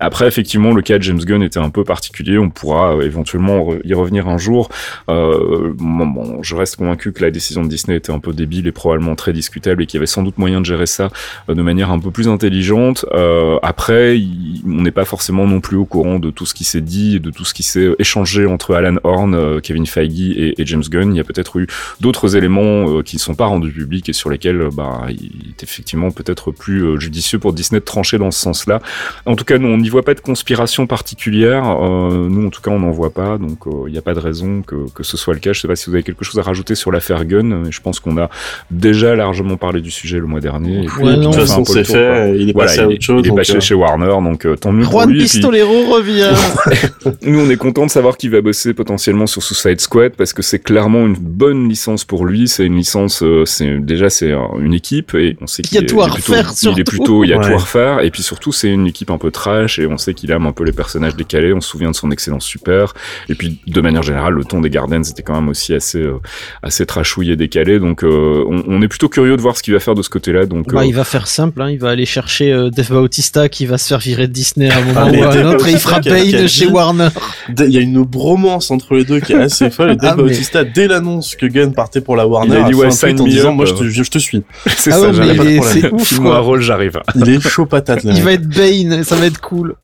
[0.00, 2.38] Après, effectivement, le cas de James Gunn était un peu particulier.
[2.38, 4.70] On pourra euh, éventuellement y revenir un jour.
[5.08, 8.72] Euh, bon, je reste convaincu que la décision de Disney était un peu débile et
[8.72, 11.10] probablement très discutable et qu'il y avait sans doute moyen de gérer ça
[11.48, 13.04] euh, de manière un peu plus intelligente.
[13.12, 14.18] Euh, après,
[14.66, 17.30] on n'est pas forcément non plus au courant de tout ce qui s'est dit, de
[17.30, 21.14] tout ce qui s'est échangé entre Alan Horn, euh, Kevin Feige et, James Gunn.
[21.14, 21.66] Il y a peut-être eu
[22.00, 26.10] d'autres éléments qui ne sont pas rendus publics et sur lesquels bah, il est effectivement
[26.10, 28.80] peut-être plus judicieux pour Disney de trancher dans ce sens-là.
[29.26, 31.64] En tout cas, nous, on n'y voit pas de conspiration particulière.
[31.64, 33.36] Nous, en tout cas, on n'en voit pas.
[33.36, 35.52] Donc, il n'y a pas de raison que, que ce soit le cas.
[35.52, 37.70] Je sais pas si vous avez quelque chose à rajouter sur l'affaire Gunn.
[37.70, 38.30] Je pense qu'on a
[38.70, 40.84] déjà largement parlé du sujet le mois dernier.
[40.84, 41.30] Et puis, Ouais, non.
[41.30, 43.22] De toute façon, c'est fait, il est Voilà, passé à autre chose.
[43.24, 45.18] Il est passé euh, chez Warner, donc euh, tant mieux pour Juan lui.
[45.18, 46.30] Puis- Pistolero revient.
[47.22, 50.42] nous, on est content de savoir qu'il va bosser potentiellement sur Suicide Squad parce que
[50.42, 52.48] c'est clairement une bonne licence pour lui.
[52.48, 55.78] C'est une licence, euh, c'est déjà c'est un- une équipe et on sait Il y
[55.78, 58.00] a qu'il est, tout à refaire, il est plutôt, il y a tout à refaire
[58.00, 60.52] et puis surtout c'est une équipe un peu trash et on sait qu'il aime un
[60.52, 61.52] peu les personnages décalés.
[61.52, 62.94] On se souvient de son excellence super
[63.28, 66.18] et puis de manière générale le ton des Gardens était quand même aussi assez euh,
[66.62, 67.78] assez trashouillé et décalé.
[67.78, 70.10] Donc euh, on, on est plutôt curieux de voir ce qu'il va faire de ce
[70.10, 70.44] côté-là.
[70.46, 73.48] Donc Bah, euh, il va faire simple, hein, il va aller chercher euh, Dave Bautista
[73.48, 75.46] qui va se faire virer de Disney à un moment Ah, ou à un Dave
[75.54, 77.08] autre et il fera Bane chez Warner.
[77.48, 79.92] Il y a une bromance entre les deux qui est assez folle.
[79.92, 82.64] Et Dave Ah, mais- Bautista, dès l'annonce que Gunn partait pour la Warner, Il a
[82.64, 84.42] dit, fait ouais, un sign tweet en disant moi je te, je, je te suis.
[84.66, 85.00] c'est Ah ça.
[85.08, 85.62] ouais, j'arrive.
[85.62, 85.94] c'est problème.
[85.94, 86.38] ouf un quoi.
[86.40, 86.98] rôle, j'arrive.
[87.14, 88.02] Il est chaud patate.
[88.04, 89.76] Il va être Bane, ça va être cool.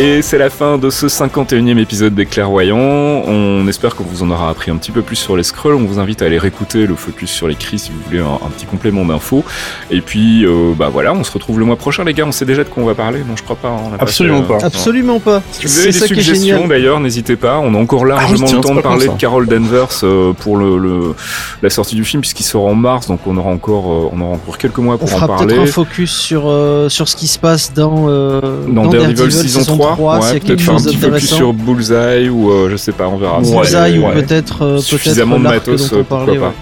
[0.00, 2.76] Et c'est la fin de ce 51e épisode des Clairvoyants.
[2.78, 5.74] On espère qu'on vous en aura appris un petit peu plus sur les scrolls.
[5.74, 8.34] On vous invite à aller réécouter le focus sur les cris si vous voulez un,
[8.46, 9.42] un petit complément d'infos.
[9.90, 12.26] Et puis, euh, bah voilà, on se retrouve le mois prochain, les gars.
[12.28, 13.18] On sait déjà de quoi on va parler.
[13.28, 13.70] Non, je crois pas.
[13.72, 14.66] on a Absolument fait, euh, pas.
[14.66, 15.42] Absolument pas.
[15.50, 17.58] Si vous avez des suggestions d'ailleurs, n'hésitez pas.
[17.58, 19.12] On a encore largement tiens, le temps de parler de.
[19.18, 21.14] Carol Danvers euh, pour le, le-
[21.60, 24.34] la sortie du film puisqu'il sort en mars, donc on aura encore euh, on aura
[24.34, 25.56] encore quelques mois On pour en fera parler.
[25.56, 29.64] peut-être un focus sur, euh, sur ce qui se passe dans, euh, Dans, Daredevil, saison
[29.64, 31.36] 3, s'il y ouais, a quelque un chose petit d'intéressant.
[31.36, 33.40] sur Bullseye ou euh, je sais pas, on verra.
[33.40, 36.54] Bullseye ou peut-être euh, peut-être suffisamment de matos, dont euh, pourquoi pas.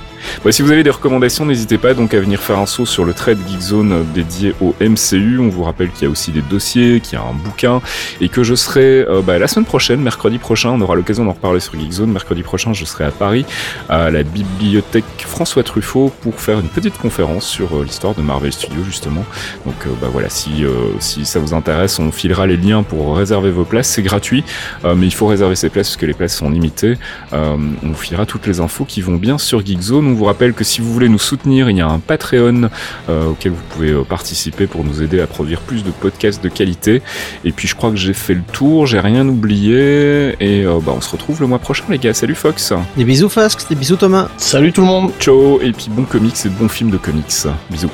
[0.51, 3.13] Si vous avez des recommandations, n'hésitez pas donc à venir faire un saut sur le
[3.13, 5.39] trade Geekzone euh, dédié au MCU.
[5.39, 7.81] On vous rappelle qu'il y a aussi des dossiers, qu'il y a un bouquin
[8.21, 11.33] et que je serai euh, bah, la semaine prochaine, mercredi prochain, on aura l'occasion d'en
[11.33, 12.11] reparler sur Geekzone.
[12.11, 13.45] Mercredi prochain, je serai à Paris
[13.89, 18.53] à la bibliothèque François Truffaut pour faire une petite conférence sur euh, l'histoire de Marvel
[18.53, 19.25] Studios justement.
[19.65, 20.65] Donc bah, voilà, si,
[21.01, 23.89] ça vous intéresse, on filera les liens pour réserver vos places.
[23.89, 24.45] C'est gratuit,
[24.85, 26.97] mais il faut réserver ses places parce que les places sont limitées.
[27.33, 30.16] On filera toutes les infos qui vont bien sur Geekzone.
[30.17, 32.71] Vous rappelle que si vous voulez nous soutenir, il y a un Patreon
[33.11, 36.49] euh, auquel vous pouvez euh, participer pour nous aider à produire plus de podcasts de
[36.49, 37.03] qualité.
[37.45, 40.35] Et puis je crois que j'ai fait le tour, j'ai rien oublié.
[40.41, 42.15] Et euh, bah, on se retrouve le mois prochain les gars.
[42.15, 44.29] Salut Fox Des bisous Fasque, des bisous Thomas.
[44.39, 45.11] Salut tout le monde.
[45.21, 47.47] Ciao Et puis bon comics et bon film de comics.
[47.71, 47.91] Bisous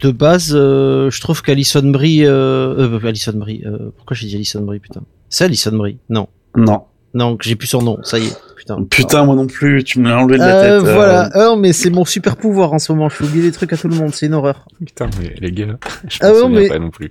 [0.00, 4.34] de base, euh, je trouve qu'Alison Brie, euh, euh, Alison Brie, euh, pourquoi j'ai dit
[4.36, 5.02] Alison Brie, putain?
[5.28, 6.28] C'est Alison Brie, non.
[6.56, 6.82] Non.
[7.12, 8.84] Non, que j'ai plus son nom, ça y est, putain.
[8.88, 10.88] Putain, moi non plus, tu me l'as enlevé de la Euh, tête.
[10.88, 10.94] euh.
[10.94, 13.72] voilà, Euh, mais c'est mon super pouvoir en ce moment, je fais oublier des trucs
[13.72, 14.66] à tout le monde, c'est une horreur.
[14.84, 15.66] Putain mais les gars,
[16.08, 17.10] je Ah m'en non, mais- pas non plus.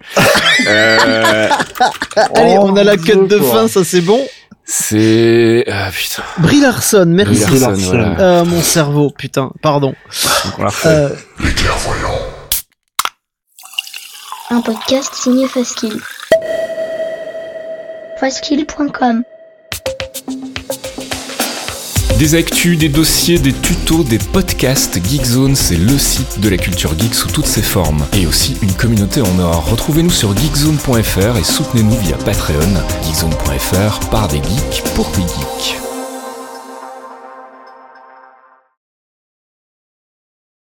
[0.67, 1.49] Euh,
[2.35, 3.51] Allez, Oh, on a la cut de quoi.
[3.61, 4.19] fin, ça c'est bon?
[4.63, 5.65] c'est...
[5.67, 6.23] Ah putain.
[6.37, 7.41] Brie Larson, merci.
[7.43, 7.87] Brie Larson, Larson.
[7.89, 8.19] voilà.
[8.21, 9.89] Euh, mon cerveau, putain, pardon.
[10.45, 10.87] Donc, on la refait.
[10.89, 11.09] Euh,
[14.51, 15.93] Un podcast signé Faskill.
[18.19, 19.23] Faskill.com
[22.17, 26.97] Des actus, des dossiers, des tutos, des podcasts, Geekzone, c'est le site de la culture
[26.97, 28.03] geek sous toutes ses formes.
[28.13, 29.69] Et aussi une communauté en or.
[29.69, 32.73] Retrouvez-nous sur geekzone.fr et soutenez-nous via Patreon.
[33.03, 35.88] Geekzone.fr par des geeks pour des geeks.